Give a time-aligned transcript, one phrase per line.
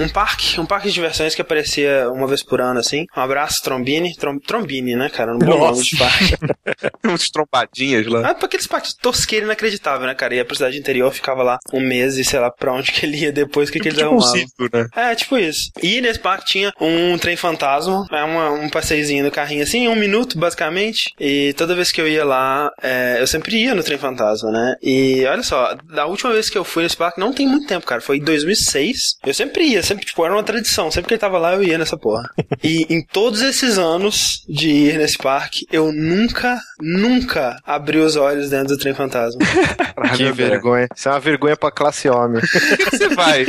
[0.00, 3.06] um parque, um parque de diversões que aparecia uma vez por ano, assim.
[3.16, 4.14] Um abraço, Trombini.
[4.16, 5.34] Trom, trombini, né, cara?
[5.34, 6.34] Um bom nome de parque.
[7.04, 8.30] Uns trombadinhas lá.
[8.30, 10.34] Ah, pra aqueles parques tosqueiro inacreditável, né, cara?
[10.34, 13.18] Ia pra cidade interior, ficava lá um mês e sei lá pra onde que ele
[13.18, 14.36] ia depois, que, que eles Tipo um arrumavam.
[14.36, 14.86] sítio, né?
[14.96, 15.70] É, tipo isso.
[15.82, 19.94] E nesse parque tinha um trem fantasma, é uma, um passeiozinho no carrinho assim, um
[19.96, 21.12] minuto basicamente.
[21.18, 24.74] E toda vez que eu ia lá, é, eu sempre ia no trem fantasma, né?
[24.82, 27.86] E olha só, da última vez que eu fui nesse parque, não tem muito tempo,
[27.86, 29.16] cara, foi em 2006.
[29.24, 30.90] Eu sempre ia, sempre, tipo, era uma tradição.
[30.90, 32.30] Sempre que ele tava lá, eu ia nessa porra.
[32.62, 38.50] e em todos esses anos de ir nesse parque, eu nunca, nunca abri os olhos
[38.50, 39.40] dentro do trem fantasma.
[40.16, 40.48] Que André.
[40.48, 40.88] vergonha.
[40.96, 42.40] Isso é uma vergonha pra classe homem.
[42.90, 43.44] Você vai?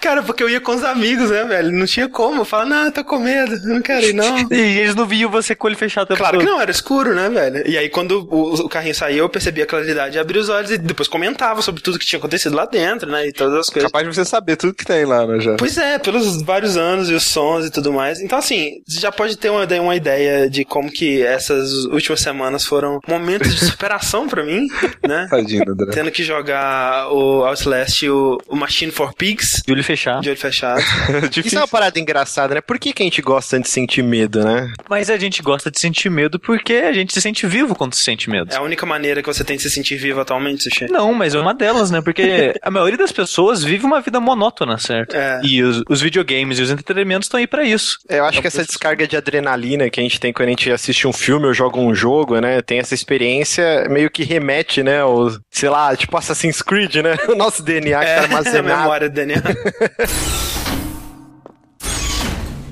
[0.00, 1.72] cara, porque eu ia com os amigos, né, velho?
[1.72, 2.42] Não tinha como.
[2.42, 4.36] Eu falava, não, eu tô com medo, eu não quero ir, não.
[4.50, 7.28] E eles não viam você com o olho fechado Claro que não, era escuro, né,
[7.30, 7.66] velho?
[7.66, 10.70] E aí, quando o, o carrinho saiu, eu percebi a claridade e abri os olhos
[10.72, 13.28] e depois comentava sobre tudo que tinha acontecido lá dentro, né?
[13.28, 13.90] E todas as coisas.
[13.90, 15.56] Capaz de você saber tudo que tem lá, né, já.
[15.64, 18.20] Pois é, pelos vários anos e os sons e tudo mais.
[18.20, 22.66] Então, assim, você já pode ter uma, uma ideia de como que essas últimas semanas
[22.66, 24.66] foram momentos de superação pra mim,
[25.08, 25.26] né?
[25.30, 25.90] Tadinho, André.
[25.90, 30.20] Tendo que jogar o Outlast e o, o Machine for Pigs De olho fechado.
[30.20, 30.82] de olho fechado.
[31.42, 32.60] Isso é uma parada engraçada, né?
[32.60, 34.70] Por que, que a gente gosta de sentir medo, né?
[34.86, 38.02] Mas a gente gosta de sentir medo porque a gente se sente vivo quando se
[38.02, 38.52] sente medo.
[38.52, 40.90] É a única maneira que você tem de se sentir vivo atualmente, Sushi.
[40.90, 42.02] Não, mas é uma delas, né?
[42.02, 45.16] Porque a maioria das pessoas vive uma vida monótona, certo?
[45.16, 45.40] É.
[45.42, 47.96] E os, os videogames e os entretenimentos estão aí pra isso.
[48.08, 50.70] É, Eu acho que essa descarga de adrenalina que a gente tem quando a gente
[50.70, 52.60] assiste um filme ou joga um jogo, né?
[52.62, 55.00] Tem essa experiência meio que remete, né?
[55.00, 57.16] Ao, sei lá, tipo Assassin's Creed, né?
[57.28, 58.80] O nosso DNA que tá É, a armazenado.
[58.80, 59.42] memória do DNA.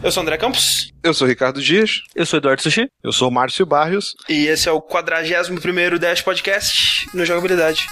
[0.03, 2.00] Eu sou o André Campos Eu sou o Ricardo Dias.
[2.14, 2.88] Eu sou Eduardo Sushi.
[3.05, 4.14] Eu sou o Márcio Barrios.
[4.28, 7.86] e esse é o 41º Dash Podcast no Jogabilidade.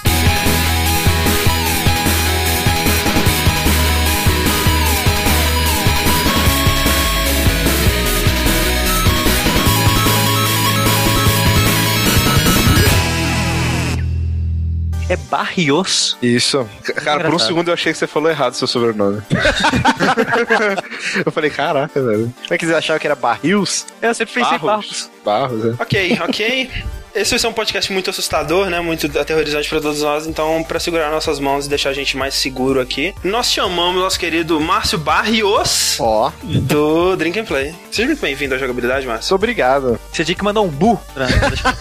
[15.11, 16.17] É Barrios.
[16.23, 16.69] Isso.
[17.03, 19.21] Cara, por um segundo eu achei que você falou errado seu sobrenome.
[21.27, 22.33] Eu falei, caraca, velho.
[22.43, 23.87] Como é que vocês acharam que era Barrios?
[24.01, 25.11] Eu sempre pensei em Barros.
[25.25, 25.83] Barros, é.
[25.83, 26.71] Ok, ok.
[27.15, 28.81] Esse vai ser um podcast muito assustador, né?
[28.81, 30.27] Muito aterrorizante pra todos nós.
[30.27, 34.19] Então, pra segurar nossas mãos e deixar a gente mais seguro aqui, nós chamamos nosso
[34.19, 37.75] querido Márcio Barrios Ó, do Drink and Play.
[37.91, 39.25] Seja muito bem-vindo à jogabilidade, Márcio.
[39.33, 40.01] muito obrigado.
[40.13, 41.27] Você tinha que mandar um bu pra.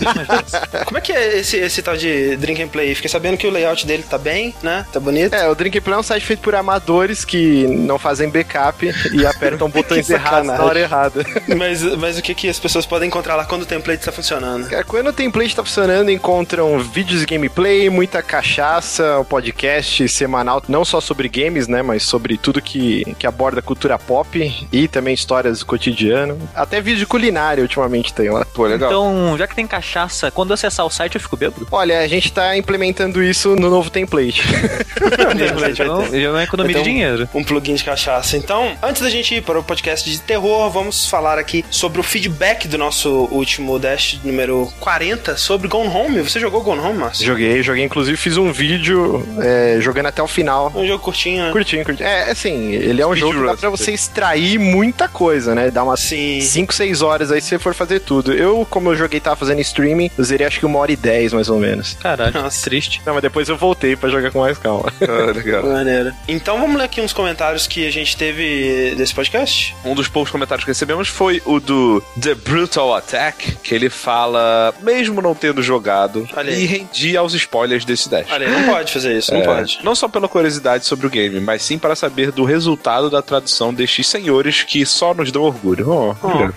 [0.86, 2.96] Como é que é esse, esse tal de Drink and Play?
[2.96, 4.86] Fiquei sabendo que o layout dele tá bem, né?
[4.92, 5.34] Tá bonito.
[5.34, 9.26] É, o Drink Play é um site feito por amadores que não fazem backup e
[9.26, 11.24] apertam botões errados na hora errada.
[11.56, 14.68] Mas, mas o que, que as pessoas podem encontrar lá quando o template está funcionando?
[14.70, 20.64] Cara, Quando o template tá funcionando, encontram vídeos de gameplay, muita cachaça, um podcast semanal,
[20.70, 25.14] não só sobre games, né, mas sobre tudo que, que aborda cultura pop e também
[25.14, 26.40] histórias do cotidiano.
[26.56, 28.46] Até vídeo de culinária ultimamente tem lá.
[28.46, 28.90] Pô, legal.
[28.90, 31.68] Então, já que tem cachaça, quando eu acessar o site eu fico bêbado?
[31.70, 34.42] Olha, a gente tá implementando isso no novo template.
[34.96, 37.30] Template Eu não, eu não é economia Vai de um- dinheiro.
[37.34, 38.38] um plugin de cachaça.
[38.38, 42.04] Então, antes da gente ir para o podcast de terror, vamos falar aqui sobre o
[42.04, 46.22] feedback do nosso último Dash número 40 sobre Gone Home.
[46.22, 47.26] Você jogou Gone Home, Márcio?
[47.26, 50.72] Joguei, joguei, inclusive fiz um vídeo é, jogando até o final.
[50.76, 51.52] Um jogo curtinho, né?
[51.52, 52.08] Curtinho, curtinho.
[52.08, 55.72] É, assim, ele é um jogo que dá pra você extrair muita coisa, né?
[55.72, 56.42] Dá umas Sim.
[56.42, 58.34] 5, 6 horas aí se você for fazer tudo.
[58.34, 61.34] Eu, como eu joguei, tava fazendo streaming, eu zerei acho que uma hora e 10,
[61.34, 61.98] mais ou menos.
[62.02, 62.64] Caralho, Nossa.
[62.64, 63.02] triste.
[63.06, 64.92] Não, mas depois eu voltei pra jogar com mais calma.
[65.10, 65.64] Ah, legal.
[65.64, 66.14] Maneiro.
[66.28, 69.76] Então vamos ler aqui uns comentários que a gente teve desse podcast.
[69.84, 74.74] Um dos poucos comentários que recebemos foi o do The Brutal Attack, que ele fala,
[75.00, 78.28] mesmo não tendo jogado, e rendia aos spoilers desse Dash.
[78.30, 79.80] Olha, não pode fazer isso, não É, pode.
[79.84, 83.74] Não só pela curiosidade sobre o game, mas sim para saber do resultado da tradução
[83.74, 85.90] destes senhores que só nos dão orgulho.
[85.90, 86.54] Oh, obrigado.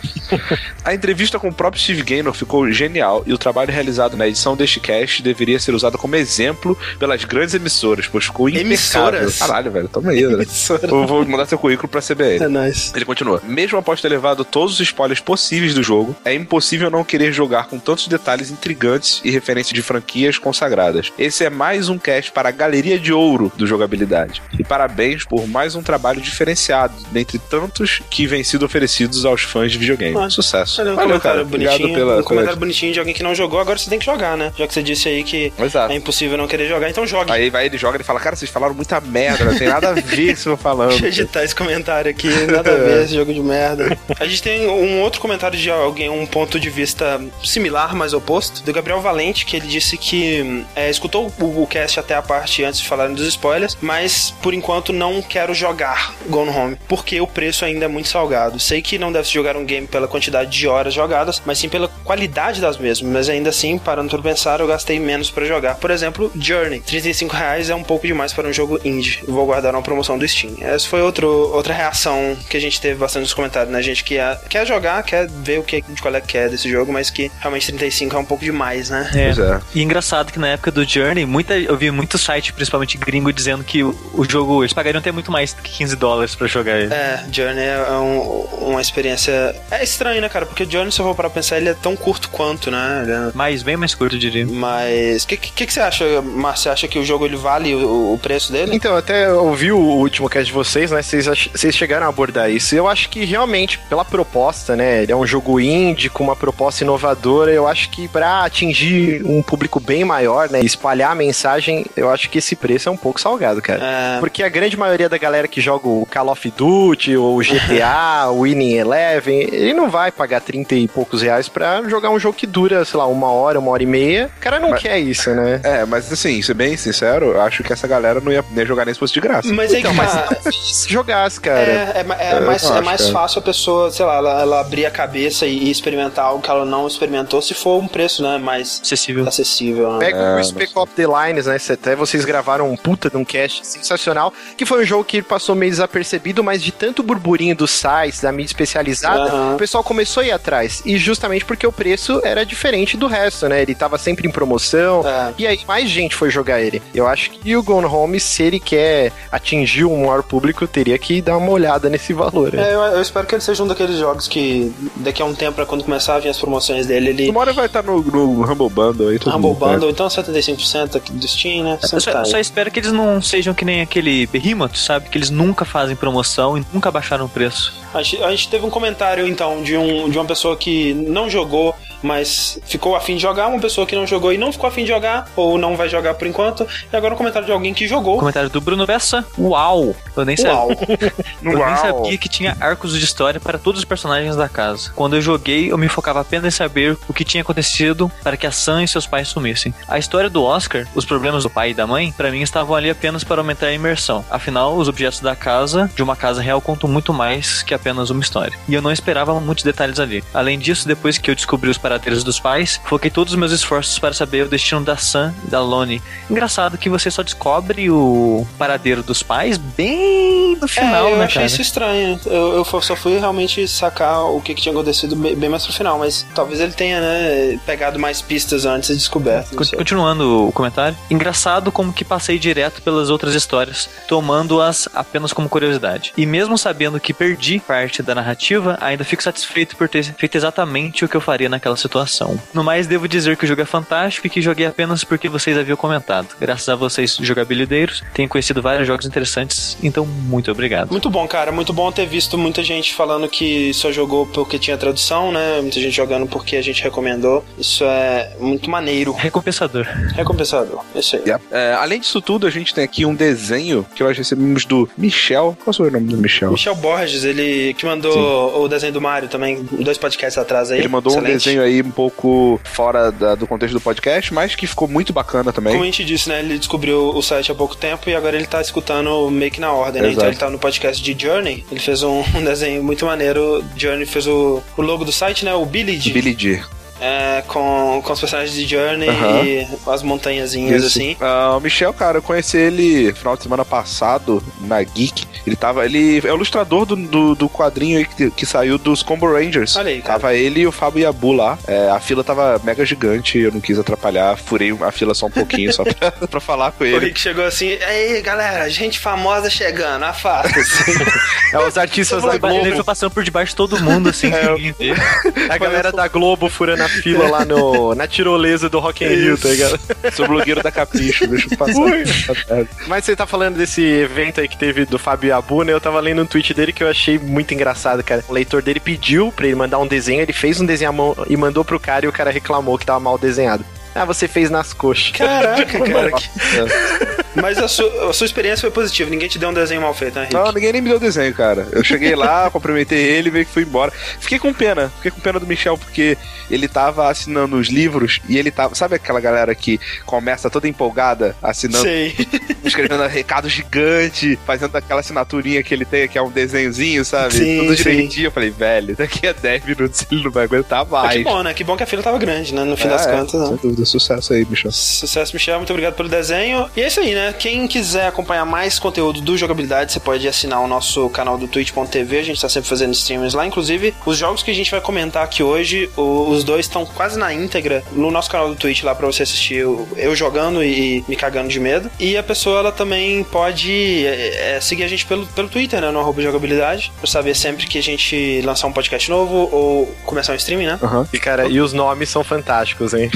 [0.85, 4.57] A entrevista com o próprio Steve Gaynor ficou genial e o trabalho realizado na edição
[4.57, 8.67] deste cast deveria ser usado como exemplo pelas grandes emissoras, pois ficou impecável.
[8.67, 9.39] Emissoras?
[9.39, 10.45] Caralho, velho, toma aí, né?
[10.83, 12.43] Eu vou mandar seu currículo pra CBL.
[12.43, 12.93] É nice.
[12.95, 13.41] Ele continua.
[13.47, 17.67] Mesmo após ter levado todos os spoilers possíveis do jogo, é impossível não querer jogar
[17.67, 21.13] com tantos detalhes intrigantes e referências de franquias consagradas.
[21.19, 24.43] Esse é mais um cast para a galeria de ouro do jogabilidade.
[24.59, 29.73] E parabéns por mais um trabalho diferenciado, dentre tantos que vem sido oferecidos aos fãs
[29.73, 30.17] de videogame.
[30.17, 30.77] Ah, Sucesso.
[30.77, 31.43] Valeu, comentário cara.
[31.43, 31.99] Obrigado bonitinho.
[31.99, 32.21] pela.
[32.21, 34.53] um comentário bonitinho de alguém que não jogou, agora você tem que jogar, né?
[34.57, 35.93] Já que você disse aí que Exato.
[35.93, 37.31] é impossível não querer jogar, então jogue.
[37.31, 39.93] Aí vai ele joga e fala: Cara, vocês falaram muita merda, não tem nada a
[39.93, 40.91] ver isso que eu falando.
[40.91, 43.99] Deixa eu editar esse comentário aqui, nada a ver esse jogo de merda.
[44.19, 48.22] A gente tem um outro comentário de alguém, um ponto de vista similar, mas oposto,
[48.65, 52.65] do Gabriel Valente, que ele disse que é, escutou o, o cast até a parte
[52.65, 57.27] antes de falarem dos spoilers, mas por enquanto não quero jogar Gone Home, porque o
[57.27, 58.59] preço ainda é muito salgado.
[58.59, 61.69] Sei que não deve se jogar um game pela quantidade de horas jogadas, mas sim
[61.69, 63.11] pela qualidade das mesmas.
[63.13, 65.77] Mas ainda assim, parando por pensar, eu gastei menos para jogar.
[65.77, 69.21] Por exemplo, Journey, 35 reais é um pouco demais para um jogo indie.
[69.27, 70.55] Vou guardar uma promoção do Steam.
[70.61, 73.83] Essa foi outro, outra reação que a gente teve bastante nos comentários, né?
[73.83, 76.69] Gente que é, quer jogar, quer ver o que de qual é que é desse
[76.71, 79.11] jogo, mas que realmente 35 é um pouco demais, né?
[79.15, 79.25] É.
[79.27, 79.61] Pois é.
[79.75, 83.63] E engraçado que na época do Journey, muita, eu vi muito site, principalmente gringo, dizendo
[83.65, 86.93] que o, o jogo, eles pagariam até muito mais que 15 dólares pra jogar ele.
[86.93, 89.55] É, Journey é um- uma experiência.
[89.71, 90.47] É estranho, né, cara?
[90.47, 93.05] Porque Journey, se eu for para pensar, ele é tão curto quanto, né?
[93.09, 94.47] É- Mas bem mais curto, eu diria.
[94.47, 95.25] Mas.
[95.25, 96.63] O que, que, que você acha, Márcio?
[96.65, 98.75] Você acha que o jogo ele vale o, o preço dele?
[98.75, 101.03] Então, até ouvi o último cast de vocês, né?
[101.03, 102.75] Vocês, vocês chegaram a abordar isso.
[102.75, 105.03] Eu acho que realmente, pela proposta, né?
[105.03, 107.51] Ele é um jogo indie com uma proposta inovadora.
[107.53, 110.61] Eu acho que pra atingir um público bem maior, né?
[110.63, 113.81] e Espalhar a mensagem, eu acho que esse preço é um pouco salgado, cara.
[113.83, 117.43] É, Porque a grande maioria da galera que joga o Call of Duty, ou o
[117.45, 122.19] GTA, o Winning Eleven, ele não vai pagar 30 e poucos reais pra jogar um
[122.19, 124.31] jogo que dura, sei lá, uma hora, uma hora e meia.
[124.39, 125.61] O cara não Mas- quer isso, né?
[125.63, 128.85] É, mas assim, ser bem sincero, eu acho que essa galera não ia nem jogar
[128.85, 129.53] nem se fosse de graça.
[129.53, 130.37] mas aí Então, que mas tá.
[130.53, 131.61] se jogasse, cara.
[131.61, 133.13] É, é, é mais, é acho, mais cara.
[133.13, 136.51] fácil a pessoa, sei lá, ela, ela abrir a cabeça e, e experimentar algo que
[136.51, 139.29] ela não experimentou se for um preço, né, mais Acessível.
[139.29, 139.93] acessível.
[139.93, 139.99] Né?
[140.07, 141.59] Pega É, o Spec Ops The Lines, né?
[141.59, 145.21] cê- Até vocês gravaram um puta de um cast sensacional, que foi um jogo que
[145.23, 150.23] passou meio desapercebido, mas de tanto burburinho dos sites, da mídia especializada, o pessoal começou
[150.23, 150.83] a ir atrás.
[150.85, 153.63] E justamente porque o preço era diferente do resto, né?
[153.63, 155.07] Ele tava sempre em promoção.
[155.07, 155.33] É.
[155.39, 156.83] E aí mais gente foi jogar ele.
[156.95, 161.21] Eu acho que o Gone Home, se ele quer atingir um maior público, teria que
[161.21, 162.53] dar uma olhada nesse valor.
[162.53, 162.71] né?
[162.71, 165.53] É, eu, eu espero que ele seja um daqueles jogos que daqui a um tempo,
[165.55, 167.33] pra quando começar a vir as promoções dele, ele.
[167.73, 169.59] Estar no, no Humble Bundle aí, todo Humble mundo.
[169.59, 171.79] Bundle, então 75% aqui do Steam, né?
[171.83, 175.09] Eu só, tá só espero que eles não sejam que nem aquele Behemoth, sabe?
[175.09, 177.73] Que eles nunca fazem promoção e nunca baixaram o preço.
[177.95, 181.29] A gente, a gente teve um comentário, então, de, um, de uma pessoa que não
[181.29, 184.83] jogou, mas ficou afim de jogar, uma pessoa que não jogou e não ficou afim
[184.83, 187.87] de jogar, ou não vai jogar por enquanto, e agora um comentário de alguém que
[187.87, 188.19] jogou.
[188.19, 189.25] Comentário do Bruno Bessa.
[189.39, 189.95] Uau!
[190.17, 190.55] Eu nem sabia.
[190.55, 190.71] Uau!
[191.43, 194.91] Eu nem sabia que tinha arcos de história para todos os personagens da casa.
[194.95, 198.47] Quando eu joguei, eu me focava apenas em saber o que tinha acontecido para que
[198.47, 199.75] a Sam e seus pais sumissem.
[199.87, 202.91] A história do Oscar, os problemas do pai e da mãe, para mim estavam ali
[202.91, 204.25] apenas para aumentar a imersão.
[204.31, 208.23] Afinal, os objetos da casa, de uma casa real, contam muito mais que apenas uma
[208.23, 208.57] história.
[208.69, 210.23] E eu não esperava muitos detalhes ali.
[210.33, 213.99] Além disso, depois que eu descobri os paradeiros dos pais, foquei todos os meus esforços
[213.99, 216.01] para saber o destino da Sam e da Loni.
[216.31, 221.25] Engraçado que você só descobre o paradeiro dos pais bem no final, é, eu né,
[221.25, 221.47] achei cara?
[221.47, 222.21] isso estranho.
[222.25, 225.73] Eu, eu só fui realmente sacar o que, que tinha acontecido bem, bem mais pro
[225.73, 229.57] final, mas talvez ele tenha, né, pegado mais pistas antes e descoberto.
[229.57, 230.97] Continuando o comentário.
[231.11, 236.13] Engraçado como que passei direto pelas outras histórias, tomando-as apenas como curiosidade.
[236.17, 241.07] E mesmo sabendo que perdi parte da narrativa, ainda fico satisfeito por ter feito exatamente
[241.07, 242.39] o que eu faria naquela situação.
[242.53, 245.57] No mais, devo dizer que o jogo é fantástico e que joguei apenas porque vocês
[245.57, 246.29] haviam comentado.
[246.39, 250.91] Graças a vocês, jogabilideiros, tenho conhecido vários jogos interessantes, então muito obrigado.
[250.91, 251.51] Muito bom, cara.
[251.51, 255.63] Muito bom ter visto muita gente falando que só jogou porque tinha tradução, né?
[255.63, 257.43] Muita gente jogando porque a gente recomendou.
[257.57, 259.13] Isso é muito maneiro.
[259.13, 259.87] Recompensador.
[260.15, 260.85] Recompensador.
[260.95, 261.23] Isso aí.
[261.27, 261.45] Yep.
[261.51, 265.57] É, além disso tudo, a gente tem aqui um desenho que nós recebemos do Michel.
[265.65, 266.51] Qual foi o nome do Michel?
[266.53, 270.79] Michel Borges, ele que mandou o desenho do Mario também, dois podcasts atrás aí.
[270.81, 271.33] Ele mandou um Excelente.
[271.45, 275.53] desenho aí um pouco fora da- do contexto do podcast, mas que ficou muito bacana
[275.53, 275.73] também.
[275.73, 276.41] Como a gente disse, né?
[276.41, 279.73] Ele descobriu o site há pouco tempo e agora ele tá escutando meio que na
[279.73, 280.09] ordem, né?
[280.09, 280.19] Exato.
[280.21, 281.65] Então ele tá no podcast de Journey.
[281.71, 283.65] Ele fez um, um desenho muito maneiro.
[283.77, 285.55] Journey fez o, o logo do site, né?
[285.55, 286.11] O Billy D.
[286.11, 286.61] Billy D.
[287.05, 289.43] É, com, com os personagens de Journey Aham.
[289.45, 290.99] e as montanhazinhas Isso.
[290.99, 291.17] assim.
[291.21, 295.25] Ah, o Michel, cara, eu conheci ele no final de semana passado na Geek.
[295.45, 295.85] Ele tava.
[295.85, 299.75] Ele é o ilustrador do, do, do quadrinho aí que, que saiu dos Combo Rangers.
[299.75, 300.21] Olha aí, cara.
[300.21, 301.59] Tava ele e o Fábio Yabu lá.
[301.67, 305.31] É, a fila tava mega gigante, eu não quis atrapalhar, furei a fila só um
[305.31, 307.07] pouquinho só pra, pra falar com O ele.
[307.07, 310.93] Rick chegou assim, aí galera, gente famosa chegando, afasta-se.
[311.53, 312.85] É os artistas da Ele foi Globo.
[312.85, 314.31] passando por debaixo de todo mundo, assim,
[314.79, 314.97] ver.
[315.51, 319.39] A galera da Globo furando a fila lá no, na tirolesa do Rock in Rio,
[319.39, 319.81] tá ligado?
[320.15, 322.67] Sou blogueiro da Capricho, deixa eu passar.
[322.87, 325.73] Mas você tá falando desse evento aí que teve do Fábio Abu, né?
[325.73, 328.25] Eu tava lendo um tweet dele que eu achei muito engraçado, cara.
[328.29, 331.17] O leitor dele pediu pra ele mandar um desenho, ele fez um desenho à mão
[331.29, 333.65] e mandou pro cara e o cara reclamou que tava mal desenhado.
[333.95, 335.11] Ah, você fez nas coxas.
[335.11, 336.13] Caraca, cara.
[336.17, 339.95] que- Mas a sua, a sua experiência foi positiva, ninguém te deu um desenho mal
[339.95, 340.35] feito, né, Henrique?
[340.35, 341.67] Não, ninguém nem me deu desenho, cara.
[341.73, 343.93] Eu cheguei lá, cumprimentei ele, veio que fui embora.
[344.21, 346.17] Fiquei com pena, fiquei com pena do Michel, porque
[346.51, 348.75] ele tava assinando os livros e ele tava.
[348.75, 352.15] Sabe aquela galera que começa toda empolgada assinando, Sei.
[352.65, 357.35] escrevendo recado gigante, fazendo aquela assinaturinha que ele tem, que é um desenhozinho, sabe?
[357.35, 357.83] Sim, Tudo sim.
[357.83, 358.27] direitinho.
[358.27, 361.17] Eu falei, velho, daqui a 10 minutos ele não vai aguentar Mas mais.
[361.19, 361.55] que bom, né?
[361.55, 362.65] Que bom que a fila tava grande, né?
[362.65, 363.47] No fim das É, contas, né?
[363.47, 364.73] Sem dúvida, sucesso aí, Michel.
[364.73, 365.59] Sucesso, Michel.
[365.59, 366.69] Muito obrigado pelo desenho.
[366.77, 367.22] E é isso aí, né?
[367.31, 372.19] Quem quiser acompanhar mais conteúdo do Jogabilidade, você pode assinar o nosso canal do twitch.tv.
[372.19, 373.47] A gente tá sempre fazendo streams lá.
[373.47, 377.33] Inclusive, os jogos que a gente vai comentar aqui hoje, os dois estão quase na
[377.33, 381.49] íntegra no nosso canal do Twitch lá pra você assistir eu, jogando e me cagando
[381.49, 381.91] de medo.
[382.01, 385.91] E a pessoa, ela também pode é, é, seguir a gente pelo, pelo Twitter, né?
[385.91, 386.93] No arroba jogabilidade.
[386.99, 390.79] Pra saber sempre que a gente lançar um podcast novo ou começar um streaming, né?
[391.13, 393.11] E, cara, e os nomes são fantásticos, hein?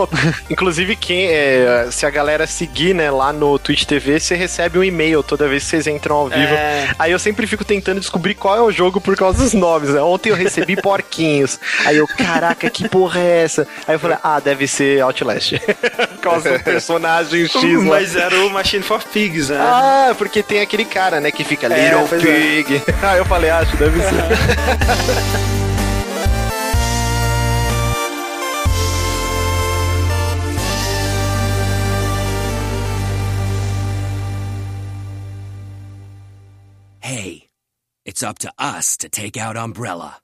[0.50, 4.84] Inclusive, quem é, se a galera seguir, né, lá no Twitch TV, você recebe um
[4.84, 6.54] e-mail toda vez que vocês entram ao vivo.
[6.54, 6.90] É.
[6.98, 10.00] Aí eu sempre fico tentando descobrir qual é o jogo por causa dos nomes, né?
[10.00, 11.58] Ontem eu recebi porquinhos.
[11.84, 13.66] Aí eu, caraca, que porra é essa?
[13.86, 15.52] Aí eu falei, ah, deve ser Outlast.
[16.12, 17.84] por causa do personagem X lá.
[17.84, 19.58] Mas era o Machine for Pigs, né?
[19.60, 22.62] Ah, porque tem aquele cara, né, que fica É, Little é.
[22.62, 22.82] Pig.
[23.02, 25.71] Aí eu falei, acho, deve ser.
[38.12, 40.18] It's up to us to take out Umbrella.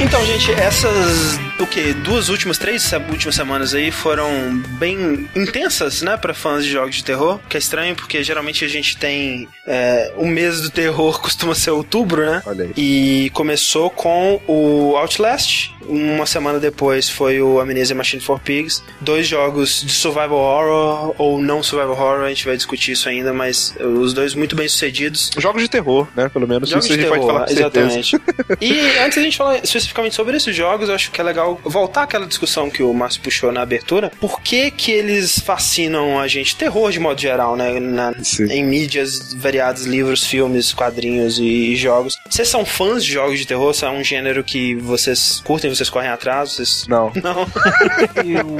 [0.00, 4.28] Então, gente, essas o que duas últimas, três últimas semanas aí foram
[4.78, 7.38] bem intensas, né, para fãs de jogos de terror.
[7.48, 11.70] Que é estranho porque geralmente a gente tem é, o mês do terror costuma ser
[11.70, 12.42] outubro, né?
[12.46, 12.72] Olha aí.
[12.76, 15.72] E começou com o Outlast.
[15.86, 18.82] Uma semana depois foi o Amnesia Machine for Pigs.
[19.00, 23.34] Dois jogos de survival horror ou não survival horror, a gente vai discutir isso ainda,
[23.34, 25.30] mas os dois muito bem sucedidos.
[25.36, 26.28] Jogos de terror, né?
[26.30, 28.16] Pelo menos Jogos isso a gente pode terror, falar com exatamente.
[28.60, 32.02] e antes da gente falar especificamente sobre esses jogos, eu acho que é legal voltar
[32.02, 34.10] àquela discussão que o Márcio puxou na abertura.
[34.20, 36.56] Por que que eles fascinam a gente?
[36.56, 37.78] Terror de modo geral, né?
[37.80, 38.12] Na-
[38.50, 42.16] em mídias variadas, livros, filmes, quadrinhos e, jogos.
[42.28, 43.72] Vocês são fãs de jogos de terror?
[43.74, 46.52] Se é um gênero que vocês curtem, vocês correm atrás?
[46.52, 46.86] Vocês...
[46.88, 47.12] Não.
[47.22, 47.46] Não.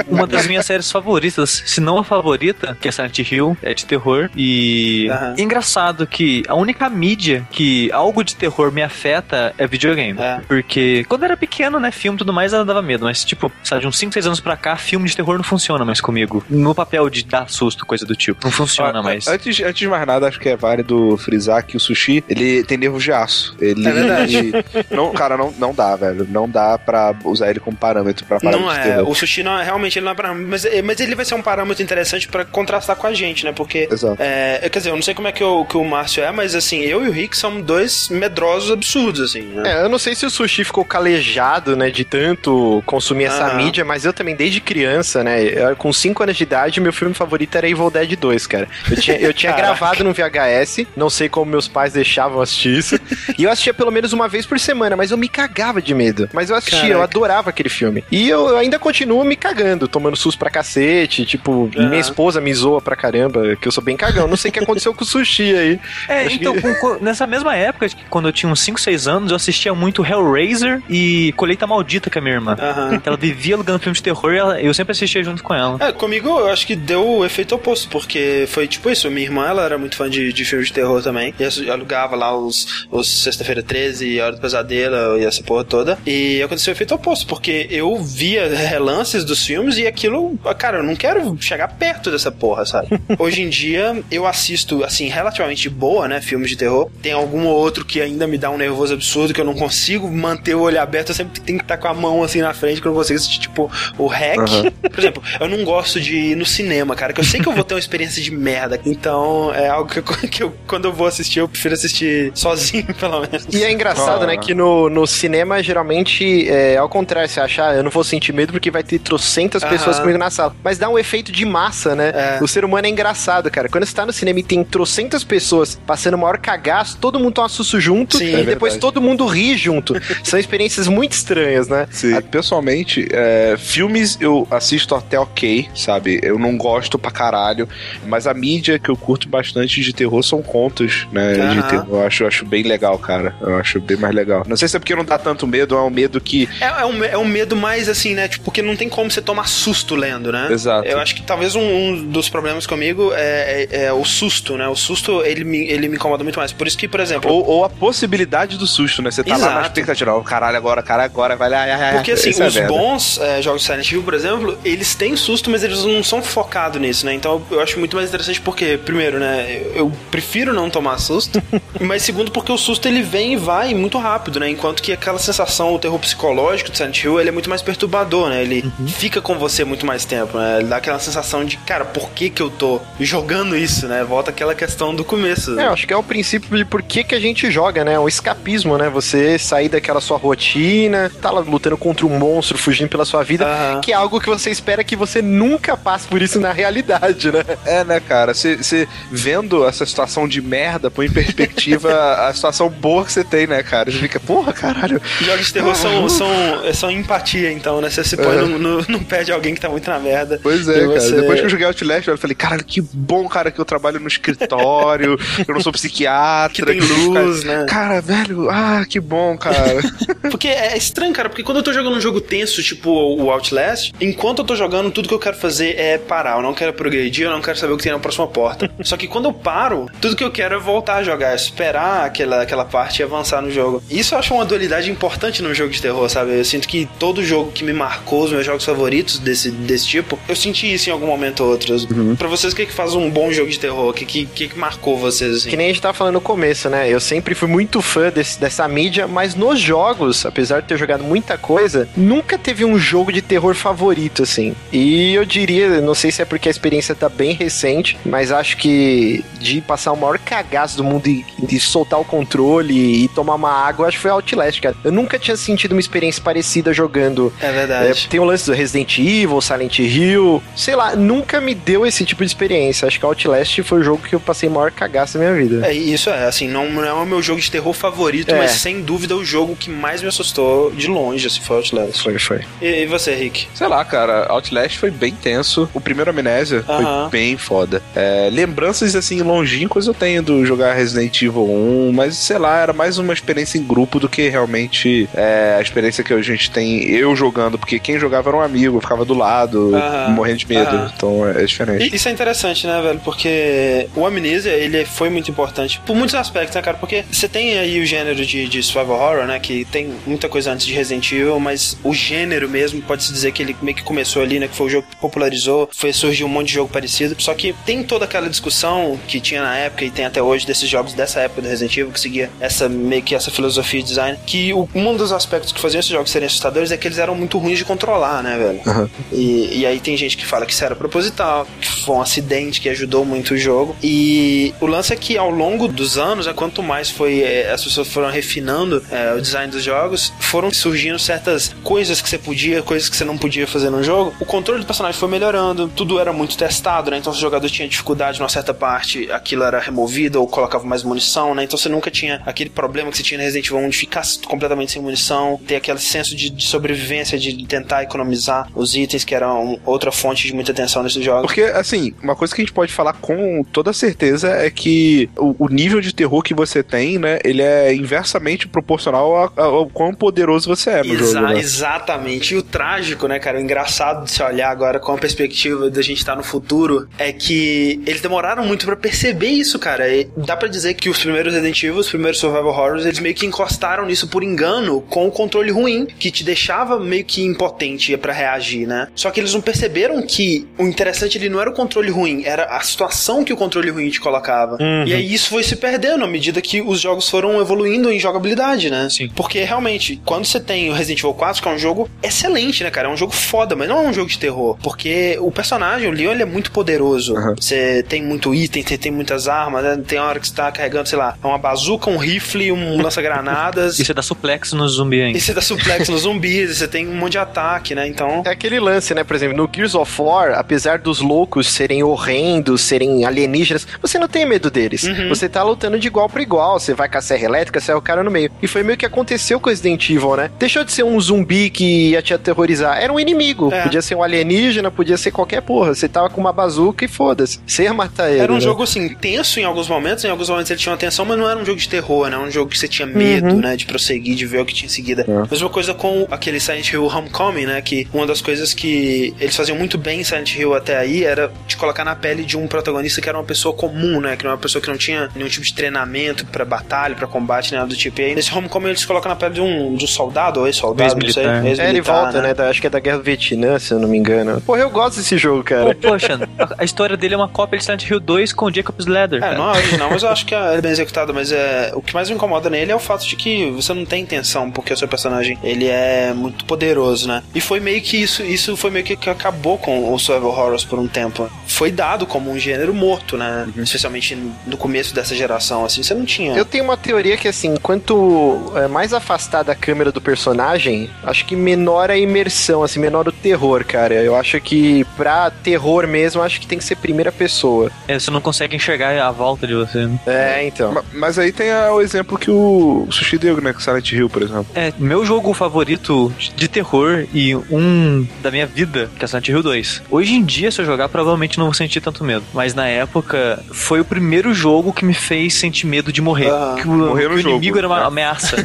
[0.09, 3.85] Uma das minhas séries favoritas, se não a favorita, que é Silent Hill, é de
[3.85, 4.31] terror.
[4.37, 5.35] E Aham.
[5.39, 10.19] é engraçado que a única mídia que algo de terror me afeta é videogame.
[10.21, 10.41] É.
[10.47, 13.05] Porque quando eu era pequeno, né, filme e tudo mais, ela dava medo.
[13.05, 15.85] Mas, tipo, sabe, de uns 5, 6 anos pra cá, filme de terror não funciona
[15.85, 16.45] mais comigo.
[16.49, 18.41] No papel de dar susto, coisa do tipo.
[18.45, 19.27] Não funciona Ah, mais.
[19.29, 22.77] Antes, antes de mais nada, acho que é válido frisar que o sushi, ele tem
[22.79, 23.55] nervos de aço.
[23.61, 24.37] Ele, É verdade.
[24.37, 24.53] ele-
[24.91, 26.27] não, cara, não, não dá, velho.
[26.31, 29.11] Não dá pra usar ele como parâmetro pra parâmetro Não de é, terror.
[29.11, 31.43] o sushi não é, realmente ele não é parâmetro, mas, mas ele vai ser um
[31.43, 33.53] parâmetro interessante pra contrastar com a gente, né?
[33.53, 34.17] Porque, Exato.
[34.21, 36.55] é, quer dizer, eu não sei como é que o, que o Márcio é, mas
[36.55, 39.63] assim, eu e o Rick são dois medrosos absurdos, assim, né?
[39.81, 43.57] É, eu não sei se o sushi ficou calejado, né, de tanto consumir essa Aham.
[43.57, 47.15] mídia, mas eu também, desde criança, né, eu- com 5 anos de idade, meu filme
[47.15, 48.69] favorito era Evil Dead 2, cara.
[48.91, 52.99] Eu tinha, eu tinha gravado no VHS, não sei como meus pais deixavam assistir isso,
[53.39, 56.29] e eu assistia pelo menos uma vez por semana, mas eu me cagava de medo.
[56.33, 57.05] Mas eu assistia, eu Caraca.
[57.05, 58.05] adorava aquele filme.
[58.11, 61.89] E eu, eu ainda continuo me cagando, tomando susto pra cacete, tipo, Aham.
[61.89, 64.27] minha esposa me zoa pra caramba, que eu sou bem cagão.
[64.27, 65.81] Não sei o que aconteceu com o sushi aí.
[66.09, 69.07] É, Acho então, com- com- nessa mesma época, que quando eu tinha uns 5, 6
[69.07, 72.54] anos, eu assistia muito Hellraiser e Colheita Maldita com a minha irmã.
[72.61, 73.01] Aham.
[73.05, 75.79] Ela vivia alugando filme de terror e ela- eu sempre assistia junto com ela.
[75.81, 79.47] É, comigo eu acho que deu o efeito oposto, porque foi tipo isso, minha irmã
[79.47, 83.09] ela era muito fã de, de filmes de terror também, e alugava lá os, os
[83.23, 87.67] Sexta-feira 13, Hora do Pesadelo e essa porra toda, e aconteceu o efeito oposto, porque
[87.71, 92.65] eu via relances dos filmes e aquilo, cara, eu não quero chegar perto dessa porra,
[92.67, 92.89] sabe?
[93.19, 97.55] Hoje em dia eu assisto, assim, relativamente boa, né, filmes de terror, tem algum ou
[97.55, 100.81] outro que ainda me dá um nervoso absurdo, que eu não consigo manter o olho
[100.81, 102.99] aberto, eu sempre tenho que estar com a mão assim na frente, que eu não
[102.99, 104.39] consigo assistir, tipo, o Hack,
[104.91, 107.53] por exemplo, eu não gosto de ir no cinema, cara, que eu sei que eu
[107.53, 108.81] vou ter uma experiência de merda.
[108.85, 112.87] Então, é algo que, eu, que eu- quando eu vou assistir, eu prefiro assistir sozinho,
[112.95, 113.47] pelo menos.
[113.53, 114.27] E é engraçado, Ah.
[114.27, 118.05] né, que no, no cinema, geralmente, é ao contrário, você acha, ah, eu não vou
[118.05, 119.73] sentir medo porque vai ter trocentas Aham.
[119.73, 120.55] pessoas comigo na sala.
[120.63, 122.13] Mas dá um efeito de massa, né?
[122.15, 122.39] É.
[122.43, 123.69] O ser humano é engraçado, cara.
[123.69, 127.35] Quando você tá no cinema e tem trocentas pessoas passando o maior cagaço, todo mundo
[127.35, 128.81] toma susto junto Sim, e é depois verdade.
[128.81, 129.95] todo mundo ri junto.
[130.23, 131.87] São experiências muito estranhas, né?
[131.91, 132.15] Sim.
[132.35, 136.19] Pessoalmente, é, filmes eu assisto até ok, sabe?
[136.21, 137.69] Eu não gosto pra caralho,
[138.09, 141.35] mas a mídia que eu curto bastante de terror são contos, né?
[141.35, 141.55] Aham.
[141.55, 141.87] De terror.
[141.91, 143.37] Eu acho, eu acho bem legal, cara.
[143.41, 144.43] Eu acho bem mais legal.
[144.49, 146.49] Não sei se é porque não dá tanto medo, é um medo que.
[146.61, 148.27] É, é, um, é um medo mais assim, né?
[148.27, 150.49] Tipo, porque não tem como você tomar susto lendo, né?
[150.51, 150.89] Exato.
[150.89, 154.67] Eu acho que talvez um, um dos problemas comigo é, é- é o susto, né?
[154.67, 156.51] O susto, ele me, ele me incomoda muito mais.
[156.53, 159.13] Por isso que, por exemplo, Ou, ou a possibilidade do susto, né?
[159.13, 159.67] Você tá lá na Exato.
[159.69, 161.63] expectativa, ó, caralho, agora, cara, agora, vai lá.
[161.63, 161.93] ai, ai, ai.
[161.95, 165.17] Porque assim, Isso é os bons é, jogos de Silent Hill, por exemplo, eles têm
[165.17, 167.15] susto, mas eles não são focados nisso, né?
[167.15, 171.43] Então eu acho muito mais interessante porque, primeiro, né, eu prefiro não tomar susto,
[171.81, 174.49] mas segundo, porque o susto ele vem e vai muito rápido, né?
[174.49, 178.29] Enquanto que aquela sensação, o terror psicológico de Silent Hill, ele é muito mais perturbador,
[178.29, 178.43] né?
[178.43, 180.59] Ele fica com você muito mais tempo, né?
[180.61, 184.05] Ele dá aquela sensação de, cara, por que que eu tô jogando isso, né?
[184.05, 185.59] Volta aquela questão do começo.
[185.59, 187.99] É, eu acho que é o princípio de por que, que a gente joga, né?
[187.99, 188.89] O escapismo, né?
[188.91, 193.45] Você sair daquela sua rotina, tá lá lutando contra um monstro, fugindo pela sua vida,
[193.47, 193.81] Aham.
[193.81, 197.45] que é algo que você espera que você nunca passe por isso na realidade, né?
[197.65, 198.33] É, né, cara?
[198.35, 203.47] Você vendo essa situação de merda, põe em perspectiva a situação boa que você tem,
[203.47, 203.91] né, cara?
[203.91, 205.01] Você fica, porra, caralho.
[205.21, 206.29] Jogos de terror são, são,
[206.73, 207.91] são empatia, então, né?
[207.91, 210.39] Você se põe no, no, no pé de alguém que tá muito na merda.
[210.43, 210.87] Pois é, cara.
[211.01, 214.01] você- Depois que eu joguei Outlast, eu falei, caralho, que bom, cara, que eu trabalho
[214.01, 216.55] no escritório, eu não sou psiquiatra.
[216.55, 217.67] Que tem luz, né?
[217.69, 219.55] Cara, velho, ah, que bom, cara.
[220.31, 223.93] Porque é estranho, cara, porque quando eu tô jogando um jogo tenso, tipo o Outlast,
[224.01, 226.37] enquanto eu tô jogando, tudo que eu quero fazer é parar.
[226.37, 228.71] Eu não quero progredir, eu não quero saber o que tem na próxima porta.
[228.83, 232.43] Só que quando eu paro, tudo que eu quero é voltar a jogar, esperar aquela,
[232.43, 233.83] aquela parte e avançar no jogo.
[233.91, 236.37] Isso eu acho uma dualidade importante num jogo de terror, sabe?
[236.39, 240.19] Eu sinto que todo jogo que me marcou, os meus jogos favoritos desse, desse tipo,
[240.29, 241.75] eu senti isso em algum momento ou outro.
[242.19, 243.89] Pra vocês, o que, que faz um bom jogo de terror?
[243.89, 245.51] O que, que, que, que marcou vocês, assim?
[245.51, 246.89] Que nem a gente tava falando no começo, né?
[246.89, 251.03] Eu sempre fui muito fã desse- dessa mídia, mas nos jogos, apesar de ter jogado
[251.05, 254.55] muita coisa, nunca teve um jogo de terror favorito, assim.
[254.73, 258.57] E eu diria, não sei se é porque a experiência tá bem recente, mas acho
[258.57, 263.35] que de passar o maior cagaço do mundo e de soltar o controle e tomar
[263.35, 264.77] uma água, acho que foi Outlast, cara.
[264.85, 268.05] Eu nunca tinha sentido uma experiência parecida jogando É verdade.
[268.07, 270.43] é, tem o lance do Resident Evil, Silent Hill.
[270.57, 272.87] Sei lá, nunca me deu esse tipo de experiência.
[272.89, 275.67] Acho que Outlast foi o jogo que eu passei maior cagaço na minha vida.
[275.67, 278.39] É, isso é, assim, não, não é o meu jogo de terror favorito, É.
[278.39, 281.74] mas sem dúvida o jogo que mais me assustou de longe, assim, foi Outlast.
[281.93, 282.41] Foi, foi.
[282.61, 283.49] E, e você, Rick?
[283.55, 285.69] Sei lá, cara, Outlast foi bem tenso.
[285.75, 287.09] O primeiro Amnésia Aham.
[287.09, 287.83] foi bem foda.
[287.95, 292.73] É, lembranças, assim, longínquas eu tenho do jogar Resident Evil 1, mas sei lá, era
[292.73, 296.85] mais uma experiência em grupo do que realmente é, a experiência que a gente tem
[296.85, 300.11] eu jogando, porque quem jogava era um amigo, eu ficava do lado, Aham.
[300.13, 300.77] morrendo de medo.
[300.77, 300.93] Aham.
[300.97, 301.91] Então é, é diferente.
[301.93, 303.01] E Isso é interessante, né, velho?
[303.01, 306.77] Porque o Amnesia, ele foi muito importante por muitos aspectos, né, cara?
[306.77, 309.39] Porque você tem aí o gênero de, de survival horror, né?
[309.39, 313.43] Que tem muita coisa antes de Resident Evil, mas o gênero mesmo, pode-se dizer que
[313.43, 314.49] ele meio que começou ali, né?
[314.49, 317.15] Que foi o jogo que popularizou, foi surgiu um monte de jogo parecido.
[317.19, 320.69] Só que tem toda aquela discussão que tinha na época e tem até hoje desses
[320.69, 324.19] jogos dessa época do Resident Evil que seguia essa meio que essa filosofia de design.
[324.27, 327.15] Que o- um dos aspectos que faziam esses jogos serem assustadores é que eles eram
[327.15, 328.91] muito ruins de controlar, né, velho?
[329.13, 332.61] E, e aí tem gente que fala que isso era proposital, que foi um acidente
[332.61, 333.77] que ajudou muito o jogo.
[333.83, 337.63] E o lance é que ao longo dos anos, né, quanto mais foi eh, as
[337.63, 342.63] pessoas foram refinando eh, o design dos jogos, foram surgindo certas coisas que você podia,
[342.63, 344.15] coisas que você não podia fazer no jogo.
[344.21, 346.99] O controle do personagem foi melhorando, tudo era muito testado, né?
[346.99, 350.83] Então se o jogador tinha dificuldade numa certa parte, aquilo era removido ou colocava mais
[350.83, 351.45] munição, né?
[351.45, 354.03] Então você nunca tinha aquele problema que você tinha no Resident Evil 1 de ficar
[354.27, 359.15] completamente sem munição, ter aquele senso de, de sobrevivência, de tentar economizar os itens, que
[359.15, 361.23] eram outra fonte de muita tensão nesses jogos.
[361.27, 365.35] Porque, assim, uma coisa que a gente pode falar com toda certeza é que o,
[365.47, 369.67] o nível de terror que você tem, né, ele é inversamente proporcional a- a- ao
[369.69, 371.39] quão poderoso você é no Exa- jogo, né?
[371.45, 372.35] Exatamente.
[372.35, 373.39] E o trágico, né, cara?
[373.39, 377.13] O engraçado de se olhar agora com a perspectiva da gente estar no futuro é
[377.13, 379.89] que eles demoraram muito pra perceber isso, cara.
[379.89, 383.15] E dá pra dizer que os primeiros Resident Evil, os primeiros Survival Horrors, eles meio
[383.15, 387.97] que encostaram nisso por engano com o controle ruim, que te deixava meio que impotente
[387.97, 388.89] pra reagir, né?
[388.95, 392.45] Só que eles não perceberam que o interessante ali não era o controle ruim, era
[392.45, 394.57] a situação que o controle ruim te colocava.
[394.87, 398.71] E aí isso foi se perdendo à medida que os jogos foram evoluindo em jogabilidade,
[398.71, 398.89] né?
[398.91, 399.11] Sim.
[399.15, 402.71] Porque realmente, quando você tem o Resident Evil 4, que é um jogo excelente, né,
[402.71, 402.89] cara?
[402.89, 404.57] É um jogo foda, mas não é um jogo de terror.
[404.63, 407.15] Porque o personagem, o Leon, ele é muito poderoso.
[407.37, 409.83] Você tem muito item, você tem muitas armas, né?
[409.87, 413.79] Tem hora que você tá carregando, sei lá, uma bazuca, um rifle, um lança-granadas.
[413.81, 415.19] Isso é dar suplex no zumbi ainda.
[415.19, 417.87] E você dá suplex nos zumbis, e você tem um monte de ataque, né?
[417.87, 418.23] Então.
[418.25, 419.05] É aquele lance, né?
[419.05, 424.09] Por exemplo, no Gears of War, apesar dos loucos serem horrendos, serem alienígenas, você não
[424.09, 424.85] tem medo deles.
[425.09, 426.59] Você tá lutando de igual pra igual.
[426.59, 428.31] Você vai com a serra elétrica, você é o cara no meio.
[428.43, 430.31] E foi meio que aconteceu com Resident Evil, né?
[430.39, 432.81] Deixou de ser um zumbi que ia te aterrorizar.
[432.81, 433.53] Era um inimigo.
[433.53, 433.63] É.
[433.63, 435.75] Podia ser um alienígena, podia ser qualquer porra.
[435.75, 437.41] Você tava com uma bazuca e foda-se.
[437.47, 438.21] Você ia matar ele.
[438.21, 438.41] Era um né?
[438.41, 441.29] jogo, assim, tenso em alguns momentos, em alguns momentos ele tinha uma tensão, mas não
[441.29, 442.17] era um jogo de terror, né?
[442.17, 443.57] Era um jogo que você tinha medo, né?
[443.57, 445.05] De prosseguir, de ver o que tinha em seguida.
[445.31, 447.63] Mesma coisa com aquele Silent Hill Homecoming, né?
[447.63, 451.33] Que uma das coisas que eles faziam muito bem em Silent Hill até aí era
[451.47, 454.17] te colocar na pele de um protagonista que era uma pessoa comum, né?
[454.17, 457.53] Que era uma pessoa que não tinha nenhum tipo de treinamento pra batalha, pra combate,
[457.55, 458.01] nada do tipo.
[458.01, 461.04] E aí nesse Homecoming eles colocam na pele de um, de um soldado ou ex-soldado,
[461.09, 461.67] Ex-militar.
[461.67, 462.35] É, ele volta, né?
[462.35, 464.41] da- acho que é da Guerra do Vietnã, se eu não me engano.
[464.41, 465.75] Porra, eu gosto desse jogo, cara.
[465.75, 468.87] Pô, poxa, a, a história dele é uma cópia de Silent Hill 2 com Jacob's
[468.87, 469.19] Ladder.
[469.19, 469.35] É, cara.
[469.39, 471.15] não é original, mas eu acho que é bem executado.
[471.15, 473.85] Mas é, o que mais me incomoda nele é o fato de que você não
[473.85, 477.23] tem intenção, porque o seu personagem ele é muito poderoso, né?
[477.35, 480.65] E foi meio que isso, isso foi meio que, que acabou com o survival horrors
[480.65, 481.31] por um tempo.
[481.47, 483.47] Foi dado como um gênero morto, né?
[483.57, 486.35] Especialmente no começo dessa geração, assim, você não tinha.
[486.37, 491.25] Eu tenho uma teoria que, assim, quanto é, mais afastada a câmera do personagem, acho
[491.27, 493.95] que menor a imersão, assim, menor o terror, cara.
[493.95, 497.71] Eu acho que pra terror mesmo, acho que tem que ser primeira pessoa.
[497.89, 499.87] É, você não consegue enxergar a volta de você.
[499.87, 499.99] né?
[500.07, 500.73] É, então.
[500.73, 503.53] Ma- Mas aí tem ah, o exemplo que o Sushi deu, né?
[503.53, 504.47] Com Silent Hill, por exemplo.
[504.55, 509.43] É, meu jogo favorito de terror e um da minha vida, que é Silent Hill
[509.43, 509.83] 2.
[509.91, 512.25] Hoje em dia, se eu jogar, provavelmente não vou sentir tanto medo.
[512.33, 516.31] Mas na época, foi o primeiro jogo que me fez sentir medo de morrer.
[516.31, 518.37] Ah, que o, morrer no que o inimigo jogo, era uma ameaça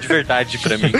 [0.00, 0.92] de verdade pra mim.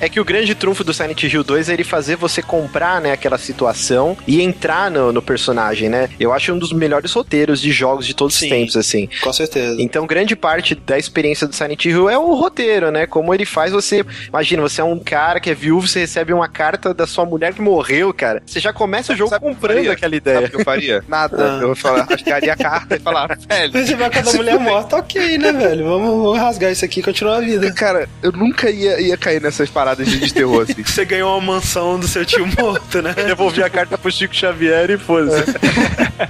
[0.00, 3.12] É que o grande trunfo do Silent Hill 2 é ele fazer você comprar, né,
[3.12, 6.10] aquela situação e entrar no, no personagem, né?
[6.18, 8.46] Eu acho um dos melhores roteiros de jogos de todos Sim.
[8.46, 9.08] os tempos, assim.
[9.22, 9.80] Com certeza.
[9.80, 13.06] Então, grande parte da experiência do Silent Hill é o roteiro, né?
[13.06, 14.04] Como ele faz você.
[14.28, 17.54] Imagina, você é um cara que é viúvo, você recebe uma carta da sua mulher
[17.54, 18.42] que morreu, cara.
[18.44, 20.48] Você já começa o jogo Sabe comprando aquela Sabe o ideia.
[20.48, 21.04] que eu faria?
[21.08, 21.36] Nada.
[21.38, 21.58] Ah.
[21.60, 23.72] Eu vou falar, rasgaria a carta e falar, velho.
[23.72, 25.84] Você vai com a da mulher morta, ok, né, velho?
[25.84, 27.72] Vamos, vamos rasgar isso aqui e continuar a vida.
[27.72, 30.82] Cara, eu nunca ia, ia cair nessas paradas de, de terror, assim.
[30.82, 33.14] Você ganhou uma mansão do seu tio morto, né?
[33.26, 35.52] Devolvi a carta pro Chico Xavier e foda-se.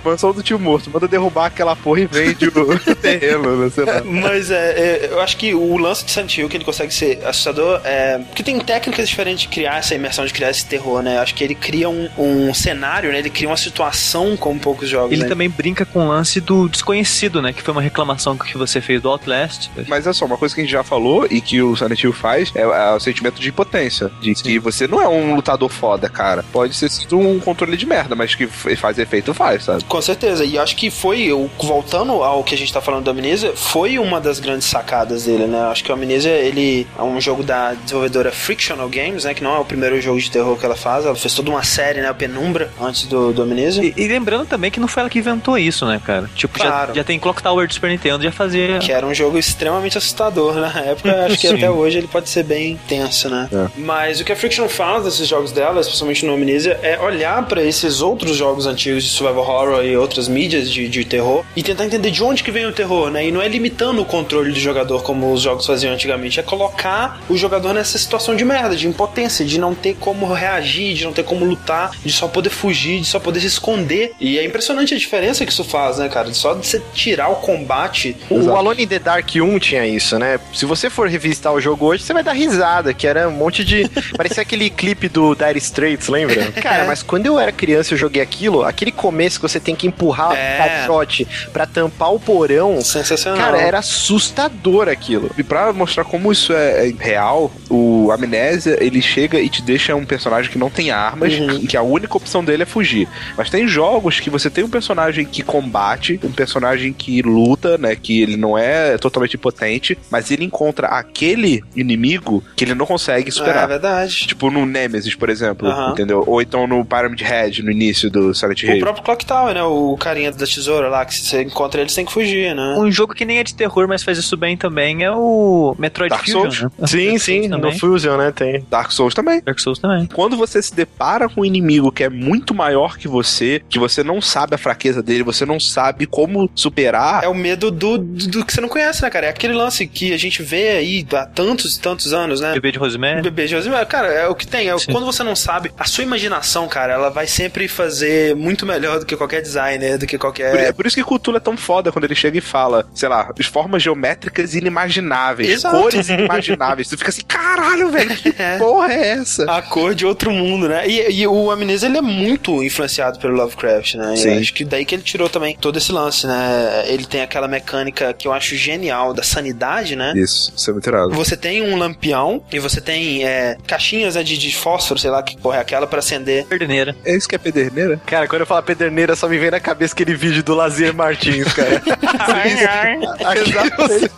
[0.04, 0.90] Mansão do tio morto.
[0.90, 3.70] Manda derrubar aquela porra e vende o terreno, né?
[3.70, 4.02] Sei lá.
[4.04, 7.24] Mas é, é, eu acho que o lance de Silent Hill, que ele consegue ser
[7.24, 8.18] assustador, é.
[8.18, 11.18] Porque tem técnicas diferentes de criar essa imersão, de criar esse terror, né?
[11.18, 13.18] Acho que ele cria um, um cenário, né?
[13.18, 15.12] Ele cria uma situação como poucos jogos.
[15.12, 15.28] Ele né?
[15.28, 17.52] também brinca com o lance do desconhecido, né?
[17.52, 19.70] Que foi uma reclamação que você fez do Outlast.
[19.88, 22.12] Mas é só, uma coisa que a gente já falou e que o Silent Hill
[22.12, 23.75] faz é, é o sentimento de impotência.
[24.20, 26.44] De que você não é um lutador foda, cara.
[26.52, 29.84] Pode ser um controle de merda, mas que faz efeito, faz, sabe?
[29.84, 33.52] Com certeza, e acho que foi, voltando ao que a gente tá falando do Amnesia,
[33.54, 35.60] foi uma das grandes sacadas dele, né?
[35.70, 39.34] Acho que o Amnesia, ele é um jogo da desenvolvedora Frictional Games, né?
[39.34, 41.62] Que não é o primeiro jogo de terror que ela faz, ela fez toda uma
[41.62, 42.10] série, né?
[42.10, 43.82] O Penumbra, antes do, do Amnesia.
[43.84, 46.28] E, e lembrando também que não foi ela que inventou isso, né, cara?
[46.34, 46.88] Tipo, Claro.
[46.88, 48.78] já, já tem Clock Tower do Super Nintendo, já fazia.
[48.78, 51.26] Que era um jogo extremamente assustador na época.
[51.26, 51.56] Acho que Sim.
[51.56, 53.48] até hoje ele pode ser bem tenso, né?
[53.76, 57.62] Mas o que a Friction faz desses jogos dela, especialmente no Amnesia, é olhar pra
[57.62, 61.84] esses outros jogos antigos de survival horror e outras mídias de, de terror e tentar
[61.84, 63.26] entender de onde que vem o terror, né?
[63.26, 67.20] E não é limitando o controle do jogador como os jogos faziam antigamente, é colocar
[67.28, 71.12] o jogador nessa situação de merda, de impotência, de não ter como reagir, de não
[71.12, 74.12] ter como lutar, de só poder fugir, de só poder se esconder.
[74.20, 76.32] E é impressionante a diferença que isso faz, né, cara?
[76.34, 80.38] Só de você tirar o combate O Alone in the Dark 1 tinha isso, né?
[80.52, 83.55] Se você for revisitar o jogo hoje, você vai dar risada, que era um monte
[83.64, 83.88] de.
[84.16, 86.50] Parecia aquele clipe do Dire Straits, lembra?
[86.60, 89.74] Cara, mas quando eu era criança e eu joguei aquilo, aquele começo que você tem
[89.74, 90.54] que empurrar É.
[90.54, 92.80] o caixote pra tampar o porão.
[92.82, 93.38] sensacional.
[93.40, 95.30] Cara, era assustador aquilo.
[95.36, 99.94] E pra mostrar como isso é, é real, o Amnésia, ele chega e te deixa
[99.94, 103.08] um personagem que não tem armas e que a única opção dele é fugir.
[103.36, 107.94] Mas tem jogos que você tem um personagem que combate, um personagem que luta, né,
[107.96, 113.28] que ele não é totalmente impotente, mas ele encontra aquele inimigo que ele não consegue
[113.46, 113.68] É superar.
[113.68, 114.26] verdade.
[114.26, 115.92] Tipo no Nemesis, por exemplo, Aham.
[115.92, 116.24] entendeu?
[116.26, 118.80] Ou então no Pyramid Head, no início do Silent O Hill.
[118.80, 119.62] próprio Clock Tower, né?
[119.62, 122.74] O carinha da tesoura lá, que se você encontra ele, você tem que fugir, né?
[122.78, 126.10] Um jogo que nem é de terror, mas faz isso bem também é o Metroid
[126.10, 126.62] Dark Fusion, Souls?
[126.62, 126.86] né?
[126.86, 127.72] Sim, Dark sim, Souls no.
[127.78, 128.32] Fusion, né?
[128.32, 128.64] Tem.
[128.70, 129.40] Dark Souls também.
[129.44, 130.06] Dark Souls também.
[130.06, 134.02] Quando você se depara com um inimigo que é muito maior que você, que você
[134.02, 138.26] não sabe a fraqueza dele, você não sabe como superar, É o medo do, do,
[138.28, 139.26] do que você não conhece, né, cara?
[139.26, 142.52] É aquele lance que a gente vê aí há tantos e tantos anos, né?
[142.54, 143.22] Bebê de Rosemary.
[143.30, 144.68] Bebê de Rosemary, cara, é o que tem.
[144.70, 144.92] É Sim.
[144.92, 149.06] quando você não sabe, a sua imaginação, cara, ela vai sempre fazer muito melhor do
[149.06, 150.54] que qualquer designer, do que Por, qualquer.
[150.56, 153.32] é por isso que Cthulhu é tão foda quando ele chega e fala, sei lá,
[153.34, 155.76] de formas geométricas inimagináveis, Exato.
[155.76, 156.88] cores inimagináveis.
[156.88, 158.58] Tu fica assim, caralho, velho, que É.
[158.58, 159.44] porra é essa?
[159.50, 160.86] A cor de outro mundo, né?
[160.86, 164.14] E, e o Amnesia, ele é muito influenciado pelo Lovecraft, né?
[164.16, 164.38] Sim.
[164.38, 166.84] acho que daí que ele tirou também todo esse lance, né?
[166.86, 170.12] Ele tem aquela mecânica que eu acho genial da sanidade, né?
[170.16, 171.10] Isso, isso é muito irado.
[171.14, 175.10] Você tem um lampião e você tem tem é, caixinhas né, de, de fósforo, sei
[175.10, 176.44] lá que porra é aquela, pra acender.
[176.46, 176.94] Perdeneira.
[177.04, 178.00] É isso que é pederneira?
[178.04, 181.52] Cara, quando eu falo pederneira, só me vem na cabeça aquele vídeo do Lazier Martins,
[181.52, 181.82] cara.
[183.36, 184.10] Exatamente.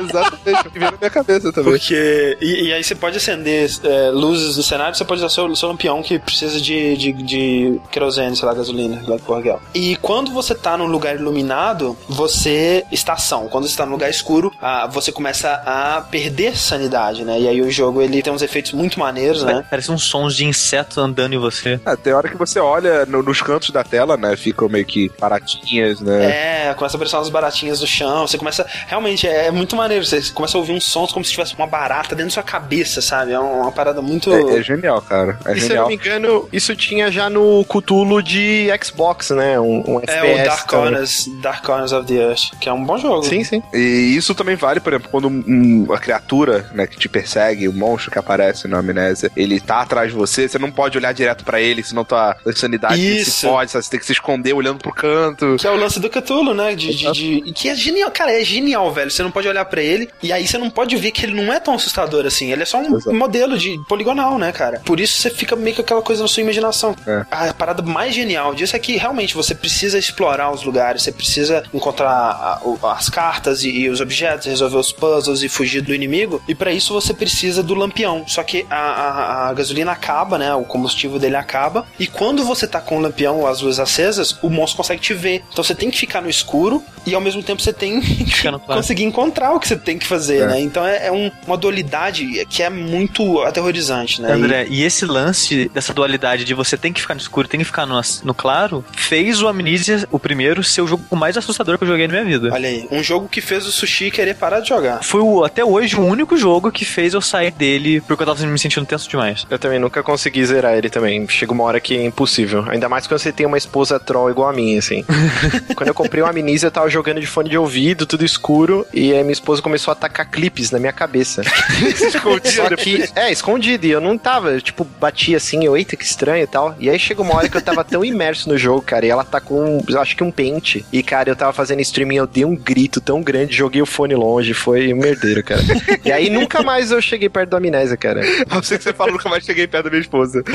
[0.00, 0.68] Exatamente.
[0.72, 1.72] Veio na minha cabeça também.
[1.72, 2.36] Porque.
[2.40, 5.68] E, e aí você pode acender é, luzes no cenário, você pode usar seu, seu
[5.68, 9.58] lampião que precisa de, de, de querosene, sei lá, gasolina, sei lá porra que é.
[9.74, 13.48] E quando você tá num lugar iluminado, você está ação.
[13.48, 17.40] Quando você tá num lugar escuro, ah, você começa a perder sanidade, né?
[17.40, 19.64] E aí o jogo ele tem uns efeitos muito maneiros, né?
[19.70, 21.80] Parece uns sons de inseto andando em você.
[21.84, 24.36] Ah, tem hora que você olha no- nos cantos da tela, né?
[24.36, 26.68] Ficam meio que baratinhas, né?
[26.70, 28.26] É, começa a aparecer umas baratinhas no chão.
[28.26, 28.66] Você começa.
[28.86, 30.04] Realmente, é muito maneiro.
[30.04, 33.00] Você começa a ouvir uns sons como se tivesse uma barata dentro da sua cabeça,
[33.00, 33.32] sabe?
[33.32, 34.32] É uma parada muito.
[34.32, 35.38] É, é genial, cara.
[35.44, 35.82] É E se eu genial.
[35.84, 39.58] não me engano, isso tinha já no Cthulhu de Xbox, né?
[39.60, 40.84] Um, um É FPS o Dark também.
[40.84, 43.22] Corners, Dark Corners of the Earth, que é um bom jogo.
[43.24, 43.62] Sim, sim.
[43.72, 47.72] E isso também vale, por exemplo, quando um- a criatura, né, que te persegue, o
[47.72, 48.31] monstro que aparece
[48.68, 52.04] na amnésia, ele tá atrás de você, você não pode olhar direto pra ele, senão
[52.04, 53.46] tua sanidade se Isso.
[53.48, 53.84] pode, sabe?
[53.84, 55.56] Você tem que se esconder olhando pro canto.
[55.58, 56.74] Que é o lance do Cthulhu, né?
[56.74, 59.10] De, de, de- que é genial, cara, é genial, velho.
[59.10, 61.52] Você não pode olhar pra ele e aí você não pode ver que ele não
[61.52, 62.52] é tão assustador assim.
[62.52, 63.14] Ele é só um Exato.
[63.14, 64.80] modelo de poligonal, né, cara?
[64.84, 66.94] Por isso você fica meio com aquela coisa na sua imaginação.
[67.06, 67.24] É.
[67.30, 71.62] A parada mais genial disso é que realmente você precisa explorar os lugares, você precisa
[71.72, 76.42] encontrar as cartas e, e os objetos, resolver os puzzles e fugir do inimigo.
[76.48, 78.21] E pra isso você precisa do lampião.
[78.26, 80.54] Só que a, a- a gasolina acaba, né?
[80.54, 81.86] O combustível dele acaba.
[81.98, 85.42] E quando você tá com o lampião, as luzes acesas, o monstro consegue te ver.
[85.52, 88.50] Então você tem que ficar no escuro e ao mesmo tempo você tem que Ficar
[88.52, 88.80] no claro.
[88.80, 90.46] conseguir encontrar o que você tem que fazer, É.
[90.46, 90.60] né?
[90.60, 94.30] Então é, é um- uma dualidade que é muito aterrorizante, né?
[94.30, 97.58] E- André, e esse lance dessa dualidade de você tem que ficar no escuro, tem
[97.60, 101.78] que ficar no, no claro, fez o Amnesia, o primeiro, ser o jogo mais assustador
[101.78, 102.50] que eu joguei na minha vida.
[102.52, 105.02] Olha aí, um jogo que fez o Sushi querer parar de jogar.
[105.02, 108.44] Foi o, até hoje o único jogo que fez eu sair dele porque eu tava
[108.46, 109.46] me sentindo tenso demais.
[109.50, 111.26] Eu também nunca consegui zerar ele também.
[111.28, 112.64] Chega uma hora que é impossível.
[112.68, 115.04] Ainda mais quando você tem uma esposa troll igual a minha, assim.
[115.76, 119.12] quando eu comprei o Amnesia, eu tava jogando de fone de ouvido, tudo escuro, e
[119.12, 121.42] aí minha esposa começou a atacar clipes na minha cabeça.
[122.42, 126.04] Só que, é, escondido, e eu não tava, eu, tipo, batia assim, eu, eita, que
[126.04, 126.76] estranho e tal.
[126.78, 129.24] E aí chegou uma hora que eu tava tão imerso no jogo, cara, e ela
[129.24, 130.84] tá com, um, eu acho que um pente.
[130.92, 134.14] E, cara, eu tava fazendo streaming, eu dei um grito tão grande, joguei o fone
[134.14, 135.62] longe, foi um merdeiro, cara.
[136.04, 138.22] E aí nunca mais eu cheguei perto do Amnésia, cara.
[138.24, 140.42] Eu sei que você fala, nunca mais cheguei perto da minha esposa.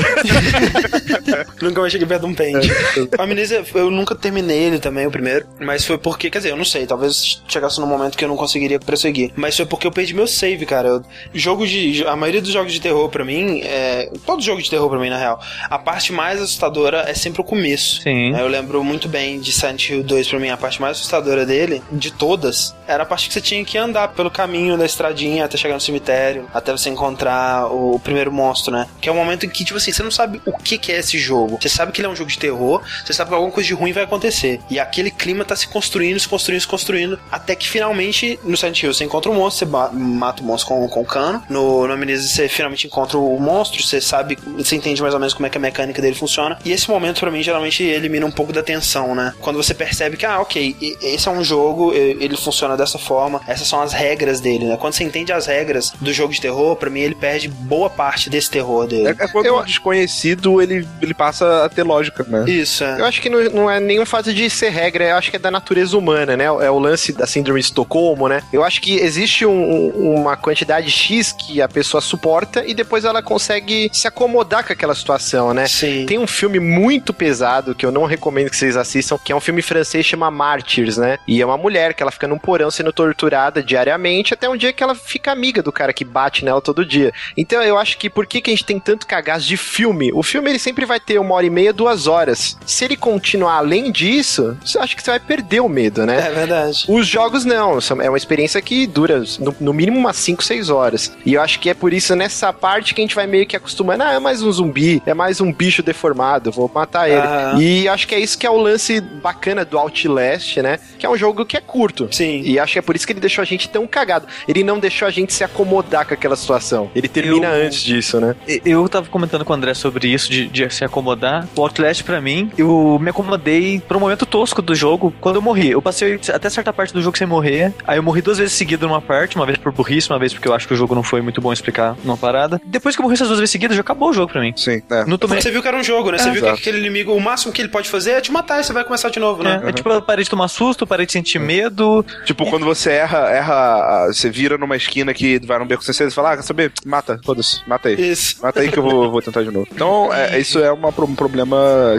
[1.60, 2.70] Nunca mais cheguei perto de um pente.
[3.18, 5.46] o Amnesia, eu nunca terminei ele também, o primeiro.
[5.60, 8.36] Mas foi porque, quer dizer, eu não sei, talvez chegasse num momento que eu não
[8.36, 9.32] conseguiria prosseguir.
[9.36, 10.88] Mas foi porque eu perdi meu save, cara.
[10.88, 12.04] Eu- jogo de.
[12.06, 15.08] A maioria dos jogos de terror pra mim, é, todo jogo de terror pra mim,
[15.10, 18.02] na real, a parte mais assustadora é sempre o começo.
[18.02, 18.34] Sim.
[18.36, 21.82] Eu lembro muito bem de Silent Hill 2 pra mim, a parte mais assustadora dele,
[21.92, 25.56] de todas, era a parte que você tinha que andar pelo caminho da estradinha até
[25.56, 28.86] chegar no cemitério, até você encontrar o, o primeiro monstro, né?
[29.00, 30.98] Que é o momento em que, tipo assim, você não sabe o que, que é
[30.98, 31.58] esse jogo.
[31.60, 33.74] Você sabe que ele é um jogo de terror, você sabe que alguma coisa de
[33.74, 34.60] ruim vai acontecer.
[34.70, 38.82] E aquele clima tá se construindo, se construindo, se construindo, até que finalmente no Silent
[38.82, 41.42] Hill você encontra o monstro, você mata o monstro com, com o cano.
[41.48, 45.34] No, no Amnesia você finalmente encontra o monstro, você sabe, você entende mais ou menos
[45.34, 46.58] como é que a mecânica dele funciona.
[46.64, 49.34] E esse momento, pra mim, geralmente elimina um pouco da tensão, né?
[49.40, 53.40] Quando você percebe que, ah, ok, esse é um jogo, e- ele funciona dessa forma,
[53.46, 54.76] essas são as regras dele, né?
[54.76, 58.28] Quando você entende as regras do jogo de terror, pra mim ele perde boa parte
[58.30, 59.08] desse terror É, dele.
[59.18, 62.44] é quando Eu- o desconhecido, ele, ele passa a ter lógica, né?
[62.48, 63.00] Isso, é.
[63.00, 65.38] Eu acho que não, não é nenhum fato de ser regra, eu acho que é
[65.38, 66.44] da natureza humana, né?
[66.44, 68.42] É o lance da síndrome de Estocolmo, né?
[68.52, 73.04] Eu acho que existe um- um- uma quantidade X que a pessoa suporta e depois
[73.04, 75.66] ela consegue se acomodar com aquela situação, né?
[75.66, 76.06] Sim.
[76.06, 79.40] Tem um filme muito pesado que eu não recomendo que vocês assistam, que é um
[79.40, 81.18] filme francês chama Mártires, né?
[81.26, 84.72] E é uma mulher que ela fica num porão sendo torturada diariamente até um dia
[84.72, 87.12] que ela fica amiga do cara que bate nela todo dia.
[87.36, 90.10] Então eu acho que por que, que a gente tem tanto cagaço de filme?
[90.12, 92.56] O filme ele sempre vai ter uma hora e meia, duas horas.
[92.66, 96.28] Se ele continuar além disso, eu acho que você vai perder o medo, né?
[96.28, 96.84] É verdade.
[96.88, 100.70] Os jogos não, são- é uma experiência que dura no, no mínimo umas 5, 6
[100.70, 101.12] horas.
[101.24, 103.56] E eu acho que é por isso nessa parte que a gente vai meio que
[103.56, 107.18] acostumando, ah, é mais um zumbi, é mais um bicho deformado, vou matar ele.
[107.20, 107.60] Aham.
[107.62, 110.78] E acho que é isso que é o lance bacana do Outlast, né?
[110.98, 112.08] Que é um jogo que é curto.
[112.10, 112.42] Sim.
[112.44, 114.26] E acho que é por isso que ele deixou a gente tão cagado.
[114.46, 116.90] Ele não deixou a gente se acomodar com aquela situação.
[116.94, 118.34] Ele termina Eu- antes disso, né?
[118.64, 121.46] Eu tava comentando com o André sobre isso, de, de se acomodar.
[121.56, 125.70] O Outlast, pra mim, eu me acomodei pro momento tosco do jogo quando eu morri.
[125.70, 127.72] Eu passei até certa parte do jogo sem morrer.
[127.86, 130.46] Aí eu morri duas vezes seguidas numa parte, uma vez por burrice, uma vez porque
[130.48, 132.60] eu acho que o jogo não foi muito bom explicar uma parada.
[132.64, 134.52] Depois que eu morri essas duas vezes seguidas, já acabou o jogo pra mim.
[134.56, 135.04] Sim, é.
[135.06, 135.40] Não tomei.
[135.40, 136.18] Você viu que era um jogo, né?
[136.18, 136.60] Você É, viu que exato.
[136.60, 139.08] aquele inimigo, o máximo que ele pode fazer é te matar e você vai começar
[139.08, 139.60] de novo, né?
[139.64, 142.04] É, é tipo, eu parei de tomar susto, parei de sentir medo.
[142.24, 146.12] Tipo, quando você erra, erra, você vira numa esquina que vai num beco sem saída
[146.12, 146.72] e fala, ah, quer saber?
[146.84, 147.94] Mata, foda-se, mata aí.
[148.10, 148.36] Isso.
[148.42, 149.66] Mata aí que eu vou, vou tentar de novo.
[149.72, 151.56] Então, é, isso é uma, um problema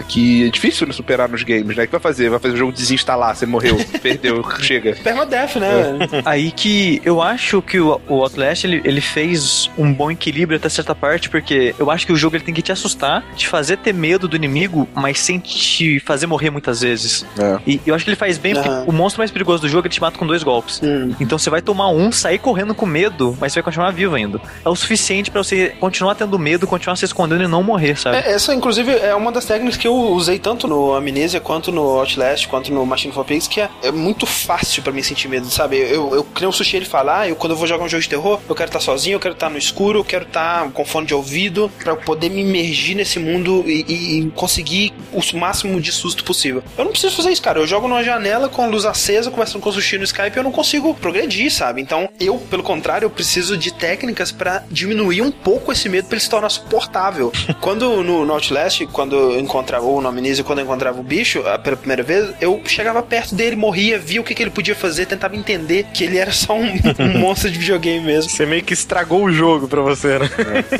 [0.08, 1.84] que é difícil de superar nos games, né?
[1.84, 2.28] O que vai fazer?
[2.30, 3.69] Vai fazer o jogo desinstalar, você morreu,
[4.02, 4.94] perdeu, chega.
[5.02, 5.70] Permadeath, né?
[6.12, 6.22] É.
[6.24, 10.68] Aí que eu acho que o, o Outlast ele, ele fez um bom equilíbrio até
[10.68, 13.76] certa parte, porque eu acho que o jogo ele tem que te assustar, te fazer
[13.78, 17.24] ter medo do inimigo, mas sem te fazer morrer muitas vezes.
[17.38, 17.58] É.
[17.66, 18.84] E eu acho que ele faz bem, porque Aham.
[18.86, 20.80] o monstro mais perigoso do jogo ele te mata com dois golpes.
[20.82, 21.14] Hum.
[21.20, 24.40] Então você vai tomar um, sair correndo com medo, mas você vai continuar vivo ainda.
[24.64, 28.16] É o suficiente pra você continuar tendo medo, continuar se escondendo e não morrer, sabe?
[28.18, 31.82] É, essa, inclusive, é uma das técnicas que eu usei tanto no Amnesia, quanto no
[31.82, 35.48] Outlast, quanto no Machine for Pigs, que é, é muito fácil pra mim sentir medo,
[35.50, 35.76] sabe?
[35.78, 38.08] Eu, eu creio o sushi ele falar, eu quando eu vou jogar um jogo de
[38.08, 41.06] terror, eu quero estar sozinho, eu quero estar no escuro, eu quero estar com fone
[41.06, 46.24] de ouvido, eu poder me imergir nesse mundo e, e- conseguir o máximo de susto
[46.24, 46.62] possível.
[46.76, 47.58] Eu não preciso fazer isso, cara.
[47.58, 50.42] Eu jogo numa janela com a luz acesa, conversando com o sushi no Skype, eu
[50.42, 51.80] não consigo progredir, sabe?
[51.80, 56.16] Então, eu, pelo contrário, eu preciso de técnicas pra diminuir um pouco esse medo pra
[56.16, 57.32] ele se tornar suportável.
[57.60, 61.42] quando no, no Outlast, quando eu encontrava, ou no Amnesia, quando eu encontrava o bicho
[61.46, 64.74] ah, pela primeira vez, eu chegava perto dele, morria, via o que, que ele podia
[64.74, 68.30] fazer, tentava entender que ele era só um, um monstro de videogame mesmo.
[68.30, 70.28] Você meio que estragou o jogo pra você, né?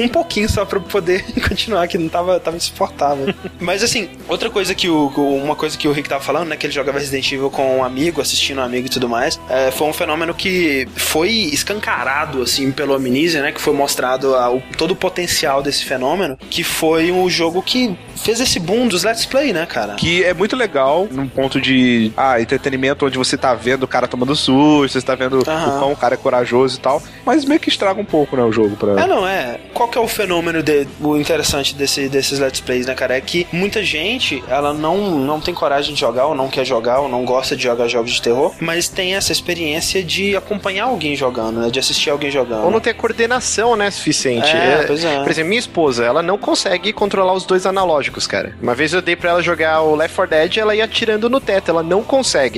[0.00, 3.33] um pouquinho só pra poder continuar, que não tava, tava insuportável.
[3.59, 5.09] Mas assim, outra coisa que o.
[5.40, 6.56] Uma coisa que o Rick tava falando, né?
[6.56, 9.38] Que ele jogava Resident Evil com um amigo, assistindo um amigo e tudo mais.
[9.48, 11.28] é, foi um fenômeno que foi
[11.74, 13.52] escancarado, assim, pelo Amnesia, né?
[13.52, 16.37] Que foi mostrado a- o- todo o potencial desse fenômeno.
[16.50, 19.94] Que foi um jogo que fez esse boom dos Let's Play, né, cara?
[19.94, 24.07] Que é muito legal num ponto de ah, entretenimento onde você tá vendo o cara
[24.07, 25.77] tomando susto, você tá vendo Aham.
[25.77, 28.42] o quão o cara é corajoso e tal, mas meio que estraga um pouco, né,
[28.42, 29.03] o jogo pra...
[29.03, 29.59] É, não, é.
[29.75, 33.16] Qual que é o fenômeno, de, o interessante desse, desses Let's Plays, né, cara?
[33.16, 37.01] É que muita gente, ela não, não tem coragem de jogar, ou não quer jogar,
[37.01, 41.16] ou não gosta de jogar jogos de terror, mas tem essa experiência de acompanhar alguém
[41.16, 41.70] jogando, né?
[41.70, 42.64] De assistir alguém jogando.
[42.64, 44.55] Ou não ter coordenação, né, suficiente.
[44.55, 45.20] É, pois é.
[45.20, 48.55] Por exemplo, minha esposa, ela não consegue controlar os dois analógicos, cara.
[48.61, 51.40] Uma vez eu dei pra ela jogar o Left 4 Dead, ela ia atirando no
[51.40, 52.50] teto, ela não consegue.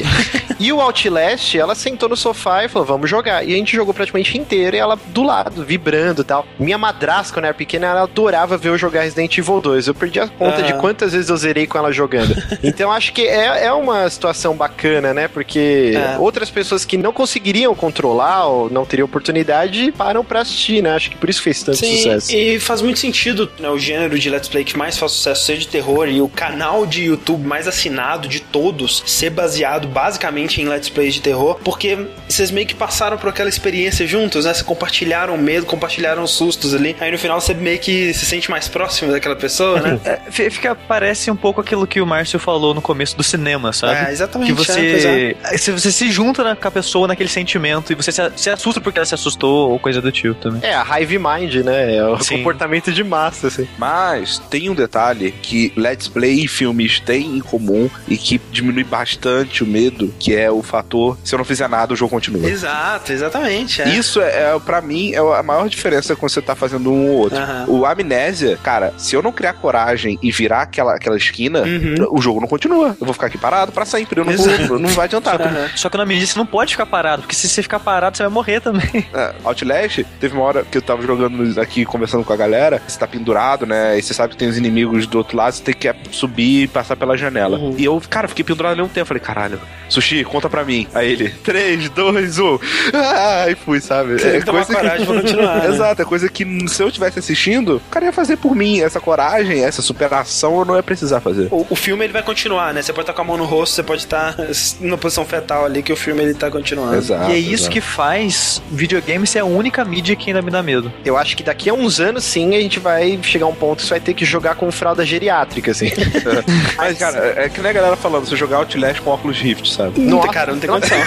[0.59, 3.45] E o Outlast, ela sentou no sofá e falou, vamos jogar.
[3.47, 6.47] E a gente jogou praticamente inteiro, e ela do lado, vibrando e tal.
[6.59, 9.87] Minha madrasta, quando era pequena, ela adorava ver eu jogar Resident Evil 2.
[9.89, 10.63] Eu perdi a conta Ah.
[10.63, 12.35] de quantas vezes eu zerei com ela jogando.
[12.63, 15.29] então acho que é, é uma situação bacana, né?
[15.29, 16.17] Porque É.
[16.19, 20.91] outras pessoas que não conseguiriam controlar ou não teriam oportunidade param pra assistir, né?
[20.95, 22.35] Acho que por isso fez tanto Sim, sucesso.
[22.35, 25.57] e faz muito sentido né, o gênero de Let's Play que mais faz sucesso ser
[25.59, 30.66] de terror e o canal de YouTube mais assinado de todos ser baseado basicamente em
[30.68, 34.53] Let's Plays de terror, porque vocês meio que passaram por aquela experiência juntos, né?
[34.53, 38.25] Vocês compartilharam o medo, compartilharam os sustos ali, aí no final você meio que se
[38.27, 39.99] sente mais próximo daquela pessoa, né?
[40.05, 43.73] É, fi- fica, parece um pouco aquilo que o Márcio falou no começo do cinema,
[43.73, 44.09] sabe?
[44.09, 44.53] É, exatamente.
[44.53, 45.35] Que é, pois é.
[45.45, 48.51] você, se você se junta né, com a pessoa naquele sentimento e você se, se
[48.51, 50.61] assusta porque ela se assustou ou coisa do tipo também.
[50.68, 51.97] É, a Hive Mind, né?
[51.97, 52.38] É o Sim.
[52.38, 53.68] comportamento de massa, assim.
[53.79, 58.85] Mas tem um detalhe que Let's Play e filmes têm em comum e que diminui
[58.85, 62.49] bastante o medo, que é o fator, se eu não fizer nada, o jogo continua.
[62.49, 63.83] Exato, exatamente.
[63.83, 63.89] É.
[63.89, 67.19] Isso é, é para mim, é a maior diferença quando você tá fazendo um ou
[67.19, 67.39] outro.
[67.39, 67.65] Aham.
[67.69, 71.95] O Amnésia, cara, se eu não criar coragem e virar aquela, aquela esquina, Uhum.
[72.11, 72.89] o jogo não continua.
[73.01, 74.21] Eu vou ficar aqui parado pra sempre.
[74.21, 74.67] Eu não, Exato.
[74.69, 75.41] vou, não vai adiantar.
[75.41, 75.69] Aham.
[75.77, 78.23] Só que na medida você não pode ficar parado, porque se você ficar parado, você
[78.23, 78.83] vai morrer também.
[79.15, 82.99] É, Outlast, teve uma hora que eu tava jogando aqui, conversando com a galera, você
[82.99, 83.99] tá pendurado, né?
[83.99, 86.67] E você sabe que tem os inimigos do outro lado, você tem que subir e
[86.69, 87.59] passar pela janela.
[87.59, 87.75] Uhum.
[87.77, 89.07] E eu, cara, fiquei pendurado ali um tempo.
[89.07, 90.88] Falei, caralho, Sushi, conta pra mim.
[90.94, 92.59] Aí ele, 3, 2, 1.
[92.94, 94.16] Ah, e fui, sabe?
[94.16, 95.68] Tem que tomar coragem pra continuar, né?
[95.68, 98.81] Exato, é coisa que se eu estivesse assistindo, o cara ia fazer por mim.
[98.81, 101.48] Essa coragem, essa superação, eu não ia precisar fazer.
[101.51, 102.81] O, o filme ele vai continuar, né?
[102.81, 104.35] Você pode estar com a mão no rosto, você pode estar
[104.81, 106.96] numa posição fetal ali, que o filme ele tá continuando.
[106.96, 107.31] Exato.
[107.31, 107.70] e é isso exato.
[107.72, 110.90] que faz videogame ser a única mídia que ainda me dá medo.
[111.05, 113.79] Eu acho que daqui a uns anos, sim, a gente vai chegar a um ponto
[113.79, 115.90] que você vai ter que jogar com fralda geriátrica, assim.
[116.77, 120.01] Mas, cara, é que nem a galera falando, você jogar Outlast com óculos Rift, sabe?
[120.01, 120.99] Não, cara, não tem condição.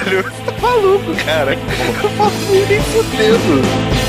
[0.60, 1.52] Maluco, cara.
[2.02, 4.01] Eu faço nem fudendo.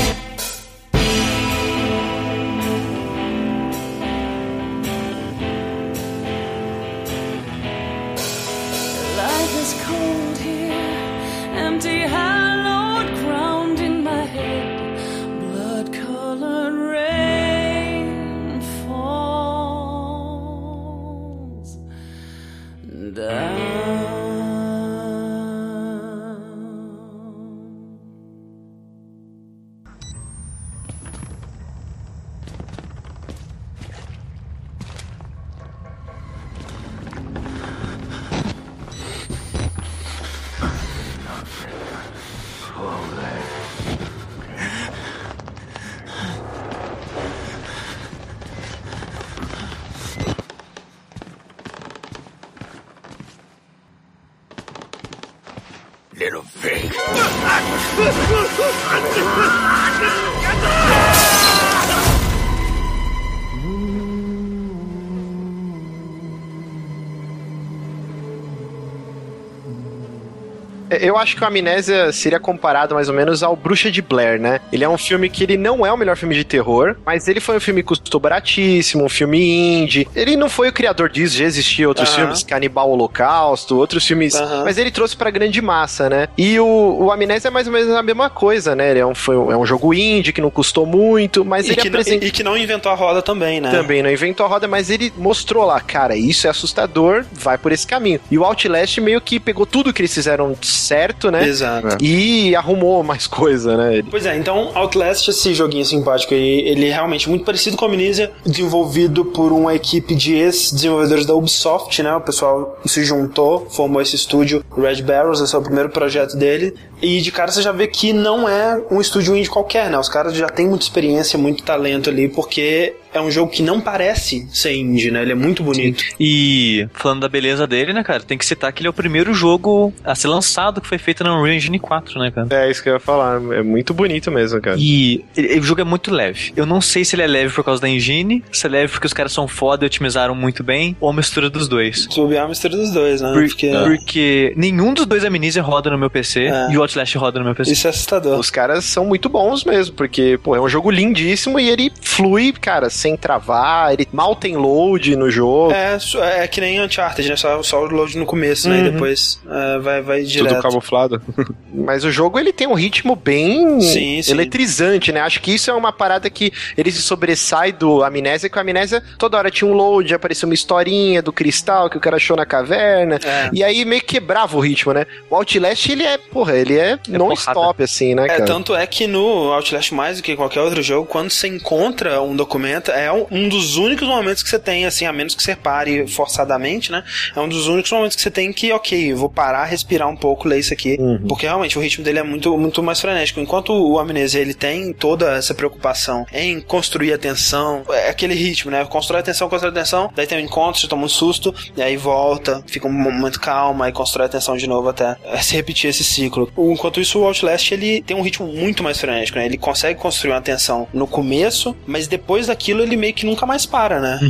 [71.04, 74.60] Eu acho que o Amnésia seria comparado mais ou menos ao Bruxa de Blair, né?
[74.72, 77.40] Ele é um filme que ele não é o melhor filme de terror, mas ele
[77.40, 79.38] foi um filme que custou baratíssimo, um filme
[79.82, 80.08] indie.
[80.14, 82.16] Ele não foi o criador disso, já existia outros Aham.
[82.18, 84.34] filmes, Canibal Holocausto, outros filmes,
[84.64, 86.28] mas ele trouxe pra grande massa, né?
[86.38, 88.90] E o, o Amnésia é mais ou menos a mesma coisa, né?
[88.90, 91.76] Ele é um, foi, é um jogo indie que não custou muito, mas E ele
[91.82, 92.24] que, não, apresenta...
[92.24, 93.70] e que não inventou a roda também, né?
[93.70, 97.72] Também não inventou a roda, mas ele mostrou lá, cara, isso é assustador, vai por
[97.72, 98.20] esse caminho.
[98.30, 100.93] E o Outlast meio que pegou tudo que eles fizeram certo,
[101.30, 101.46] né?
[101.46, 101.96] Exato.
[102.00, 104.02] E arrumou mais coisa, né?
[104.10, 107.88] Pois é, então Outlast, esse joguinho simpático aí, ele é realmente muito parecido com a
[107.88, 112.14] Amnesia, desenvolvido por uma equipe de ex-desenvolvedores da Ubisoft, né?
[112.14, 116.74] O pessoal se juntou, formou esse estúdio Red Barrels, esse é o primeiro projeto dele.
[117.04, 119.98] E de cara você já vê que não é um estúdio indie qualquer, né?
[119.98, 123.80] Os caras já têm muita experiência, muito talento ali, porque é um jogo que não
[123.80, 125.22] parece ser indie, né?
[125.22, 126.02] Ele é muito bonito.
[126.18, 129.32] E falando da beleza dele, né, cara, tem que citar que ele é o primeiro
[129.32, 132.48] jogo a ser lançado que foi feito na Unreal Engine 4, né, cara?
[132.50, 133.36] É isso que eu ia falar.
[133.54, 134.76] É muito bonito mesmo, cara.
[134.80, 136.52] E ele- o jogo é muito leve.
[136.56, 139.06] Eu não sei se ele é leve por causa da engine, se é leve porque
[139.06, 142.08] os caras são foda e otimizaram muito bem, ou a mistura dos dois.
[142.10, 143.32] Subir a mistura dos dois, né?
[143.32, 143.70] Por- Porque
[144.04, 146.72] Porque nenhum dos dois Amnesia roda no meu PC É.
[146.72, 147.72] e o Outlast roda no meu PC.
[147.72, 148.38] isso é assustador.
[148.38, 152.52] Os caras são muito bons mesmo, porque, pô, é um jogo lindíssimo e ele flui,
[152.52, 155.72] cara, sem travar, ele mal tem load no jogo.
[155.72, 157.36] É, su- é que nem Uncharted, né?
[157.36, 158.80] Só, só o load no começo, né?
[158.86, 160.54] E depois é, vai, vai direto.
[160.54, 161.22] Tudo camuflado.
[161.74, 164.30] Mas o jogo ele tem um ritmo bem Sim, sim.
[164.30, 165.20] eletrizante, né?
[165.20, 169.02] Acho que isso é uma parada que ele se sobressai do Amnésia, que o Amnésia
[169.18, 172.46] toda hora tinha um load, aparecia uma historinha do cristal que o cara achou na
[172.46, 173.18] caverna.
[173.24, 173.50] É.
[173.52, 175.06] E aí meio que quebrava o ritmo, né?
[175.28, 178.44] O Outlast, ele é, porra, ele é, non-stop, assim, né, É, cara?
[178.44, 182.34] tanto é que no Outlast, mais do que qualquer outro jogo, quando você encontra um
[182.34, 186.06] documento, é um, dos únicos momentos que você tem, assim, a menos que você pare
[186.06, 187.02] forçadamente, né?
[187.34, 190.16] É um dos únicos momentos que você tem que, ok, eu vou parar, respirar um
[190.16, 190.98] pouco, ler isso aqui.
[191.28, 193.40] Porque realmente o ritmo dele é muito, muito mais frenético.
[193.40, 198.70] Enquanto o Amnesia, ele tem toda essa preocupação em construir a tensão, é aquele ritmo,
[198.70, 198.84] né?
[198.84, 201.82] Constrói a tensão, constrói a tensão, daí tem um encontro, você toma um susto, e
[201.82, 205.54] aí volta, fica um momento calmo, aí constrói a tensão de novo até é, se
[205.54, 206.50] repetir esse ciclo.
[206.72, 209.46] Enquanto isso, o Outlast, ele tem um ritmo muito mais frenético, né?
[209.46, 213.66] Ele consegue construir uma tensão no começo, mas depois daquilo ele meio que nunca mais
[213.66, 214.20] para, né?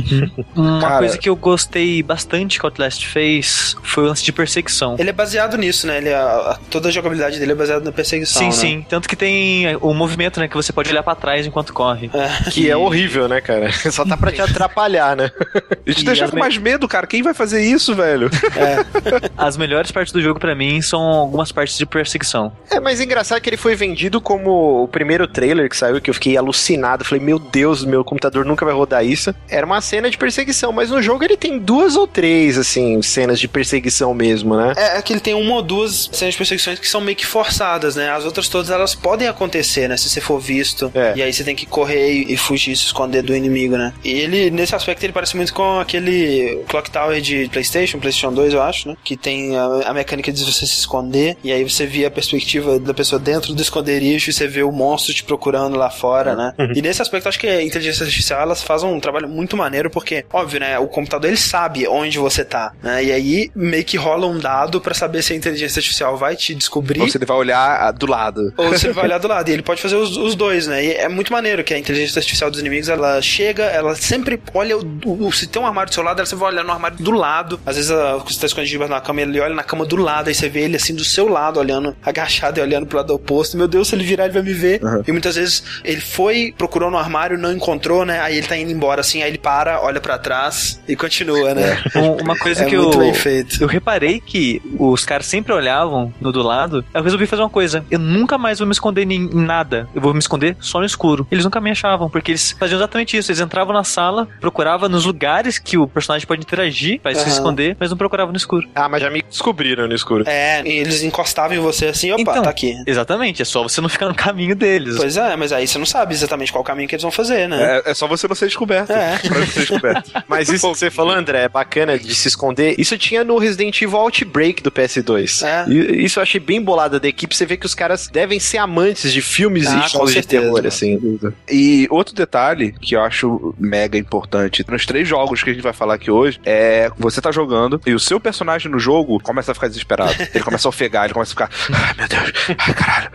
[0.55, 4.31] Uma Cara- coisa que eu gostei bastante que o Outlast fez foi o lance de
[4.31, 4.95] perseguição.
[4.97, 5.97] Ele é baseado nisso, né?
[5.97, 8.39] Ele, a- toda a jogabilidade dele é baseada na perseguição.
[8.41, 8.51] Sim, né?
[8.51, 8.85] sim.
[8.89, 10.47] Tanto que tem o movimento, né?
[10.47, 12.09] Que você pode olhar pra trás enquanto corre.
[12.13, 12.49] É.
[12.49, 13.71] Que é horrível, né, cara?
[13.91, 15.31] Só tá pra te atrapalhar, né?
[15.85, 17.05] A gente E deixa com me- mais medo, cara.
[17.07, 18.29] Quem vai fazer isso, velho?
[19.37, 22.24] As melhores partes do jogo pra mim são algumas partes de perseguição.
[22.69, 26.13] É, mas engraçado que ele foi vendido como o primeiro trailer que saiu, que eu
[26.13, 27.05] fiquei alucinado.
[27.05, 29.33] Falei, meu Deus, meu computador nunca vai rodar isso.
[29.49, 33.39] Era uma cena de perseguição, mas no jogo ele tem duas ou três, assim, cenas
[33.39, 34.73] de perseguição mesmo, né?
[34.75, 37.25] É, é que ele tem uma ou duas cenas de perseguições que são meio que
[37.25, 38.09] forçadas, né?
[38.09, 39.97] As outras todas elas podem acontecer, né?
[39.97, 40.91] Se você for visto.
[40.93, 41.13] É.
[41.15, 43.93] E aí você tem que correr e, e fugir, se esconder do inimigo, né?
[44.03, 48.53] E ele, nesse aspecto, ele parece muito com aquele Clock Tower de PlayStation, PlayStation 2,
[48.53, 48.95] eu acho, né?
[49.03, 51.37] Que tem a, a mecânica de você se esconder.
[51.43, 55.13] E aí você via perspectiva da pessoa dentro do esconderijo e você vê o monstro
[55.13, 56.53] te procurando lá fora, né?
[56.75, 60.25] E nesse aspecto, acho que a inteligência artificial elas fazem um trabalho muito maneiro, porque,
[60.31, 60.79] óbvio, né?
[60.79, 63.03] O computador ele sabe onde você tá, né?
[63.03, 66.55] E aí meio que rola um dado pra saber se a inteligência artificial vai te
[66.55, 68.53] descobrir Ou se ele vai olhar ah, do lado.
[68.57, 69.49] ou você vai olhar do lado.
[69.49, 70.83] E ele pode fazer os, os dois, né?
[70.83, 74.77] E é muito maneiro que a inteligência artificial dos inimigos, ela chega, ela sempre olha
[74.77, 74.83] o,
[75.27, 77.11] o- se tem um armário do seu lado, ela sempre vai olhar no armário do
[77.11, 77.59] lado.
[77.65, 80.33] Às vezes ela, você tá escondido da cama, ele olha na cama do lado, aí
[80.35, 83.57] você vê ele assim do seu lado, olhando, agachado e olhando pro lado oposto.
[83.57, 84.81] Meu Deus, se ele virar, ele vai me ver.
[85.07, 88.19] E muitas vezes ele foi, procurou no armário, não encontrou, né?
[88.21, 91.81] Aí ele tá indo embora assim, aí ele para, olha pra trás e continua, né?
[91.95, 92.99] Um- Uma coisa É que muito eu.
[92.99, 93.61] bem feito.
[93.61, 96.83] Eu reparei que os caras sempre olhavam no do lado.
[96.93, 97.85] Eu resolvi fazer uma coisa.
[97.91, 99.87] Eu nunca mais vou me esconder em em nada.
[99.95, 101.25] Eu vou me esconder só no escuro.
[101.31, 103.31] Eles nunca me achavam, porque eles faziam exatamente isso.
[103.31, 107.29] Eles entravam na sala, procuravam nos lugares que o personagem pode interagir pra se Aham.
[107.29, 108.67] esconder, mas não procuravam no escuro.
[108.75, 110.23] Ah, mas já me descobriram no escuro.
[110.27, 112.75] É, e eles encostavam em você assim, opa, Então, tá aqui.
[112.85, 114.95] Exatamente, é só você não ficar no caminho deles.
[114.97, 117.81] Pois é, mas aí você não sabe exatamente qual caminho que eles vão fazer, né?
[117.85, 118.91] É, é só você não ser descoberto.
[118.91, 119.17] É.
[119.17, 120.11] Pra não ser descoberto.
[120.27, 122.75] Mas isso que você falou, André, é bacana de se esconder.
[122.77, 125.45] Isso tinha no Resident Evil Outbreak do PS2.
[125.45, 125.69] É.
[125.69, 127.35] E isso eu achei bem bolada da equipe.
[127.35, 130.53] Você vê que os caras devem ser amantes de filmes Ah, e jogos de terror,
[130.53, 130.67] mano.
[130.67, 131.19] assim.
[131.49, 135.73] E outro detalhe que eu acho mega importante nos três jogos que a gente vai
[135.73, 139.55] falar aqui hoje é você tá jogando e o seu personagem no jogo começa a
[139.55, 140.15] ficar desesperado.
[140.33, 143.11] Ele começa a ofegar, ele começa a ficar, ai meu Deus, ai caralho.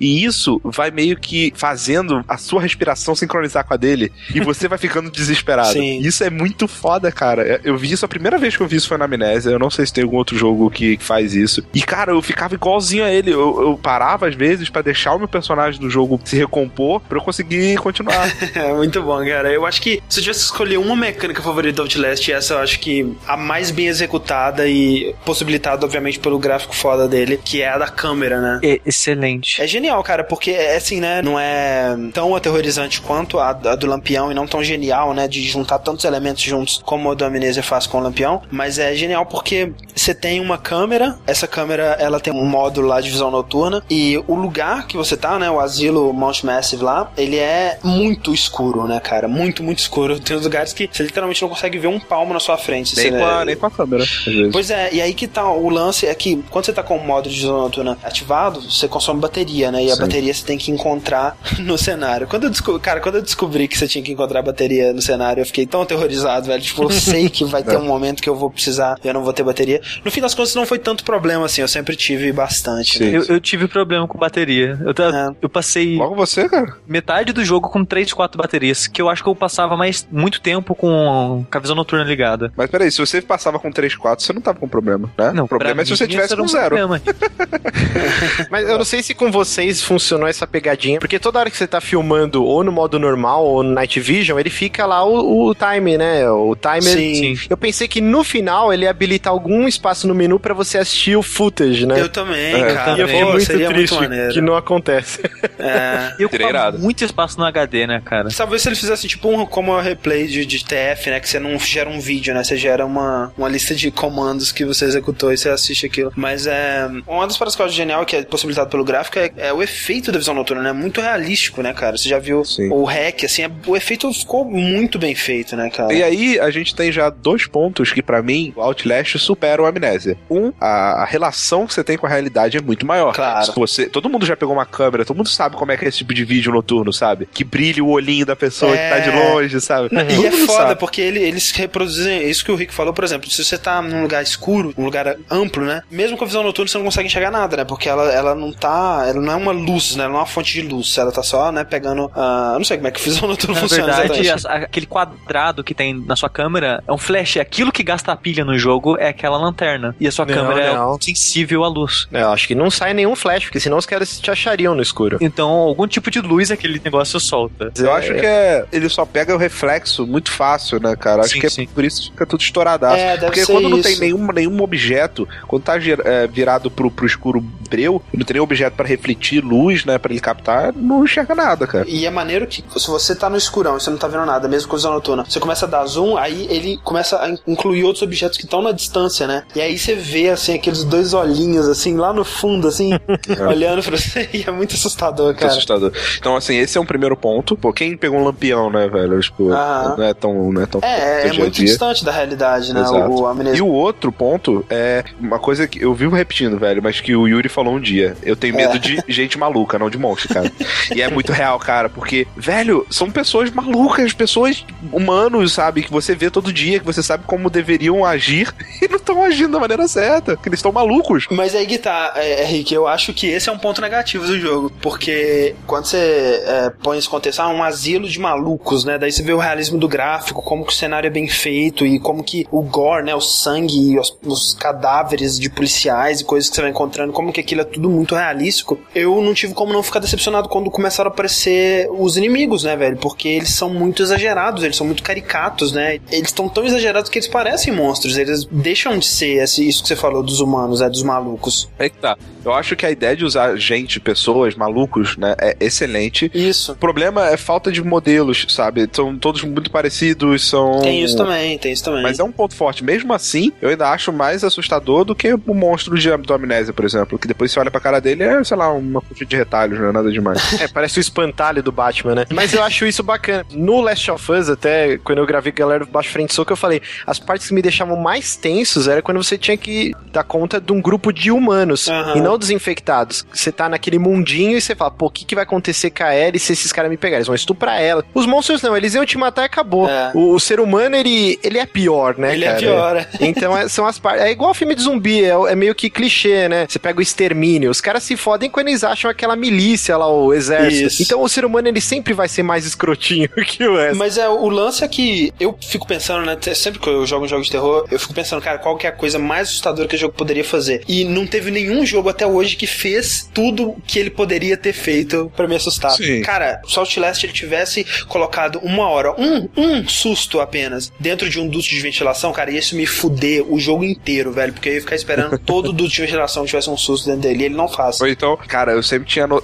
[0.00, 4.68] E isso vai meio que fazendo a sua respiração sincronizar com a dele e você
[4.68, 5.72] vai ficando desesperado.
[5.72, 5.98] Sim.
[5.98, 7.60] Isso é muito foda, cara.
[7.64, 9.50] Eu vi isso a primeira vez que eu vi isso foi na Amnésia.
[9.50, 11.64] Eu não sei se tem algum outro jogo que faz isso.
[11.74, 13.32] E cara, eu ficava igualzinho a ele.
[13.32, 17.18] Eu, eu parava às vezes pra deixar o meu personagem do jogo se recompor pra
[17.18, 18.24] eu conseguir continuar.
[18.54, 19.50] É muito bom, cara.
[19.50, 22.58] Eu acho que se eu tivesse que escolher uma mecânica favorita do Outlast, essa eu
[22.58, 27.68] acho que a mais bem executada e possibilitada, obviamente, pelo gráfico foda dele, que é
[27.68, 28.60] a da câmera, né?
[28.62, 29.60] É excelente.
[29.62, 31.22] É genial, cara, porque é assim, né?
[31.22, 35.26] Não é tão aterrorizante quanto a, a do Lampião e não tão genial, né?
[35.28, 38.42] De juntar tantos elementos juntos como a do Amnesia faz com o Lampião.
[38.50, 43.00] Mas é genial porque você tem uma câmera, essa câmera ela tem um módulo lá
[43.00, 45.50] de visão noturna e o lugar que você tá, né?
[45.50, 49.28] O asilo Mount Massive lá, ele é muito escuro, né, cara?
[49.28, 50.18] Muito, muito escuro.
[50.24, 52.96] Tem uns lugares que você literalmente não consegue ver um palmo na sua frente.
[52.96, 54.52] nem, Você- com a, nem com a câmera, às vezes.
[54.52, 57.04] Pois é, e aí que tá o lance é que quando você tá com o
[57.06, 59.84] modo de visão noturna ativado, você consome bateria, né?
[59.84, 60.00] E a Sim.
[60.00, 62.26] bateria você tem que encontrar no cenário.
[62.26, 65.02] Quando eu descobri, cara, quando eu descobri que você tinha que encontrar a bateria no
[65.02, 66.62] cenário, eu fiquei tão aterrorizado, velho.
[66.62, 69.22] Tipo, eu sei que vai ter um momento que eu vou precisar e eu não
[69.22, 69.80] vou ter bateria.
[70.04, 73.02] No fim das contas, não foi tanto problema assim, eu sempre tive bastante.
[73.02, 73.16] Né?
[73.16, 74.78] Eu, eu tive problema com bateria.
[74.82, 75.34] Eu, É.
[75.42, 76.76] eu passei Logo você, cara.
[76.86, 80.40] metade do jogo com 3, 4 baterias, que eu acho que eu passava mais muito
[80.40, 82.52] tempo com, com a visão noturna ligada.
[82.56, 85.42] Mas peraí, se você passava com 3, 4, você não tava com problema, né?
[85.42, 86.76] o problema é se você tivesse era com um zero.
[88.50, 91.66] Mas eu não sei se com vocês funcionou essa pegadinha, porque toda hora que você
[91.66, 95.54] tá filmando ou no modo normal ou no Night Vision, ele fica lá o, o
[95.54, 96.28] time, né?
[96.30, 96.82] O timer.
[96.82, 97.38] Sim.
[97.48, 101.16] Eu pensei que no final ele ia habilitar algum espaço no menu pra você assistir
[101.16, 102.00] o footage, né?
[102.00, 102.96] Eu também, É, cara.
[102.96, 104.32] E eu fiquei muito seria triste muito maneiro.
[104.34, 105.20] que não acontece.
[105.58, 106.14] É.
[106.18, 106.78] E eu irado.
[106.78, 108.28] muito espaço no HD, né, cara?
[108.36, 111.20] Talvez se ele fizesse tipo um como o replay de, de TF, né?
[111.20, 112.42] Que você não gera um vídeo, né?
[112.44, 116.12] Você gera uma, uma lista de comandos que você executou e você assiste aquilo.
[116.16, 116.88] Mas é.
[117.06, 119.62] Uma das paradas que eu acho genial, que é possibilitado pelo gráfico, é, é o
[119.62, 120.72] efeito da visão noturna, né?
[120.72, 121.96] Muito realístico, né, cara?
[121.96, 122.68] Você já viu Sim.
[122.70, 125.92] o hack, assim, é- o efeito ficou muito bem feito, né, cara?
[125.92, 129.66] E aí, a gente tem já dois pontos que, pra mim, o Outlast supera o
[129.66, 130.16] Amnésia.
[130.30, 133.12] Um, a, a relação que você tem com a realidade é muito maior.
[133.14, 133.52] Claro.
[133.56, 135.98] Você, todo mundo já pegou uma câmera, todo mundo sabe como é que é esse
[135.98, 137.28] tipo de vídeo noturno, sabe?
[137.32, 138.88] Que brilha o olhinho da pessoa É.
[138.88, 139.86] que tá de longe, sabe?
[139.86, 140.80] E Todo é foda, sabe.
[140.80, 144.02] porque ele- eles reproduzem isso que o Rick falou, por exemplo, se você tá num
[144.02, 145.82] lugar escuro, um lugar amplo, né?
[145.90, 147.64] Mesmo com a visão noturna, você não consegue enxergar nada, né?
[147.64, 149.04] Porque ela, ela não tá.
[149.06, 150.04] Ela não é uma luz, né?
[150.04, 150.96] Ela não é uma fonte de luz.
[150.98, 152.10] Ela tá só, né, pegando.
[152.14, 155.62] eu não sei como é que a visão noturna Na funciona verdade, a- aquele quadrado
[155.64, 157.36] que tem na sua câmera é um flash.
[157.36, 159.94] Aquilo que gasta a pilha no jogo é aquela lanterna.
[160.00, 160.94] E a sua Não, câmera não.
[160.94, 162.06] é sensível à luz.
[162.12, 164.82] É, Eu acho que não sai nenhum flash, porque senão os caras te achariam no
[164.82, 165.18] escuro.
[165.20, 167.72] Então, algum tipo de luz aquele negócio solta.
[167.76, 171.22] Eu acho que é, ele só pega o reflexo muito fácil, né, cara?
[171.22, 171.66] Acho Sim, que é sim.
[171.66, 172.96] por isso que fica tudo estouradaço.
[172.96, 176.90] É, deve Porque ser quando não tem nenhum, nenhum objeto, quando tá é, virado pro,
[176.90, 180.72] pro escuro breu, e não tem nenhum objeto pra refletir luz, né, pra ele captar,
[180.74, 181.84] não enxerga nada, cara.
[181.88, 184.48] E é maneiro que se você tá no escurão e você não tá vendo nada,
[184.48, 187.38] mesmo com a visão noturna, você começa a dar zoom, aí ele começa a in-
[187.46, 189.44] incluir outros objetos que estão na distância, né?
[189.54, 192.90] E aí você vê, assim, aqueles dois olhinhos, assim, lá no fundo, assim,
[193.48, 194.28] olhando pra você.
[194.34, 195.52] E é muito assustador, Muito cara.
[195.52, 195.92] assustador.
[196.18, 197.56] Então, assim, esse é um primeiro ponto.
[197.56, 199.20] Pô, quem pegou um lampião, né, velho?
[199.20, 199.94] Tipo, Aham.
[199.96, 200.52] não é tão.
[200.52, 201.66] Não é, tão É, é muito dia.
[201.66, 202.80] distante da realidade, né?
[202.80, 203.10] Exato.
[203.10, 203.58] O, o amnésia.
[203.58, 207.23] E o outro ponto é uma coisa que eu vivo repetindo, velho, mas que o
[207.28, 208.16] Yuri falou um dia.
[208.22, 208.78] Eu tenho medo É.
[208.78, 210.50] de gente maluca, não de monstro, cara.
[210.94, 215.82] e é muito real, cara, porque, velho, são pessoas malucas, pessoas humanos, sabe?
[215.82, 219.52] Que você vê todo dia, que você sabe como deveriam agir e não estão agindo
[219.52, 221.26] da maneira certa, que eles estão malucos.
[221.30, 224.26] Mas aí que tá, é, é, Rick, eu acho que esse é um ponto negativo
[224.26, 228.98] do jogo, porque quando você é, põe esse contexto, ah, um asilo de malucos, né,
[228.98, 231.98] daí você vê o realismo do gráfico, como que o cenário é bem feito e
[231.98, 236.48] como que o gore, né, o sangue e os, os cadáveres de policiais e coisas
[236.48, 239.72] que você vai encontrando, como que aquilo é tudo muito realístico, eu não tive como
[239.72, 244.02] não ficar decepcionado quando começaram a aparecer os inimigos, né, velho, porque eles são muito
[244.02, 248.44] exagerados, eles são muito caricatos, né, eles estão tão exagerados que eles parecem monstros, eles
[248.50, 251.68] deixam de ser esse, isso que você falou dos humanos, é dos malucos.
[251.78, 252.16] É que tá.
[252.44, 256.30] Eu acho que a ideia de usar gente, pessoas, malucos, né, é excelente.
[256.34, 256.72] Isso.
[256.72, 258.88] O problema é falta de modelos, sabe?
[258.92, 260.80] São todos muito parecidos, são.
[260.82, 262.02] Tem isso também, tem isso também.
[262.02, 262.84] Mas é um ponto forte.
[262.84, 266.84] Mesmo assim, eu ainda acho mais assustador do que o monstro de, do Amnésia, por
[266.84, 267.03] exemplo.
[267.06, 269.88] Que depois você olha pra cara dele é, sei lá, uma coxa de retalhos, não
[269.88, 270.42] é nada demais.
[270.60, 272.24] É, parece o espantalho do Batman, né?
[272.32, 273.44] Mas eu acho isso bacana.
[273.52, 276.52] No Last of Us, até quando eu gravei com a galera do Baixo Frente Soco,
[276.52, 280.22] eu falei, as partes que me deixavam mais tensos era quando você tinha que dar
[280.24, 282.16] conta de um grupo de humanos Aham.
[282.16, 283.26] e não dos infectados.
[283.32, 286.14] Você tá naquele mundinho e você fala, pô, o que, que vai acontecer com a
[286.16, 287.18] Ellie se esses caras me pegarem?
[287.18, 288.04] Eles vão estuprar ela.
[288.14, 289.88] Os monstros não, eles iam te matar e acabou.
[289.88, 290.12] É.
[290.14, 292.58] O, o ser humano, ele, ele é pior, né, Ele é cara?
[292.60, 293.08] pior, é.
[293.20, 294.22] Então é- são as partes.
[294.24, 296.66] É igual filme de zumbi, é, é meio que clichê, né?
[296.68, 297.70] Você pega o extermínio.
[297.70, 300.86] Os caras se fodem quando eles acham aquela milícia lá, o exército.
[300.86, 301.02] Isso.
[301.02, 303.96] Então o ser humano ele sempre vai ser mais escrotinho que o resto.
[303.96, 306.36] Mas é, o lance é que eu fico pensando, né?
[306.54, 308.90] Sempre que eu jogo um jogo de terror, eu fico pensando, cara, qual que é
[308.90, 310.82] a coisa mais assustadora que o jogo poderia fazer?
[310.88, 315.30] E não teve nenhum jogo até hoje que fez tudo que ele poderia ter feito
[315.36, 315.92] pra me assustar.
[315.92, 316.22] Sim.
[316.22, 321.40] Cara, se o Outlast ele tivesse colocado uma hora, um, um susto apenas, dentro de
[321.40, 324.52] um duto de ventilação, cara, ia isso me fuder o jogo inteiro, velho.
[324.52, 327.42] Porque eu ia ficar esperando todo duto de ventilação tivesse um susto dentro dele.
[327.42, 328.00] E ele não faz.
[328.00, 329.26] Ou então, cara, eu sempre tinha.
[329.26, 329.42] no-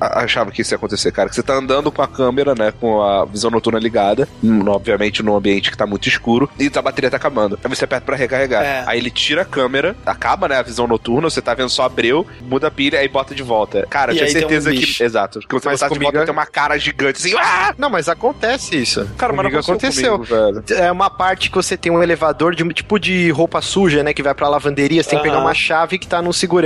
[0.00, 1.28] Achava que isso ia acontecer, cara.
[1.28, 2.72] Que você tá andando com a câmera, né?
[2.80, 4.28] Com a visão noturna ligada.
[4.42, 6.48] hum, Obviamente num ambiente que tá muito escuro.
[6.58, 7.58] E a bateria tá acabando.
[7.62, 8.62] Aí você aperta pra recarregar.
[8.64, 8.84] É.
[8.86, 10.56] Aí ele tira a câmera, acaba, né?
[10.56, 13.42] A visão noturna, você tá vendo só a breu, muda a pilha aí bota de
[13.42, 13.86] volta.
[13.90, 14.78] Cara, eu E tinha aí tem um certeza que.
[14.78, 15.02] bicho.
[15.02, 15.40] Exato.
[15.40, 17.34] Que você Mas botar de comigo volta é- tem uma cara gigante assim.
[17.38, 17.74] Ah!
[17.78, 19.04] Não, mas acontece isso.
[19.16, 20.14] Cara, mas não Comigo aconteceu.
[20.14, 20.48] aconteceu.
[20.48, 20.64] comigo.
[20.74, 24.12] É uma parte que você tem um elevador de um tipo de roupa suja, né?
[24.12, 26.57] Que vai pra lavanderia, você tem que pegar uma chave que tá no segurança.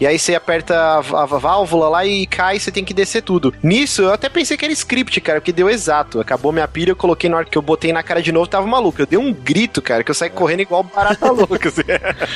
[0.00, 3.22] E aí você aperta a, a válvula lá e cai e você tem que descer
[3.22, 3.54] tudo.
[3.62, 6.20] Nisso, eu até pensei que era script, cara, porque deu exato.
[6.20, 8.66] Acabou minha pilha, eu coloquei na hora que eu botei na cara de novo, tava
[8.66, 9.00] maluco.
[9.00, 11.68] Eu dei um grito, cara, que eu saí correndo igual barata louca.
[11.68, 11.82] assim.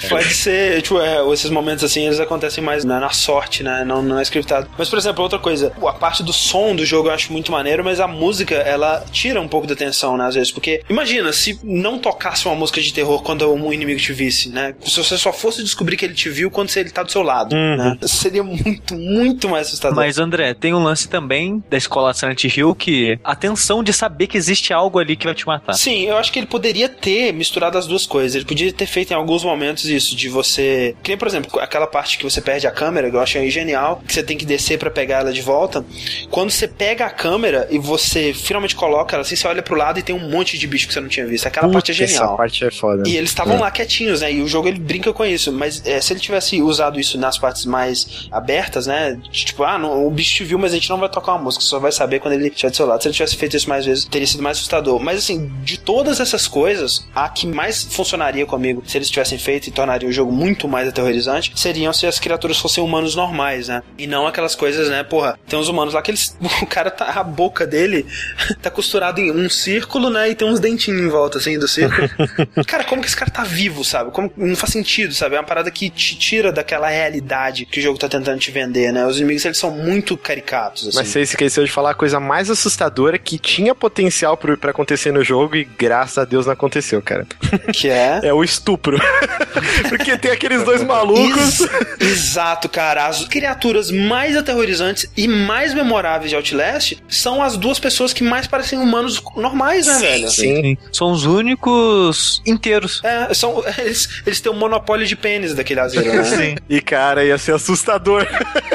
[0.09, 3.85] Pode ser, tipo, é, esses momentos assim, eles acontecem mais na, na sorte, né?
[3.85, 4.69] Não, não é scriptado.
[4.77, 7.85] Mas, por exemplo, outra coisa, a parte do som do jogo eu acho muito maneiro,
[7.85, 10.51] mas a música, ela tira um pouco da atenção, né, às vezes.
[10.51, 14.75] Porque, imagina, se não tocasse uma música de terror quando um inimigo te visse, né?
[14.85, 17.55] Se você só fosse descobrir que ele te viu quando ele tá do seu lado,
[17.55, 17.99] né?
[18.03, 19.97] Seria muito, muito mais assustador.
[19.97, 24.27] Mas, André, tem um lance também da escola Silent Hill que a tensão de saber
[24.27, 25.75] que existe algo ali que vai te matar.
[25.75, 28.35] Sim, eu acho que ele poderia ter misturado as duas coisas.
[28.35, 30.95] Ele podia ter feito em alguns momentos isso, de você.
[31.03, 34.03] Que nem, por exemplo, aquela parte que você perde a câmera, que eu achei genial,
[34.07, 35.85] que você tem que descer pra pegar ela de volta.
[36.31, 39.99] Quando você pega a câmera e você finalmente coloca ela assim, você olha pro lado
[39.99, 41.47] e tem um monte de bicho que você não tinha visto.
[41.47, 42.37] Aquela parte é Essa genial.
[42.37, 43.09] parte é foda.
[43.09, 44.33] E eles estavam lá quietinhos, né?
[44.33, 45.53] E o jogo ele brinca com isso.
[45.53, 49.19] Mas é, se ele tivesse usado isso nas partes mais abertas, né?
[49.31, 51.65] Tipo, ah, não, o bicho te viu, mas a gente não vai tocar uma música,
[51.65, 53.03] só vai saber quando ele estiver do seu lado.
[53.03, 55.01] Se ele tivesse feito isso mais vezes, teria sido mais assustador.
[55.01, 59.69] Mas assim, de todas essas coisas, a que mais funcionaria comigo, se eles tivessem feito
[59.69, 63.83] e tornaria o jogo muito mais aterrorizante, seriam se as criaturas fossem humanos normais, né?
[63.99, 65.03] E não aquelas coisas, né?
[65.03, 66.37] Porra, tem uns humanos lá que eles.
[66.63, 67.07] O cara tá.
[67.07, 68.07] A boca dele
[68.63, 70.31] tá costurado em um círculo, né?
[70.31, 72.09] E tem uns dentinhos em volta, assim, do círculo.
[72.67, 74.11] cara, como que esse cara tá vivo, sabe?
[74.11, 75.35] Como, não faz sentido, sabe?
[75.35, 78.93] É uma parada que te tira daquela realidade que o jogo tá tentando te vender,
[78.93, 79.07] né?
[79.07, 80.97] Os inimigos, eles são muito caricatos, assim.
[80.99, 85.23] Mas você esqueceu de falar a coisa mais assustadora que tinha potencial pra acontecer no
[85.25, 87.27] jogo e graças a Deus não aconteceu, cara.
[87.73, 88.21] Que é.
[88.25, 88.99] É o estupro.
[89.89, 91.61] Porque tem aqueles dois malucos.
[91.61, 91.71] Ex-
[92.01, 93.07] Exato, cara.
[93.07, 98.47] As criaturas mais aterrorizantes e mais memoráveis de Outlast são as duas pessoas que mais
[98.47, 100.31] parecem humanos normais, né, velho?
[100.31, 100.77] Sim.
[100.93, 103.01] São os únicos inteiros.
[103.05, 106.25] É, são, eles, eles têm um monopólio de pênis daquele asilo, né?
[106.25, 106.55] Sim.
[106.75, 108.27] E cara, ia ser assustador.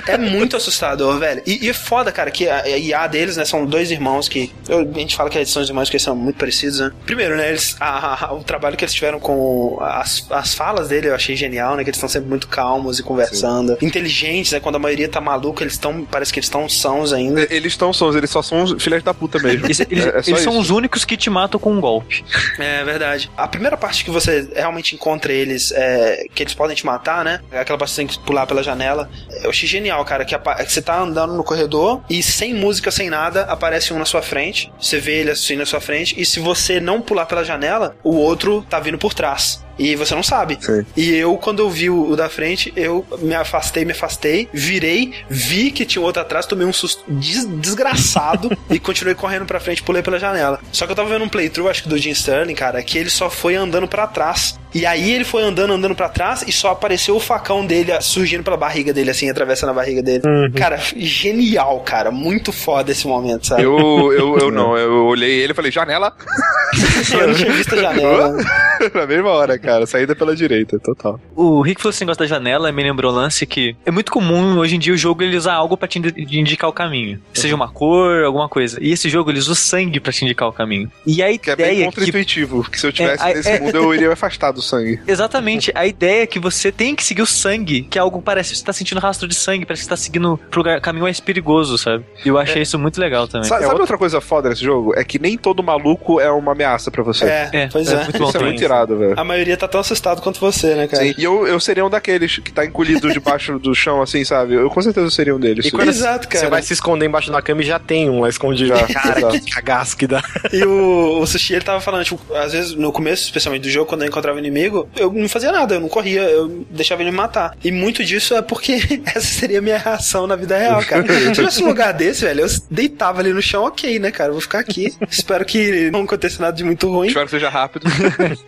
[0.05, 1.41] É muito assustador, velho.
[1.47, 4.51] E, e é foda, cara, que a, a IA deles, né, são dois irmãos que.
[4.69, 6.91] eu- a gente fala que eles são os irmãos eles são muito parecidos, né?
[7.05, 11.07] Primeiro, né, eles, a- a- o trabalho que eles tiveram com as, as falas dele
[11.09, 11.83] eu achei genial, né?
[11.83, 13.77] Que eles estão sempre muito calmos e conversando.
[13.81, 14.59] Inteligentes, né?
[14.59, 16.05] Quando a maioria tá maluca, eles estão.
[16.05, 17.47] Parece que eles estão sãos ainda.
[17.49, 19.65] Eles estão sons, eles só são os filhos da puta mesmo.
[19.65, 22.23] Eles, eles- É- é eles são os únicos que te matam com um golpe.
[22.59, 23.31] É verdade.
[23.35, 27.39] A primeira parte que você realmente encontra eles, é, que eles podem te matar, né?
[27.51, 29.09] É aquela você tem que pular pela janela.
[29.43, 33.09] Eu achei genial, cara, que, que você tá andando no corredor e sem música, sem
[33.09, 34.71] nada, aparece um na sua frente.
[34.79, 36.19] Você vê ele assim na sua frente.
[36.19, 39.65] E se você não pular pela janela, o outro tá vindo por trás.
[39.79, 40.57] E você não sabe.
[40.59, 40.83] Sim.
[40.95, 45.13] E eu, quando eu vi o, o da frente, eu me afastei, me afastei, virei,
[45.29, 49.83] vi que tinha outro atrás, tomei um susto des- desgraçado e continuei correndo pra frente,
[49.83, 50.59] pulei pela janela.
[50.71, 53.09] Só que eu tava vendo um playthrough, acho que do Jim Sterling, cara, que ele
[53.11, 54.59] só foi andando pra trás.
[54.73, 58.43] E aí ele foi andando, andando pra trás e só apareceu o facão dele surgindo
[58.43, 60.21] pela barriga dele, assim, atravessando a barriga dele.
[60.55, 62.11] Cara, genial, cara.
[62.11, 63.63] Muito foda esse momento, sabe?
[63.63, 66.13] Eu, Eu, eu, eu não, eu olhei ele e falei, janela?
[67.27, 68.37] não tinha visto a janela.
[68.93, 71.19] Na mesma hora, cara, saída pela direita, total.
[71.35, 74.57] O Rick falou assim, gosta da janela, me lembrou o lance que é muito comum
[74.59, 77.19] hoje em dia o jogo ele usar algo pra te indicar o caminho.
[77.33, 78.77] Seja uma cor, alguma coisa.
[78.81, 80.91] E esse jogo ele usa o sangue pra te indicar o caminho.
[81.07, 83.75] E a Que é bem que contra-intuitivo, porque se eu tivesse É, nesse é- mundo,
[83.75, 84.99] eu iria me afastar do sangue.
[85.07, 88.51] Exatamente, a ideia é que você tem que seguir o sangue, que é algo parece
[88.51, 91.03] que você tá sentindo rastro de sangue, parece que você tá seguindo pro lugar- caminho
[91.03, 92.03] mais perigoso, sabe?
[92.25, 93.47] E eu achei isso muito legal também.
[93.47, 94.93] Sa- Sabe, outra coisa foda nesse jogo?
[94.97, 97.25] É que nem todo maluco é uma ameaça pra você.
[97.25, 98.03] É, É, pois é é.
[98.03, 98.27] muito bom.
[98.29, 98.63] Isso é muito isso.
[98.65, 99.13] irado, velho.
[99.19, 101.03] A maioria tá tão assustado quanto você, né, cara?
[101.03, 104.53] Sim, e eu, eu seria um daqueles que tá encolhido debaixo do chão, assim, sabe?
[104.55, 105.65] Eu com certeza seria um deles.
[105.65, 106.45] E quando Exato, cara.
[106.45, 108.67] Você vai se esconder embaixo da cama e já tem um lá escondido.
[108.75, 109.39] Já, Cara, exato.
[109.41, 110.21] que cagaço que dá.
[110.53, 113.85] E o, o Sushi, ele tava falando, tipo, às vezes no começo, especialmente do jogo,
[113.87, 117.17] quando eu encontrava inimigo, eu não fazia nada, eu não corria, eu deixava ele me
[117.17, 117.55] matar.
[117.63, 121.05] E muito disso é porque essa seria a minha reação na vida real, cara.
[121.07, 124.29] Se tivesse um lugar desse, velho, eu deitava ali no chão, ok, né, cara?
[124.29, 124.93] Eu vou ficar aqui.
[125.09, 127.07] Espero que não aconteça nada de muito ruim.
[127.07, 127.87] Espero que seja rápido.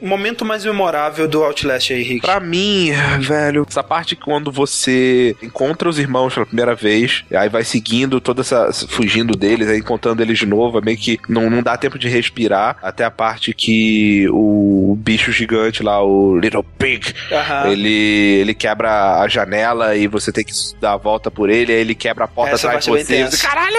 [0.01, 2.21] O momento mais memorável do Outlast aí, Rick.
[2.21, 7.49] Pra mim, velho, essa parte quando você encontra os irmãos pela primeira vez, e aí
[7.49, 8.71] vai seguindo toda essa.
[8.89, 12.07] fugindo deles, aí encontrando eles de novo, é meio que não, não dá tempo de
[12.07, 17.67] respirar, até a parte que o bicho gigante lá, o Little Pig, Aham.
[17.71, 17.89] ele,
[18.41, 21.95] ele quebra a janela e você tem que dar a volta por ele, aí ele
[21.95, 23.13] quebra a porta Essa atrás de é bem você.
[23.15, 23.47] tensa.
[23.47, 23.75] Caralho!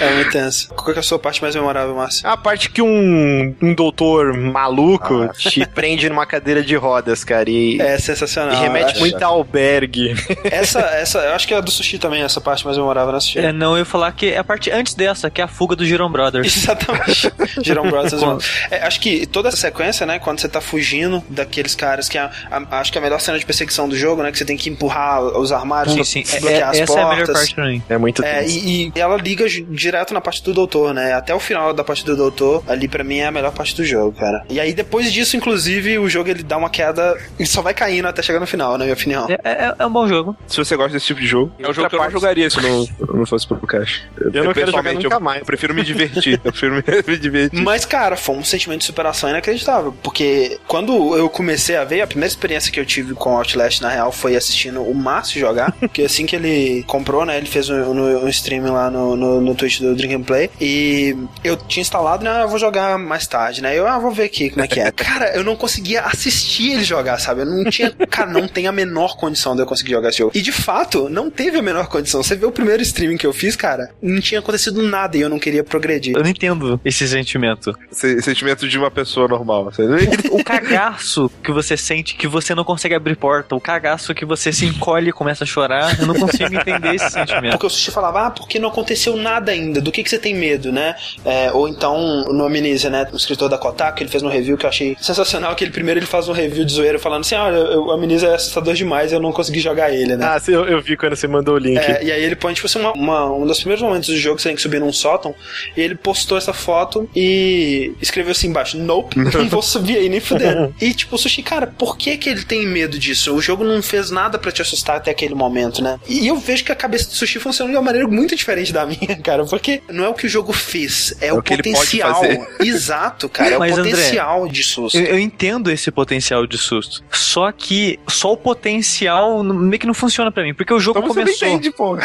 [0.00, 0.68] É muito tenso.
[0.74, 2.26] Qual é a sua parte mais memorável, Márcio?
[2.26, 5.28] A parte que um, um doutor maluco Ah.
[5.36, 8.54] te prende numa cadeira de rodas, cara, e, É sensacional.
[8.54, 10.14] e remete muito a albergue.
[10.44, 13.20] Essa, essa, eu acho que é a do Sushi também, essa parte mais memorável, né,
[13.20, 13.38] Sushi?
[13.38, 15.74] É, não, eu ia falar que é a parte antes dessa, que é a fuga
[15.76, 16.46] do Jerome Brothers.
[16.56, 17.32] Exatamente.
[17.62, 18.14] Jerome Brothers.
[18.22, 20.18] Quando- É, acho que toda essa sequência, né?
[20.18, 23.20] Quando você tá fugindo daqueles caras que é a- a- acho que é a melhor
[23.20, 24.30] cena de perseguição do jogo, né?
[24.30, 26.36] Que você tem que empurrar os armários, Sim, sim.
[26.36, 27.36] É- bloquear é- as essa é a melhor portas.
[27.36, 27.82] parte pra mim.
[27.88, 31.12] É muito É, e, e ela liga direto na parte do doutor, né?
[31.14, 33.84] Até o final da parte do doutor, ali pra mim é a melhor parte do
[33.84, 34.44] jogo, cara.
[34.48, 38.06] E aí depois disso, inclusive, o jogo ele dá uma queda e só vai caindo
[38.08, 39.26] até chegar no final, na minha opinião.
[39.28, 40.36] É, é- é um bom jogo.
[40.46, 42.60] Se você gosta desse tipo de jogo, é um jogo que eu não jogaria se
[42.60, 44.02] não, não fosse pro cash.
[44.18, 45.40] Eu não quero jogar pessoalmente, nunca eu, mais.
[45.40, 46.40] Eu prefiro me divertir.
[46.44, 47.60] Eu prefiro me, me divertir.
[47.62, 49.94] Mas, cara, foi um sentimento de superação inacreditável.
[50.02, 53.88] Porque quando eu comecei a ver, a primeira experiência que eu tive com Outlast, na
[53.88, 55.72] real, foi assistindo o Márcio jogar.
[55.92, 57.36] que assim que ele comprou, né?
[57.36, 60.50] Ele fez um, um, um stream lá no, no, no Twitch do Drink and Play.
[60.60, 62.30] E eu tinha instalado, né?
[62.30, 63.76] ah, Eu vou jogar mais tarde, né?
[63.76, 64.90] Eu, ah, vou ver aqui como é que é.
[64.92, 67.42] cara, eu não conseguia assistir ele jogar, sabe?
[67.42, 67.90] Eu não tinha.
[68.10, 70.32] Cara, não tem a menor condição de eu conseguir jogar esse jogo.
[70.34, 72.22] E de fato, não teve a menor condição.
[72.22, 75.28] Você vê o primeiro streaming que eu fiz, cara, não tinha acontecido nada e eu
[75.28, 76.16] não queria progredir.
[76.16, 77.76] Eu não entendo esse sentimento.
[77.90, 79.64] Se- sentimento de uma pessoa normal.
[79.66, 79.82] Você...
[80.30, 80.42] O
[80.90, 84.66] cagaço que você sente que você não consegue abrir porta, o cagaço que você se
[84.66, 87.52] encolhe e começa a chorar, eu não consigo entender esse sentimento.
[87.52, 90.34] Porque o Sushi falava, ah, porque não aconteceu nada ainda, do que, que você tem
[90.34, 90.94] medo, né?
[91.24, 94.64] É, ou então, no Amnesia, né, o escritor da Kotaku, ele fez um review que
[94.66, 97.56] eu achei sensacional, que ele primeiro ele faz um review de zoeira falando assim, olha,
[97.56, 100.26] eu- o Amnesia é assustador demais, eu não consegui jogar ele, né?
[100.26, 101.78] Ah, sim, eu, eu vi quando você mandou o link.
[101.78, 104.36] É, e aí ele põe, tipo assim, uma, uma- um dos primeiros momentos do jogo
[104.36, 105.34] que você tem que subir num sótão,
[105.76, 110.20] e ele postou essa foto e escreveu assim embaixo, nope, não vou subir aí nem
[110.20, 110.74] fudendo.
[110.80, 113.34] E tipo, o Sushi, cara, por que que ele tem medo disso?
[113.34, 115.98] O jogo não fez nada pra te assustar até aquele momento, né?
[116.08, 118.84] E eu vejo que a cabeça do Sushi funciona de uma maneira muito diferente da
[118.86, 121.52] minha, cara, porque não é o que o jogo fez, é, É o, o que
[121.54, 122.14] ele pode potencial.
[122.14, 122.48] fazer.
[122.64, 124.96] Exato, cara, é Mas, o André, potencial de susto.
[124.98, 127.02] Eu, eu entendo esse potencial de susto.
[127.10, 130.54] Só que só o potencial não- meio que não funciona pra mim.
[130.54, 131.48] Porque o jogo Então você não começou.
[131.48, 131.96] entende, pô.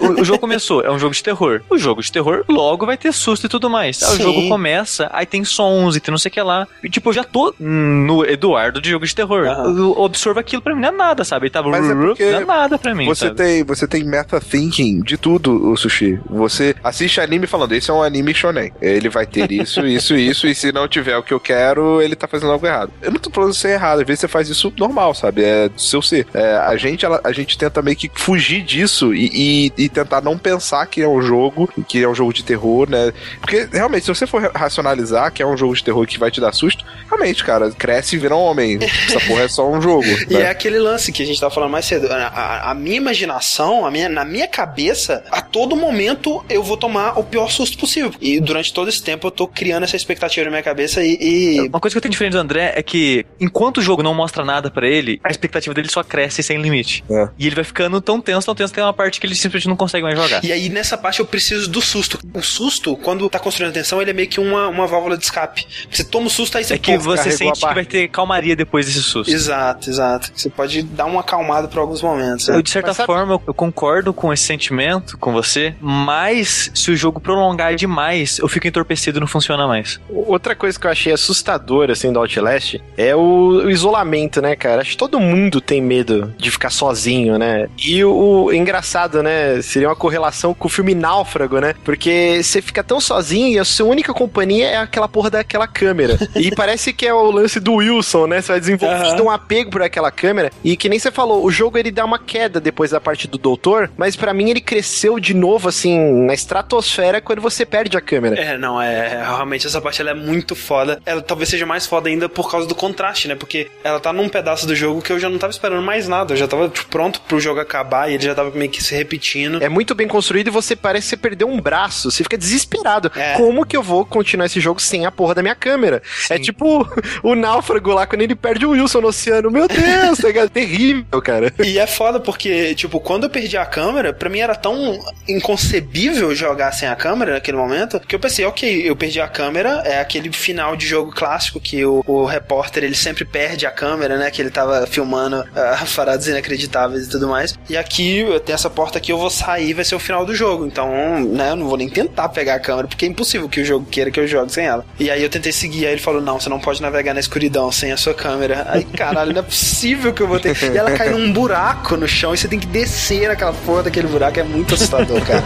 [0.00, 1.62] O, o jogo começou, é um jogo de terror.
[1.70, 4.02] O jogo de terror logo vai ter susto e tudo mais.
[4.02, 6.66] Aí O jogo começa, aí tem sons e tem não sei o que lá.
[6.82, 9.46] E, tipo, eu já tô no Eduardo de jogo de terror.
[9.46, 11.46] Eu absorvo aquilo pra mim, não é nada, sabe?
[11.46, 11.70] Ele tava.
[11.70, 13.06] Mas é porque não é nada pra mim.
[13.06, 13.36] Você sabe?
[13.36, 16.20] tem, você tem meta thinking de tudo, o sushi.
[16.28, 18.70] Você assiste anime falando, esse é um anime shonen.
[18.82, 22.14] Ele vai ter isso, isso, isso, e se não tiver o que eu quero, ele
[22.14, 22.92] tá fazendo algo errado.
[23.00, 25.42] Eu não tô falando ser errado, às vezes você faz isso normal, sabe?
[25.42, 26.26] É do seu ser.
[26.34, 30.20] É, a, gente, ela- a gente tenta meio que fugir disso e, e- e tentar
[30.20, 33.12] não pensar que é um jogo, que é um jogo de terror, né?
[33.40, 36.40] Porque realmente, se você for racionalizar que é um jogo de terror que vai te
[36.40, 38.78] dar susto, realmente, cara, cresce e vira um homem.
[38.82, 40.04] Essa porra é só um jogo.
[40.30, 40.42] E né?
[40.42, 42.10] é aquele lance que a gente tava falando mais cedo.
[42.10, 46.76] A, a- a minha imaginação, a minha, na minha cabeça, a todo momento eu vou
[46.76, 48.12] tomar o pior susto possível.
[48.20, 51.16] E durante todo esse tempo eu tô criando essa expectativa na minha cabeça e.
[51.20, 54.14] e- Uma coisa que eu tenho diferente do André é que, enquanto o jogo não
[54.14, 57.04] mostra nada pra ele, a expectativa dele só cresce sem limite.
[57.10, 57.28] É.
[57.38, 59.76] E ele vai ficando tão tenso, tão tenso, tem uma parte que ele simplesmente não
[59.76, 60.44] consegue mais jogar.
[60.44, 62.18] E aí, nessa parte, eu preciso do susto.
[62.32, 65.24] O susto, quando tá construindo a tensão, ele é meio que uma, uma válvula de
[65.24, 65.66] escape.
[65.90, 68.08] Você toma o susto, aí você É que pô, você sente que vai vai ter
[68.08, 69.30] calmaria depois desse susto.
[69.32, 70.30] Exato, exato.
[70.34, 72.48] Você pode dar uma acalmada por alguns momentos.
[72.48, 72.56] né?
[72.56, 76.90] Eu, de certa sabe- forma, eu- eu concordo com esse sentimento com você, mas se
[76.90, 80.00] o jogo prolongar demais, eu fico entorpecido e não funciona mais.
[80.08, 83.20] Outra coisa que eu achei assustadora, assim, do Outlast é o,
[83.64, 84.80] o isolamento, né, cara?
[84.82, 87.68] Acho que todo mundo tem medo de ficar sozinho, né?
[87.84, 89.60] E o, o engraçado, né?
[89.62, 91.74] Seria uma correlação com o filme Náufrago, né?
[91.84, 96.18] Porque você fica tão sozinho e a sua única companhia é aquela porra daquela câmera.
[96.36, 98.40] e parece que é o lance do Wilson, né?
[98.40, 99.22] Você vai desenvolvendo Aham.
[99.22, 100.50] um apego por aquela câmera.
[100.62, 103.38] E que nem você falou, o jogo ele dá uma queda depois da parte do
[103.38, 108.00] doutor, mas pra mim ele cresceu de novo, assim, na estratosfera quando você perde a
[108.00, 108.40] câmera.
[108.40, 109.22] É, não, é.
[109.24, 111.00] Realmente essa parte ela é muito foda.
[111.04, 113.34] Ela talvez seja mais foda ainda por causa do contraste, né?
[113.34, 116.32] Porque ela tá num pedaço do jogo que eu já não tava esperando mais nada.
[116.32, 118.94] Eu já tava tipo, pronto pro jogo acabar e ele já tava meio que se
[118.94, 119.62] repetindo.
[119.62, 122.10] É muito bem construído e você parece que você perdeu um braço.
[122.10, 123.10] Você fica desesperado.
[123.14, 123.34] É.
[123.34, 126.02] Como que eu vou continuar esse jogo sem a porra da minha câmera?
[126.30, 126.86] É tipo
[127.22, 127.34] o
[127.64, 129.50] náufrago lá quando ele perde o Wilson no oceano.
[129.50, 130.50] Meu Deus, ligado?
[130.50, 131.52] terrível, cara.
[131.64, 134.98] E é foda porque, tipo, quando eu perdi a câmera, pra mim era tão
[135.28, 139.82] inconcebível jogar sem a câmera naquele momento, que eu pensei, ok, eu perdi a câmera,
[139.84, 144.16] é aquele final de jogo clássico que o, o repórter, ele sempre perde a câmera,
[144.16, 147.58] né, que ele tava filmando ah, paradas inacreditáveis e tudo mais.
[147.68, 150.66] E aqui, tenho essa porta aqui, eu vou sair, vai ser o final do jogo.
[150.66, 150.88] Então,
[151.24, 153.86] né, eu não vou nem tentar pegar a câmera, porque é impossível que o jogo
[153.86, 154.84] queira que eu jogue sem ela.
[154.98, 157.53] E aí eu tentei seguir, aí ele falou, não, você não pode navegar na escuridão
[157.72, 158.66] sem a sua câmera.
[158.68, 160.56] Aí, caralho, não é possível que eu vou ter...
[160.62, 164.08] E ela cai num buraco no chão e você tem que descer naquela porra daquele
[164.08, 165.42] buraco, é muito assustador, cara.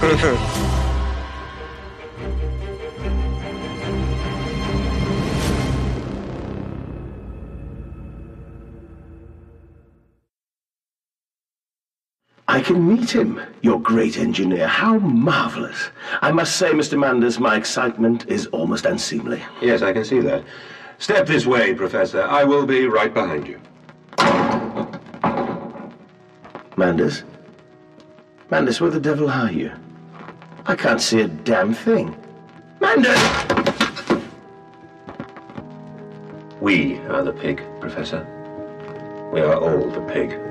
[12.50, 14.66] I can meet him, your great engineer.
[14.66, 15.90] How marvelous.
[16.22, 16.98] I must say, Mr.
[16.98, 19.42] Manders, my excitement is almost unseemly.
[19.60, 20.42] Yes, I can see that.
[20.98, 22.22] Step this way, Professor.
[22.22, 23.60] I will be right behind you.
[26.76, 27.22] Manders?
[28.50, 29.72] Manders, where the devil are you?
[30.66, 32.16] I can't see a damn thing.
[32.80, 33.18] Manders!
[36.60, 38.26] We are the pig, Professor.
[39.32, 40.47] We are all the pig.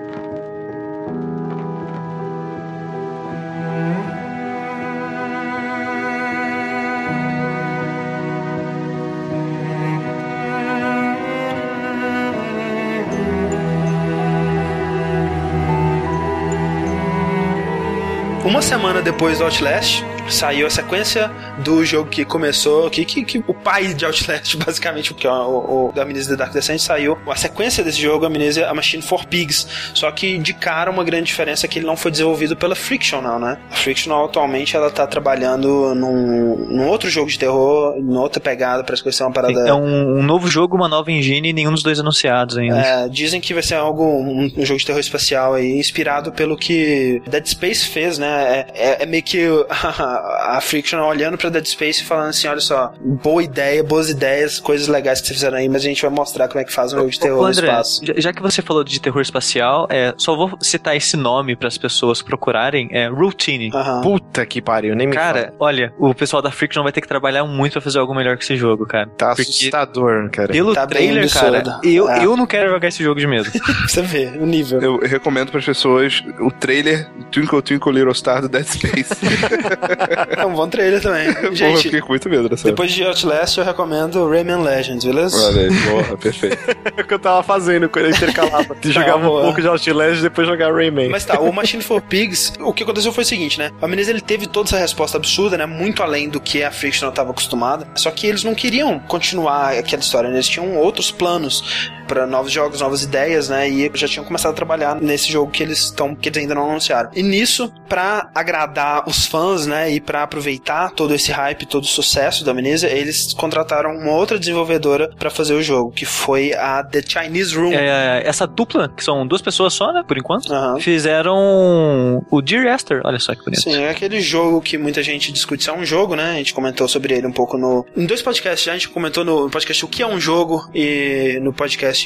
[18.47, 21.31] Uma semana depois do Outlast, saiu a sequência
[21.63, 25.91] do jogo que começou, que, que, que o pai de Outlast, basicamente, porque o, o
[25.93, 27.17] da Amnesia The Dark Descent saiu.
[27.27, 29.67] A sequência desse jogo, a Amnesia A Machine for Pigs.
[29.93, 33.39] Só que de cara uma grande diferença é que ele não foi desenvolvido pela Frictional,
[33.39, 33.57] né?
[33.71, 38.83] A Frictional atualmente ela tá trabalhando num, num outro jogo de terror, numa outra pegada,
[38.83, 39.67] parece que vai ser uma parada.
[39.67, 42.77] É um, um novo jogo, uma nova engine e nenhum dos dois anunciados ainda.
[42.79, 46.57] É, dizem que vai ser algo, um, um jogo de terror espacial aí, inspirado pelo
[46.57, 48.65] que Dead Space fez, né?
[48.75, 49.47] É, é- é meio que
[50.17, 54.09] a, a Friction olhando pra Dead Space e falando assim: olha só, boa ideia, boas
[54.09, 56.73] ideias, coisas legais que vocês fizeram aí, mas a gente vai mostrar como é que
[56.73, 58.01] faz um jogo de terror Ô, no André, espaço.
[58.17, 61.77] já, que você falou de terror espacial, é, só vou citar esse nome para as
[61.77, 63.71] pessoas procurarem, é Routine.
[63.73, 64.01] Aham.
[64.01, 67.43] Puta que pariu, nem me Cara, olha, o pessoal da Friction vai ter que trabalhar
[67.45, 69.07] muito pra fazer algo melhor que esse jogo, cara.
[69.17, 70.49] Tá Porque assustador, cara.
[70.53, 72.23] pelo Tá bem trailer, cara, eu, É.
[72.25, 73.49] eu não quero jogar esse jogo de medo.
[73.87, 74.79] Você vê o nível.
[74.81, 79.15] Eu recomendo para as pessoas o trailer Twinkle Twinkle Little Star do Dead Space.
[80.37, 81.33] É um bom trailer também.
[81.33, 82.67] Porra, eu Gente, fiquei com muito medo dessa.
[82.67, 85.37] depois de Outlast, eu recomendo Rayman Legends, beleza?
[85.47, 86.57] Olha aí, porra, perfeito.
[86.95, 88.75] É o que eu tava fazendo quando eu intercalava.
[88.81, 89.43] Jogava um boa.
[89.43, 91.09] pouco de Outlast e depois jogar Rayman.
[91.09, 93.71] Mas tá, o Machine for Pigs, o que aconteceu foi o seguinte, né?
[93.81, 95.65] A Menezes ele teve toda essa resposta absurda, né?
[95.65, 97.87] Muito além do que a Frictional estava acostumada.
[97.95, 100.35] Só que eles não queriam continuar aquela história, né?
[100.35, 103.69] Eles tinham outros planos para novos jogos, novas ideias, né?
[103.69, 106.69] E já tinham começado a trabalhar nesse jogo que eles estão, que eles ainda não
[106.69, 107.09] anunciaram.
[107.13, 109.91] E nisso, pra agradar os fãs, né?
[109.91, 114.39] E pra aproveitar todo esse hype, todo o sucesso da Amnesia, eles contrataram uma outra
[114.39, 117.73] desenvolvedora pra fazer o jogo, que foi a The Chinese Room.
[117.73, 120.79] É, essa dupla, que são duas pessoas só, né, por enquanto, Aham.
[120.79, 123.01] fizeram o Dear Esther.
[123.03, 123.61] Olha só que bonito.
[123.61, 126.31] Sim, é aquele jogo que muita gente discute se é um jogo, né?
[126.31, 127.85] A gente comentou sobre ele um pouco no.
[127.95, 131.39] Em dois podcasts já, a gente comentou no podcast o que é um jogo e
[131.41, 131.96] no podcast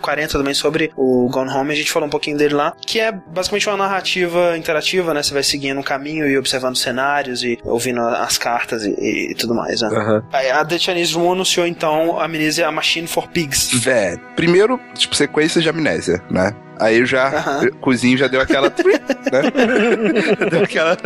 [0.00, 3.12] 40 também sobre o Gone Home, a gente falou um pouquinho dele lá, que é
[3.12, 5.22] basicamente uma narrativa interativa, né?
[5.22, 9.54] Você vai seguindo um caminho e observando cenários e ouvindo as cartas e, e tudo
[9.54, 10.22] mais, né?
[10.32, 13.70] Aí A The Chinese Room anunciou então a Amnesia A Machine for Pigs.
[13.72, 16.54] Velho, primeiro, tipo, sequência de amnésia, né?
[16.80, 18.68] Aí eu já, o cozinho já deu aquela.
[18.68, 18.74] né?
[20.50, 20.96] deu aquela.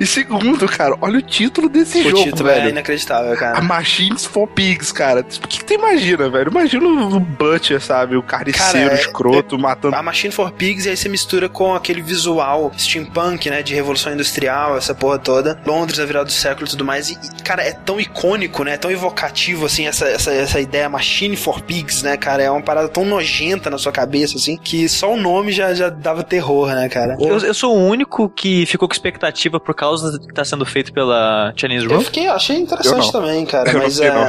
[0.00, 2.68] E segundo, cara, olha o título desse O jogo, título é velho.
[2.70, 3.60] inacreditável, A cara.
[3.60, 5.20] Machines for Pigs, cara.
[5.20, 6.50] O que, que tu imagina, velho?
[6.50, 8.16] Imagina o Butcher, sabe?
[8.16, 9.96] O carniceiro Cara, é- escroto matando.
[9.96, 13.62] A Machine for Pigs, e aí você mistura com aquele visual steampunk, né?
[13.62, 15.60] De revolução industrial, essa porra toda.
[15.66, 17.10] Londres, a virada do século e tudo mais.
[17.10, 18.76] E, cara, é tão icônico, né?
[18.76, 22.42] Tão evocativo, assim, essa, essa, essa ideia Machine for Pigs, né, cara?
[22.42, 25.88] É uma parada tão nojenta na sua cabeça, assim, que só o nome já, já
[25.88, 27.16] dava terror, né, cara?
[27.20, 30.64] Eu, eu sou o único que ficou com expectativa por causa do que tá sendo
[30.64, 32.00] feito pela Chinese Eu Room.
[32.02, 33.68] fiquei, achei Eu interessante também, cara.
[33.70, 34.12] Eu não mas sei, é.
[34.14, 34.26] não.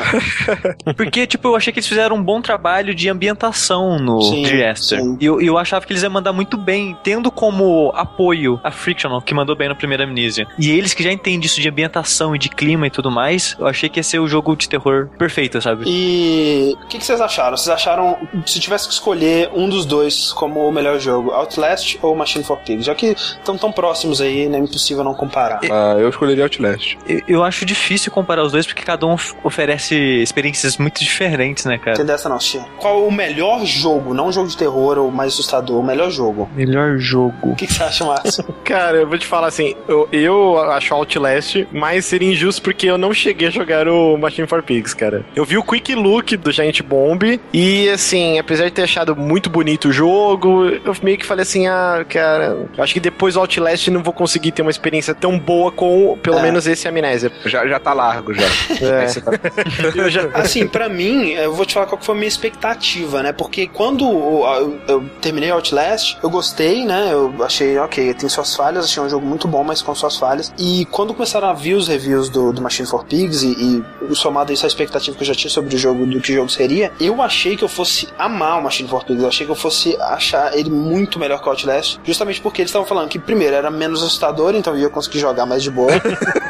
[0.95, 4.99] Porque, tipo, eu achei que eles fizeram um bom trabalho de ambientação no Sim, Diester.
[4.99, 5.17] sim.
[5.19, 9.21] E eu, eu achava que eles iam mandar muito bem, tendo como apoio a Frictional,
[9.21, 10.47] que mandou bem no primeiro Amnesia.
[10.57, 13.67] E eles que já entendem isso de ambientação e de clima e tudo mais, eu
[13.67, 15.83] achei que ia ser o jogo de terror perfeito, sabe?
[15.87, 17.55] E o que, que vocês acharam?
[17.57, 22.15] Vocês acharam, se tivesse que escolher um dos dois como o melhor jogo, Outlast ou
[22.15, 22.85] Machine for Pigs?
[22.85, 24.57] Já que estão tão próximos aí, né?
[24.57, 25.59] Impossível não comparar.
[25.69, 26.97] Ah, eu escolheria Outlast.
[27.07, 31.65] Eu, eu acho difícil comparar os dois porque cada um of- oferece experiências muito diferentes,
[31.65, 31.95] né, cara?
[31.97, 32.61] Tem dessa não, Xia.
[32.77, 34.13] Qual o melhor jogo?
[34.13, 36.49] Não um jogo de terror ou mais assustador, o melhor jogo.
[36.55, 37.51] Melhor jogo.
[37.51, 38.43] O que, que você acha, Márcio?
[38.63, 42.97] Cara, eu vou te falar assim, eu, eu acho Outlast, mas seria injusto porque eu
[42.97, 45.25] não cheguei a jogar o Machine for Pigs, cara.
[45.35, 49.49] Eu vi o Quick Look do Giant Bomb e, assim, apesar de ter achado muito
[49.49, 53.39] bonito o jogo, eu meio que falei assim, ah, cara, eu acho que depois do
[53.39, 56.41] Outlast não vou conseguir ter uma experiência tão boa com, pelo É.
[56.41, 57.31] menos, esse Amnésia.
[57.45, 58.43] Já, já tá largo já.
[58.81, 59.05] É.
[59.21, 59.31] Tá-
[59.95, 60.27] Eu já...
[60.33, 63.31] Assim, pra mim, eu vou te falar qual que foi a minha expectativa, né?
[63.31, 67.09] Porque quando eu, eu terminei Outlast, eu gostei, né?
[67.11, 70.53] Eu achei, ok, tem suas falhas, achei um jogo muito bom, mas com suas falhas.
[70.57, 74.51] E quando começaram a vir os reviews do, do Machine for Pigs e, e somado
[74.51, 76.49] a isso a expectativa que eu já tinha sobre o jogo, do que o jogo
[76.49, 79.21] seria, eu achei que eu fosse amar o Machine for Pigs.
[79.21, 82.69] Eu achei que eu fosse achar ele muito melhor que o Outlast, justamente porque eles
[82.69, 85.91] estavam falando que, primeiro, era menos assustador, então eu ia conseguir jogar mais de boa.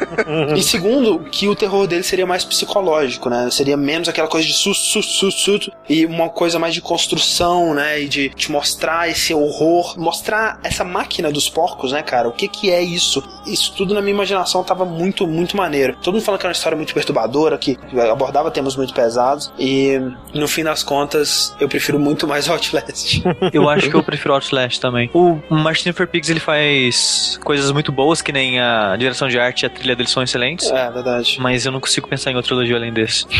[0.55, 3.49] E segundo, que o terror dele seria mais psicológico, né?
[3.51, 7.73] Seria menos aquela coisa de susto, susto, susto, susto, e uma coisa mais de construção,
[7.73, 8.01] né?
[8.01, 12.27] E de te mostrar esse horror, mostrar essa máquina dos porcos, né, cara?
[12.27, 13.23] O que que é isso?
[13.45, 15.95] Isso tudo na minha imaginação tava muito, muito maneiro.
[16.01, 17.77] Todo mundo falando que era uma história muito perturbadora, que
[18.11, 19.99] abordava temas muito pesados, e
[20.33, 23.21] no fim das contas, eu prefiro muito mais Outlast.
[23.53, 25.09] Eu acho que eu prefiro Outlast também.
[25.13, 29.63] O Machine for Pigs ele faz coisas muito boas, que nem a direção de arte
[29.63, 30.69] e a trilha dele são excelentes.
[30.71, 31.38] é, verdade.
[31.39, 33.25] Mas eu não consigo pensar em outro elogio além desse.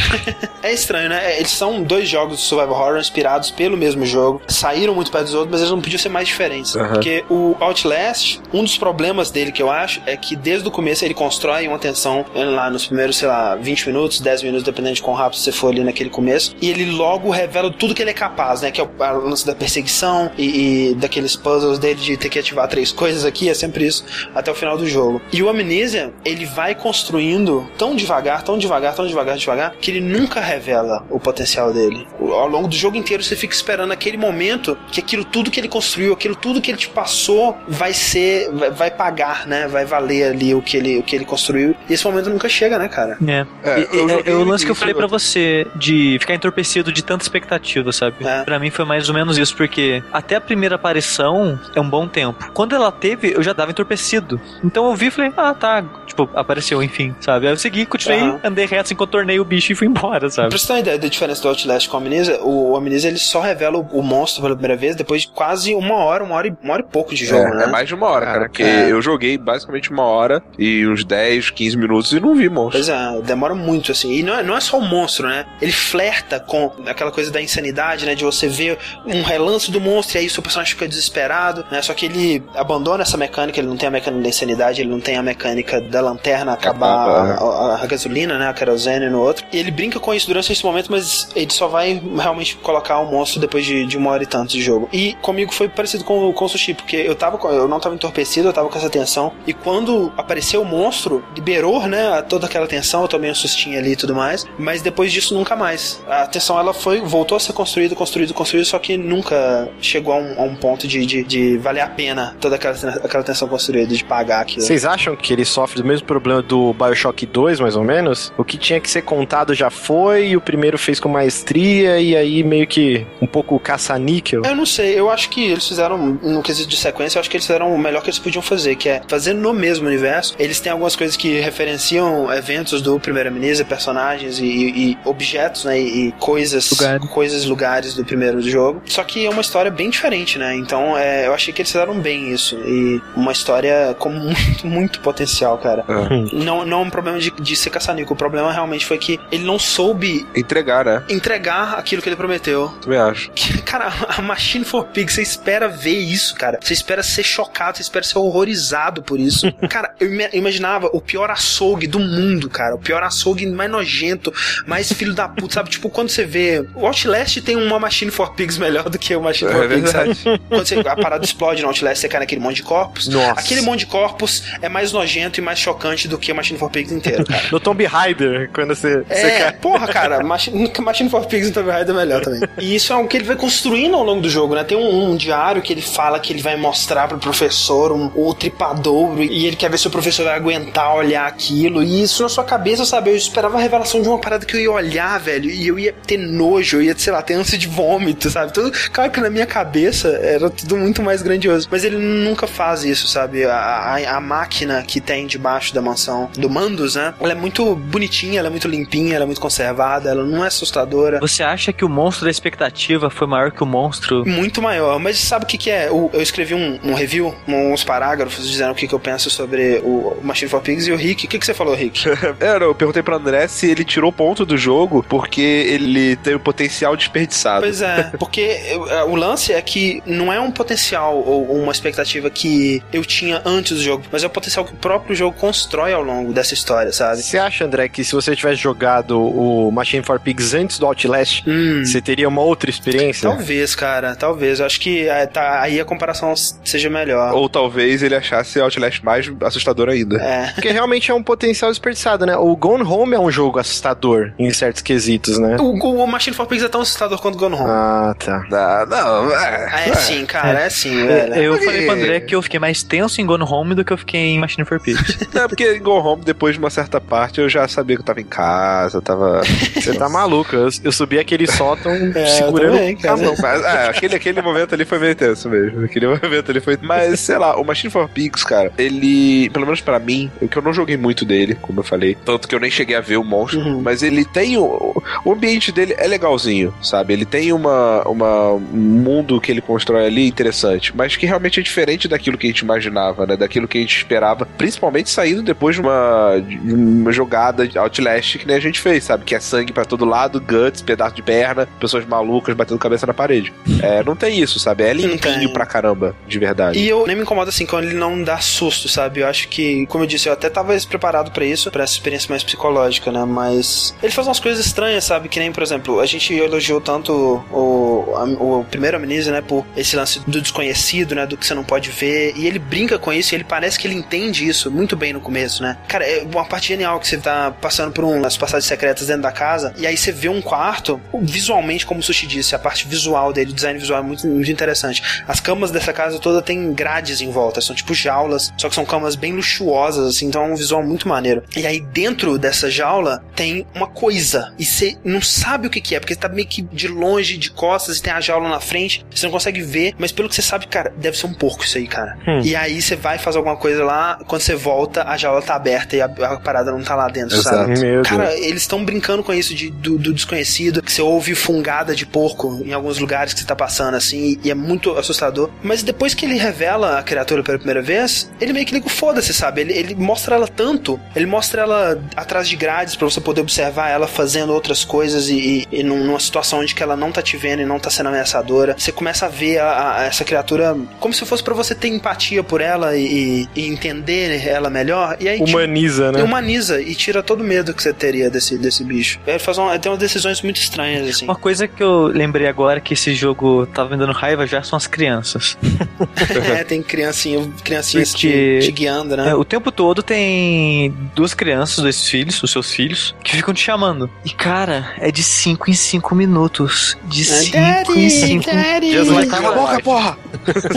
[0.64, 1.38] É estranho, né?
[1.38, 4.42] Eles são dois jogos de survival horror inspirados pelo mesmo jogo.
[4.48, 6.74] Saíram muito perto dos outros, mas eles não podiam ser mais diferentes.
[6.74, 11.06] Porque o Outlast, um dos problemas dele que eu acho é que desde o começo
[11.06, 15.02] ele constrói uma tensão lá nos primeiros, sei lá, 20 minutos, 10 minutos, dependendo de
[15.02, 16.54] quão rápido você for ali naquele começo.
[16.62, 18.72] E ele logo revela tudo que ele é capaz, né?
[18.72, 22.40] Que é o a lance da perseguição e, e daqueles puzzles dele de ter que
[22.40, 24.04] ativar três coisas aqui, é sempre isso,
[24.36, 25.22] até o final do jogo.
[25.32, 30.02] E o Amnesia, ele vai construindo tão devagar, tão devagar, tão devagar, devagar, que ele
[30.02, 32.06] nunca revela o potencial dele.
[32.20, 35.68] Ao longo do jogo inteiro você fica esperando aquele momento que aquilo tudo que ele
[35.68, 39.68] construiu, aquilo tudo que ele te passou vai ser, vai, vai pagar, né?
[39.68, 41.76] Vai valer ali o que ele, o que ele construiu.
[41.90, 43.18] E esse momento nunca chega, né, cara?
[43.26, 43.46] É.
[43.64, 46.92] É, E- eu é- é o lance que eu falei pra você de ficar entorpecido
[46.92, 48.16] de tanta expectativa, sabe?
[48.26, 48.44] É.
[48.44, 52.08] Pra mim foi mais ou menos isso, porque até a primeira aparição é um bom
[52.08, 52.52] tempo.
[52.54, 54.40] Quando ela teve, eu já tava entorpecido.
[54.64, 55.84] Então eu vi e falei, ah, tá.
[56.06, 57.48] Tipo, apareceu, enfim, sabe?
[57.48, 58.40] Aí eu segui, continuei, Aham.
[58.44, 60.50] andei reto, assim, contornei o bicho e fui embora, sabe?
[60.50, 63.10] Pra você ter uma ideia da diferença do Outlast com o Amnesia, o, o Amnesia
[63.10, 66.36] ele só revela o, o monstro pela primeira vez depois de quase uma hora, uma
[66.36, 67.64] hora e, uma hora e pouco de jogo, É, né?
[67.66, 68.40] é mais de uma hora, cara.
[68.50, 68.92] Porque É.
[68.92, 72.72] eu joguei basicamente uma hora e uns 10, 15 minutos e não vi monstro.
[72.84, 74.12] Pois é, demora muito, assim.
[74.14, 75.46] E não é, não é só o monstro, né?
[75.62, 78.16] Ele flerta com aquela coisa da insanidade, né?
[78.16, 81.82] De você ver um relance do monstro e aí o seu personagem fica desesperado, né?
[81.82, 85.00] Só que ele abandona essa mecânica, ele não tem a mecânica da insanidade, ele não
[85.00, 88.48] tem a mecânica da lanterna acabar Acabar, a, a- a gasolina, né?
[88.50, 89.46] A querosene no outro.
[89.52, 93.06] E ele brinca com isso durante esse momento, mas ele só vai realmente colocar o
[93.12, 94.90] monstro depois de, de uma hora e tanto de jogo.
[94.92, 97.96] E comigo foi parecido com, com o Sushi, porque eu tava com- eu não tava
[97.96, 99.32] entorpecido, eu tava com essa tensão.
[99.46, 103.92] E quando apareceu o monstro, liberou, né, toda aquela tensão, eu tomei um sustinho ali
[103.92, 104.46] e tudo mais.
[104.58, 106.02] Mas depois disso, nunca mais.
[106.08, 110.18] A tensão, ela foi, voltou a ser construída, construída, construída, só que nunca chegou a
[110.18, 113.94] um, a um ponto de, de, de valer a pena toda aquela, aquela tensão construída,
[113.94, 114.62] de pagar aquilo.
[114.62, 118.32] Vocês acham que ele sofre do mesmo problema do Bioshock 2, mais ou menos?
[118.38, 122.16] O que tinha que ser contado já foi, e o primeiro fez com maestria, e
[122.16, 124.42] aí meio que um pouco caça-níquel.
[124.46, 127.38] Eu não sei, eu acho que eles fizeram, no quesito de sequência, eu acho que
[127.38, 130.36] eles fizeram o melhor que eles podiam fazer, que é fazer no mesmo universo.
[130.40, 135.80] Eles têm algumas coisas que referenciam eventos do primeiro Amnesia, personagens e, e objetos, né,
[135.80, 137.10] e, e coisas, Lugares.
[137.10, 138.82] coisas, lugares do primeiro jogo.
[138.86, 140.56] Só que é uma história bem bem diferente, né?
[140.56, 142.56] Então é, eu achei que eles fizeram bem isso.
[142.66, 145.84] E uma história com muito, muito potencial, cara.
[145.88, 146.36] É.
[146.36, 148.14] Não, não é um problema de, de ser caçanico.
[148.14, 151.04] O problema realmente foi que ele não soube Entregar, né?
[151.10, 152.68] entregar aquilo que ele prometeu.
[152.82, 153.32] Também acho.
[153.38, 156.58] Que, Cara, a Machine for Pigs, você espera ver isso, cara.
[156.62, 159.52] Você espera ser chocado, você espera ser horrorizado por isso.
[159.70, 162.76] cara, eu ima- imaginava o pior açougue do mundo, cara.
[162.76, 164.34] O pior açougue mais nojento,
[164.66, 165.70] mais filho da puta, sabe?
[165.70, 166.66] Tipo, quando você vê.
[166.76, 169.77] O Outlast tem uma Machine for Pigs melhor do que o Machine for É Pigs,
[169.86, 170.14] sabe?
[170.14, 170.42] verdade.
[170.50, 173.08] Quando você, a parada explode no Outlast, você cai naquele monte de corpos.
[173.08, 173.40] Nossa.
[173.40, 176.70] Aquele monte de corpos é mais nojento e mais chocante do que o Machine for
[176.70, 177.44] Pigs inteiro, cara.
[177.52, 179.52] No Tomb Raider, quando você, você É, cai.
[179.54, 182.42] porra, cara, Machine, Machine for Pigs no Tomb Raider é melhor também.
[182.58, 184.64] E isso é algo que ele vai construindo ao longo do jogo, né?
[184.64, 188.34] Tem um, um diário que ele fala que ele vai mostrar pro professor um, o
[188.34, 191.84] tripadouro e ele quer ver se o professor vai aguentar olhar aquilo.
[191.84, 193.10] E isso na sua cabeça, sabe?
[193.12, 195.94] Eu esperava a revelação de uma parada que eu ia olhar, velho, e eu ia
[195.94, 198.54] ter nojo, eu ia, sei lá, ter ânsia de vômito, sabe?
[198.54, 199.67] Tudo, claro que na minha cabeça
[200.08, 201.68] era tudo muito mais grandioso.
[201.72, 203.44] Mas ele nunca faz isso, sabe?
[203.46, 207.14] A, a, a máquina que tem debaixo da mansão do Mandos, né?
[207.20, 210.48] Ela é muito bonitinha, ela é muito limpinha, ela é muito conservada, ela não é
[210.48, 211.20] assustadora.
[211.20, 214.24] Você acha que o monstro da expectativa foi maior que o monstro?
[214.26, 215.90] Muito maior, mas sabe o que, que é?
[215.92, 219.80] O- Eu escrevi um, um review, uns parágrafos dizendo o que, que eu penso sobre
[219.84, 221.26] o Machine for Pigs e o Rick.
[221.26, 222.06] O que, que você falou, Rick?
[222.40, 226.36] É, não, eu perguntei pro André se ele tirou ponto do jogo porque ele tem
[226.36, 227.62] o potencial desperdiçado.
[227.62, 232.30] Pois é, porque eh, o lance é que não é um potencial ou uma expectativa
[232.30, 235.94] que eu tinha antes do jogo, mas é o potencial que o próprio jogo constrói
[235.94, 237.22] ao longo dessa história, sabe?
[237.22, 241.44] Você acha, André, que se você tivesse jogado o Machine for Pigs antes do Outlast,
[241.48, 241.84] Hum.
[241.86, 243.30] você teria uma outra experiência?
[243.30, 244.60] Talvez, cara, talvez.
[244.60, 246.34] Eu acho que eh, tá, aí a comparação
[246.64, 247.34] seja melhor.
[247.34, 250.18] Ou talvez ele achasse Outlast mais assustador ainda.
[250.18, 250.52] É.
[250.56, 252.36] Porque realmente é um potencial desperdiçado, né?
[252.38, 255.58] O Gone Home é um jogo assustador em certos quesitos, né?
[255.60, 257.66] O, o Machine for Pigs é tão assustador quanto Gone Home.
[257.70, 258.46] Ah, tá.
[258.50, 261.34] Não, não, é, Ah, é sim, cara, é sim, velho.
[261.36, 263.94] Eu Porque- falei pro André que eu fiquei mais tenso em Gone Home do que
[263.94, 265.18] eu fiquei em Machine for Pigs.
[265.34, 268.02] Não, é porque em Go Home, depois de uma certa parte, eu já sabia que
[268.02, 269.42] eu tava em casa, eu tava.
[269.76, 270.56] Você tá maluco.
[270.56, 273.14] Eu, eu subi aquele sótão É, segurando também, cara.
[273.14, 273.36] a mão.
[273.42, 275.86] Mas, é, aquele, aquele momento ali foi meio tenso mesmo.
[275.86, 276.78] Aquele momento ali foi.
[276.82, 280.58] Mas, sei lá, o Machine for Pigs, cara, ele, pelo menos pra mim, o que
[280.58, 283.18] eu não joguei muito dele, como eu falei, tanto que eu nem cheguei a ver
[283.18, 283.82] o monstro, Uhum.
[283.82, 284.58] mas ele tem.
[284.58, 287.14] O, o ambiente dele é legalzinho, sabe?
[287.14, 291.64] Ele tem uma, uma, um mundo que ele constrói ali interessante, mas que realmente é
[291.64, 293.36] diferente daquilo que a gente imaginava, né?
[293.38, 298.38] Daquilo que a gente esperava, principalmente saindo depois de uma, de uma jogada de Outlast
[298.38, 299.24] que nem a gente fez, sabe?
[299.26, 303.14] Que é sangue pra todo lado, guts, pedaço de perna, pessoas malucas batendo cabeça na
[303.14, 303.54] parede.
[303.80, 304.84] É, não tem isso, sabe?
[304.84, 306.80] É limpinho pra caramba, de verdade.
[306.80, 309.20] E eu nem me incomodo assim quando ele não dá susto, sabe?
[309.20, 312.28] Eu acho que, como eu disse, eu até tava preparado pra isso, pra essa experiência
[312.28, 313.24] mais psicológica, né?
[313.24, 315.30] Mas ele faz umas coisas estranhas, sabe?
[315.30, 317.14] Que nem, por exemplo, a gente elogiou tanto
[317.52, 319.42] o, a- o primeiro Amnesia, né?
[319.42, 321.26] Por esse lance do desconhecido, né?
[321.26, 322.34] Do que você não pode ver.
[322.36, 325.22] E ele brinca com isso e ele parece que ele entende isso muito bem no
[325.22, 325.78] começo, né?
[325.88, 329.32] Cara, é uma parte genial que você tá passando por umas passagens secretas dentro da
[329.32, 333.34] casa e aí você vê um quarto, visualmente, como o Sushi disse, a parte visual
[333.34, 335.24] dele, o design visual é muito, muito interessante.
[335.28, 338.86] As camas dessa casa toda tem grades em volta, são tipo jaulas, só que são
[338.86, 341.44] camas bem luxuosas, assim, então é um visual muito maneiro.
[341.56, 345.96] E aí dentro dessa jaula tem uma coisa, e você não sabe o que, que
[345.96, 348.60] é, porque você tá meio que de longe, de costas, e tem a jaula na
[348.60, 351.64] frente, você não consegue ver, mas pelo que você sabe, cara, deve ser um porco
[351.64, 352.18] isso aí, cara.
[352.44, 355.96] E aí você vai fazer alguma coisa lá, quando você volta, a jaula tá aberta
[355.96, 357.56] e a, a parada não tá lá dentro, Exato.
[357.58, 357.80] sabe?
[357.80, 358.08] Meu Deus.
[358.08, 362.06] Cara, eles estão brincando com isso de, do, do desconhecido, que você ouve fungada de
[362.06, 365.50] porco em alguns lugares que você tá passando, assim, e, e é muito assustador.
[365.62, 368.90] Mas depois que ele revela a criatura pela primeira vez, ele meio que liga o
[368.90, 369.62] foda-se, sabe?
[369.62, 373.90] Ele, ele mostra ela tanto, ele mostra ela atrás de grades pra você poder observar
[373.90, 377.22] ela fazendo outras coisas e, e, e num- numa situação onde que ela não tá
[377.22, 378.76] te vendo e não tá sendo ameaçadora.
[378.78, 382.44] Você começa a ver a- a- essa criatura como se fosse pra você ter empatia
[382.44, 385.18] por ela e, e entender ela melhor.
[385.20, 386.24] E aí, tipo, Humaniza, né?
[386.24, 389.20] humaniza e tira todo o medo que você teria desse, desse bicho.
[389.26, 391.26] Ele faz uma, ele tem umas decisões muito estranhas, assim.
[391.26, 394.76] Uma coisa que eu lembrei agora que esse jogo tava me dando raiva já são
[394.78, 395.58] as crianças.
[396.58, 399.30] é, tem criancinha, criancinhas Porque- te, te guiando, né?
[399.30, 403.62] É, o tempo todo tem duas crianças, dois filhos, os seus filhos, que ficam te
[403.62, 404.10] chamando.
[404.26, 406.98] E cara, é de 5 em 5 minutos.
[407.06, 408.50] De 5 em 5
[408.92, 410.18] Jesus, Vai cala a boca, porra!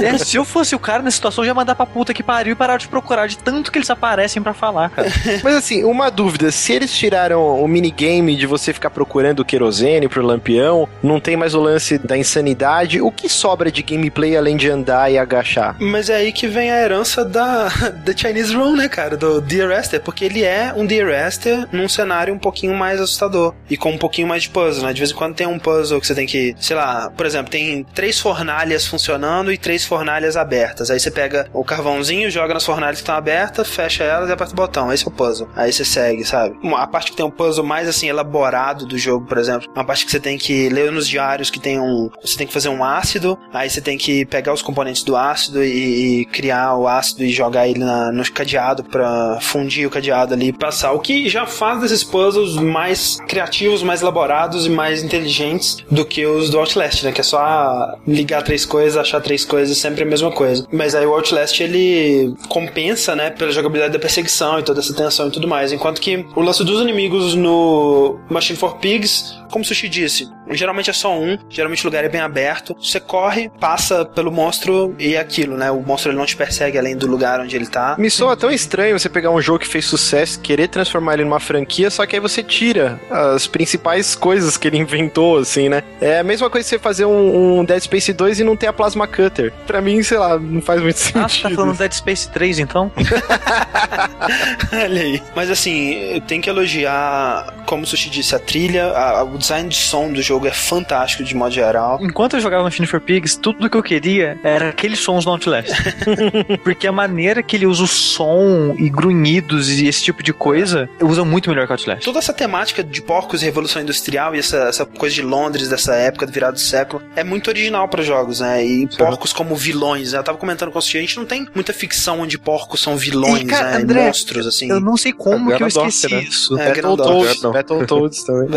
[0.02, 2.52] É, se eu fosse o cara nessa situação, eu ia mandar pra puta que pariu
[2.52, 5.08] e parar de procurar de tanto que eles aparecem pra falar, cara.
[5.42, 10.08] Mas assim, uma dúvida: se eles tiraram o minigame de você ficar procurando o querosene
[10.08, 14.56] pro lampião, não tem mais o lance da insanidade, o que sobra de gameplay além
[14.56, 15.76] de andar e agachar?
[15.80, 17.68] Mas é aí que vem a herança da,
[18.04, 19.16] da Chinese Room, né, cara?
[19.16, 23.54] Do Dear Esther, porque ele é um Dear Esther num cenário um pouquinho mais assustador
[23.68, 24.92] e com um pouquinho mais de puzzle, né?
[24.92, 27.50] De vez em quando tem um puzzle que você tem que, sei lá, por exemplo,
[27.50, 30.90] tem três fornalhas funcionando e três fornalhas abertas.
[30.90, 34.54] Aí você pega o carvãozinho, joga nas fornalhas que estão abertas, fecha elas e aperta
[34.54, 34.90] o botão.
[34.90, 35.46] Esse é o puzzle.
[35.54, 36.56] Aí você segue, sabe?
[36.76, 40.06] A parte que tem um puzzle mais assim elaborado do jogo, por exemplo, uma parte
[40.06, 42.82] que você tem que ler nos diários que tem um, você tem que fazer um
[42.82, 47.22] ácido, aí você tem que pegar os componentes do ácido e, e criar o ácido
[47.22, 50.92] e jogar ele na- no cadeado pra fundir o cadeado ali e passar.
[50.92, 56.24] O que já faz desses puzzles mais criativos, mais elaborados e mais inteligentes do que
[56.24, 57.12] os do Outlast, né?
[57.12, 60.66] Que é só ligar três coisas, achar três coisas, sempre a mesma coisa.
[60.72, 65.28] Mas aí o Outlast ele compensa, né, pela jogabilidade da perseguição e toda essa tensão
[65.28, 65.72] e tudo mais.
[65.72, 70.90] Enquanto que o lance dos inimigos no Machine for Pigs, como o Sushi disse, geralmente
[70.90, 72.74] é só um, geralmente o lugar é bem aberto.
[72.80, 75.70] Você corre, passa pelo monstro e é aquilo, né?
[75.70, 77.96] O monstro ele não te persegue além do lugar onde ele tá.
[77.98, 81.40] Me soa tão estranho você pegar um jogo que fez sucesso, querer transformar ele numa
[81.40, 85.82] franquia, só que aí você tira as principais coisas que ele inventou, assim, né?
[86.00, 88.66] É a mesma coisa que você fazer um, um Dead Space 2 e não ter
[88.66, 89.52] a Plasma Cutter.
[89.66, 91.24] Pra mim, sei lá, não faz muito sentido.
[91.24, 92.92] Ah, você tá falando Dead Space 3, então?
[94.72, 95.22] Olha aí.
[95.34, 99.68] Mas assim, eu tenho que elogiar, como o Sushi disse, a trilha, a- o design
[99.68, 101.98] de som do jogo é fantástico de modo geral.
[102.02, 105.70] Enquanto eu jogava Machine for Pigs, tudo que eu queria era aqueles sons do Outlast.
[106.62, 110.88] Porque a maneira que ele usa o som e grunhidos e esse tipo de coisa,
[111.00, 112.04] usa muito melhor que o Outlast.
[112.04, 115.94] Toda essa temática de porcos e revolução industrial e essa, essa coisa de Londres dessa
[115.94, 118.64] época, do virado do século, é muito original pra jogos, né?
[118.64, 120.18] E porcos como vilões, né?
[120.18, 122.96] Eu tava comentando com o Sushi, a gente não tem muita ficção onde porcos são
[122.96, 123.76] vilões, E, cara, né?
[123.78, 124.68] André, monstros, assim.
[124.70, 126.22] Eu não sei como É que eu Ganondorf, esqueci né?
[126.22, 126.58] isso.
[126.58, 127.52] É, Battletoads, não.
[127.52, 128.48] Battletoads também.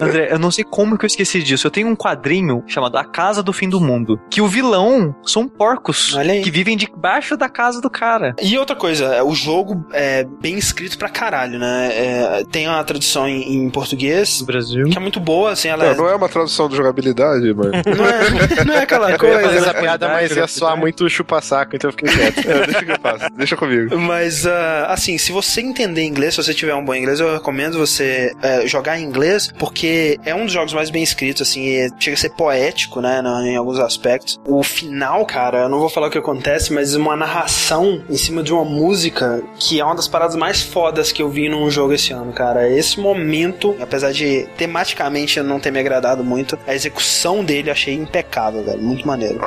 [0.00, 1.66] André, eu não sei como que eu esqueci disso.
[1.66, 5.46] Eu tenho um quadrinho chamado A Casa do Fim do Mundo, que o vilão são
[5.48, 8.34] porcos que vivem debaixo da casa do cara.
[8.42, 11.90] E outra coisa, é, o jogo é bem escrito pra caralho, né?
[11.92, 14.84] É, tem uma tradução em, em português Do Brasil.
[14.88, 17.70] que é muito boa, assim, ela Não, é- não é uma tradução de jogabilidade, mas.
[17.96, 19.58] não, é, não é aquela Eu ia fazer coisa.
[19.70, 22.38] essa piada, mas ia soar muito chupa-saco, então eu fiquei quieto.
[22.50, 23.98] É, deixa que eu faço, deixa comigo.
[23.98, 27.78] Mas, ah, assim, se você entender inglês, se você tiver um bom inglês, eu recomendo
[27.78, 31.90] você eh, jogar em inglês, porque é um dos jogos mais bem escritos, assim, e
[31.98, 34.38] chega a ser poético, né, no- em alguns aspectos.
[34.46, 38.42] O final, cara, eu não vou falar o que acontece, mas uma narração em cima
[38.42, 41.92] de uma música que é uma das paradas mais fodas que eu vi num jogo
[41.94, 42.68] esse ano, cara.
[42.68, 48.62] Esse momento, apesar de tematicamente não ter me agradado muito, a execução dele achei impecável,
[48.64, 48.80] velho.
[48.82, 49.40] Muito maneiro.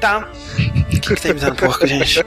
[0.00, 0.28] Tá.
[0.90, 2.24] Quem que tá imitando porco, gente?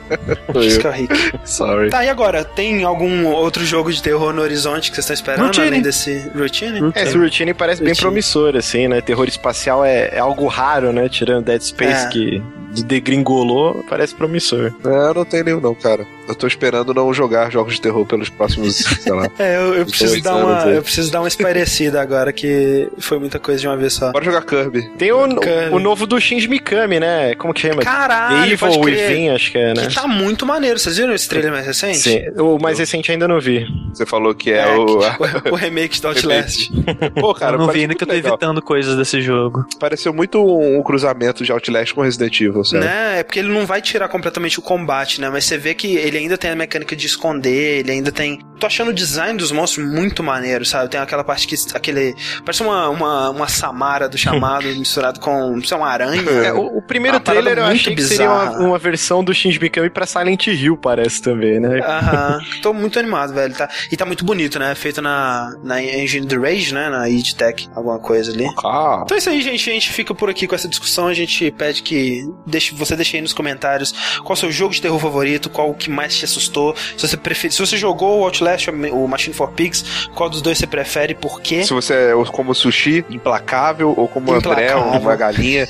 [0.60, 1.32] Isso que é o Rick.
[1.44, 1.90] Sorry.
[1.90, 2.44] Tá, e agora?
[2.44, 5.66] Tem algum outro jogo de terror no horizonte que vocês estão esperando, Routine.
[5.68, 6.92] além desse Routine?
[6.94, 8.02] É, esse Routine parece bem Routine.
[8.06, 9.00] promissor, assim, né?
[9.00, 11.08] Terror espacial é, é algo raro, né?
[11.08, 12.08] Tirando Dead Space É.
[12.08, 12.42] que
[12.76, 14.72] de degringolou, parece promissor.
[14.84, 16.06] É, não tem nenhum, não, cara.
[16.28, 19.26] Eu tô esperando não jogar jogos de terror pelos próximos, sei lá.
[19.38, 20.76] É, eu, eu preciso dar uma, aí.
[20.76, 24.12] eu preciso dar uma espairecida agora, que foi muita coisa de uma vez só.
[24.12, 24.88] Bora jogar Kirby.
[24.96, 25.76] Tem o, Bacana.
[25.76, 27.34] o novo do Shinji Mikami, né?
[27.34, 27.82] Como que chama?
[27.82, 28.80] Caralho, Evil.
[28.80, 29.86] Within, acho que é, né?
[29.86, 30.78] Que tá muito maneiro.
[30.78, 31.98] Vocês viram esse trailer mais recente?
[31.98, 32.18] Sim.
[32.38, 33.66] O mais recente ainda não vi.
[33.92, 34.86] Você falou que é, É, o.
[35.50, 36.70] O, o remake do Outlast.
[37.20, 38.32] Pô, cara, eu não vi ainda que eu tô legal.
[38.32, 39.64] evitando coisas desse jogo.
[39.78, 42.84] Pareceu muito um cruzamento de Outlast com Resident Evil, sabe?
[42.84, 43.20] Né?
[43.20, 45.28] É porque ele não vai tirar completamente o combate, né?
[45.30, 48.38] Mas você vê que ele ainda tem a mecânica de esconder, ele ainda tem.
[48.58, 50.90] Tô achando o design dos monstros muito maneiro, sabe?
[50.90, 51.54] Tem aquela parte que.
[51.74, 52.14] aquele.
[52.44, 55.60] Parece uma, uma, uma Samara do chamado misturado com.
[55.62, 56.22] Sei, uma aranha.
[56.22, 59.90] É, o, o primeiro trailer eu achei que seria uma, uma versão do Shinji Mikami
[59.90, 61.80] pra Silent Hill, parece também, né?
[61.80, 62.38] Aham.
[62.62, 63.54] Tô muito animado, velho.
[63.54, 64.74] Tá, e tá muito bonito, né?
[64.74, 66.88] Feito na, na engine do Rage, né?
[66.88, 68.46] Na id Tech, alguma coisa ali.
[68.64, 69.68] Ah, Então é isso aí, gente.
[69.68, 71.06] A gente fica por aqui com essa discussão.
[71.08, 72.24] A gente pede que
[72.56, 75.74] deixe, você deixe aí nos comentários qual o seu jogo de terror favorito, qual o
[75.74, 76.74] que mais te assustou.
[76.96, 79.84] Se você prefere, se você jogou o Outlast ou o Machine for Pigs,
[80.14, 81.62] qual dos dois você prefere, por quê?
[81.62, 85.00] se você é como sushi, implacável, ou como André, Implacável.
[85.00, 85.68] uma galinha.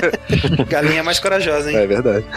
[0.68, 1.76] Galinha mais corajosa, hein?
[1.78, 2.24] É verdade.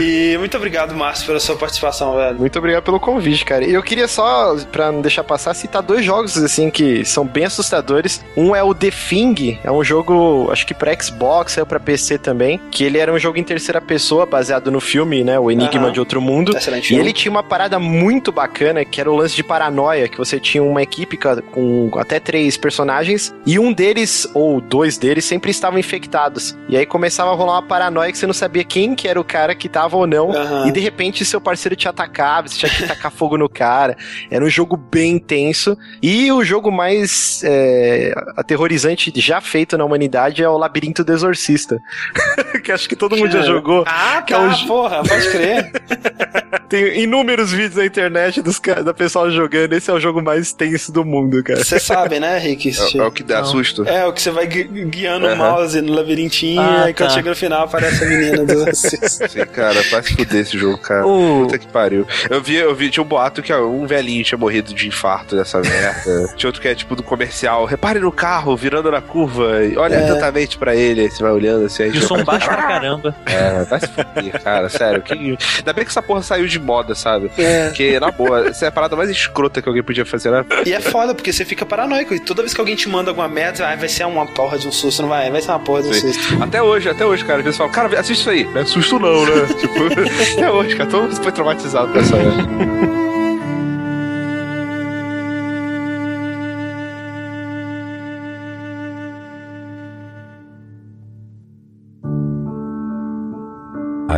[0.00, 2.38] E muito obrigado, Márcio, pela sua participação, velho.
[2.38, 3.64] Muito obrigado pelo convite, cara.
[3.64, 7.44] E eu queria só, pra não deixar passar, citar dois jogos, assim, que são bem
[7.44, 8.24] assustadores.
[8.36, 12.18] Um é o The Thing, é um jogo, acho que pra Xbox, saiu pra PC
[12.18, 15.38] também, que ele era um jogo em terceira pessoa, baseado no filme, né?
[15.38, 15.92] O Enigma Aham.
[15.92, 16.56] de Outro Mundo.
[16.56, 17.02] Excelente E filme.
[17.02, 20.62] ele tinha uma parada muito bacana, que era o lance de paranoia, que você tinha
[20.62, 21.16] uma equipe
[21.52, 26.56] com até três personagens, e um deles, ou dois deles, sempre estavam infectados.
[26.68, 29.24] E aí começava a rolar uma paranoia que você não sabia quem que era o
[29.24, 30.66] cara que tava ou não, Aham.
[30.66, 33.96] e de repente seu parceiro te atacava, você tinha que tacar fogo no cara.
[34.30, 35.76] Era um jogo bem intenso.
[36.02, 41.78] E o jogo mais é, aterrorizante já feito na humanidade é o Labirinto do Exorcista.
[42.68, 43.82] que acho que todo mundo já jogou.
[43.86, 45.72] Ah, Que é tá, um jo- porra, pode crer.
[46.68, 49.72] Tem inúmeros vídeos na internet dos, da pessoal jogando.
[49.72, 51.64] Esse é o jogo mais tenso do mundo, cara.
[51.64, 52.68] Você sabe, né, Rick?
[52.70, 53.46] É, é o que dá Não.
[53.46, 53.88] susto.
[53.88, 57.14] É, o que você vai gui- guiando o mouse no labirintinho Ah, e quando tá.
[57.14, 58.68] chega no final aparece a menina do.
[58.76, 61.06] Sim, cara, vai se fuder esse jogo, cara.
[61.06, 62.06] O- Puta que pariu.
[62.28, 65.34] Eu vi, eu vi, tinha um boato que ó, um velhinho tinha morrido de infarto
[65.36, 66.28] dessa merda.
[66.36, 67.64] tinha outro que é tipo do comercial.
[67.64, 69.64] Repare no carro, virando na curva.
[69.64, 70.04] E olha É.
[70.10, 71.00] atentamente pra ele.
[71.02, 71.84] Aí você vai olhando assim.
[71.84, 73.14] Aí E o som baixo pra caramba.
[73.26, 75.02] É, vai se fuder, cara, sério.
[75.02, 75.12] Que...
[75.58, 77.30] Ainda bem que essa porra saiu de moda, sabe?
[77.38, 77.66] É.
[77.68, 80.72] Porque, na boa, essa é a parada mais escrota que alguém podia fazer na E
[80.72, 82.14] é foda, porque você fica paranoico.
[82.14, 84.68] E toda vez que alguém te manda alguma merda, "Ah, vai ser uma porra de
[84.68, 85.30] um susto, não vai?
[85.30, 86.12] Vai ser uma porra de um Sim.
[86.12, 86.42] susto.
[86.42, 87.42] Até hoje, até hoje, cara.
[87.42, 88.44] Vezes falam, cara, assiste isso aí.
[88.44, 89.46] Não é susto não, né?
[89.60, 89.74] tipo,
[90.36, 90.90] até hoje, cara.
[90.90, 92.16] Todo mundo foi traumatizado com essa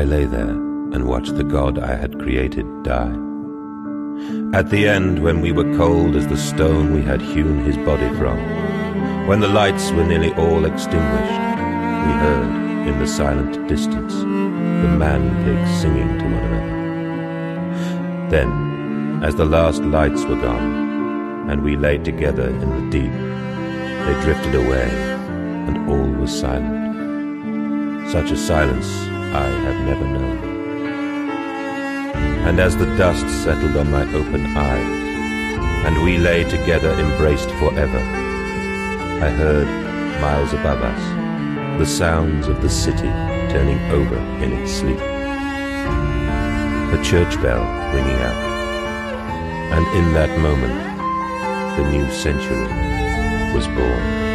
[0.00, 3.14] I lay there and watched the god I had created die.
[4.58, 8.08] At the end, when we were cold as the stone we had hewn his body
[8.16, 8.38] from,
[9.26, 11.42] when the lights were nearly all extinguished,
[12.06, 18.30] we heard, in the silent distance, the man pigs singing to one another.
[18.30, 23.12] Then, as the last lights were gone, and we lay together in the deep,
[24.06, 24.88] they drifted away,
[25.68, 28.10] and all was silent.
[28.10, 30.38] Such a silence I have never known.
[32.46, 38.00] And as the dust settled on my open eyes, and we lay together embraced forever,
[39.22, 39.68] I heard,
[40.20, 41.00] miles above us,
[41.78, 43.08] the sounds of the city
[43.52, 44.98] turning over in its sleep.
[44.98, 47.62] A church bell
[47.94, 48.34] ringing out.
[49.72, 50.74] And in that moment,
[51.76, 52.66] the new century
[53.54, 54.29] was born.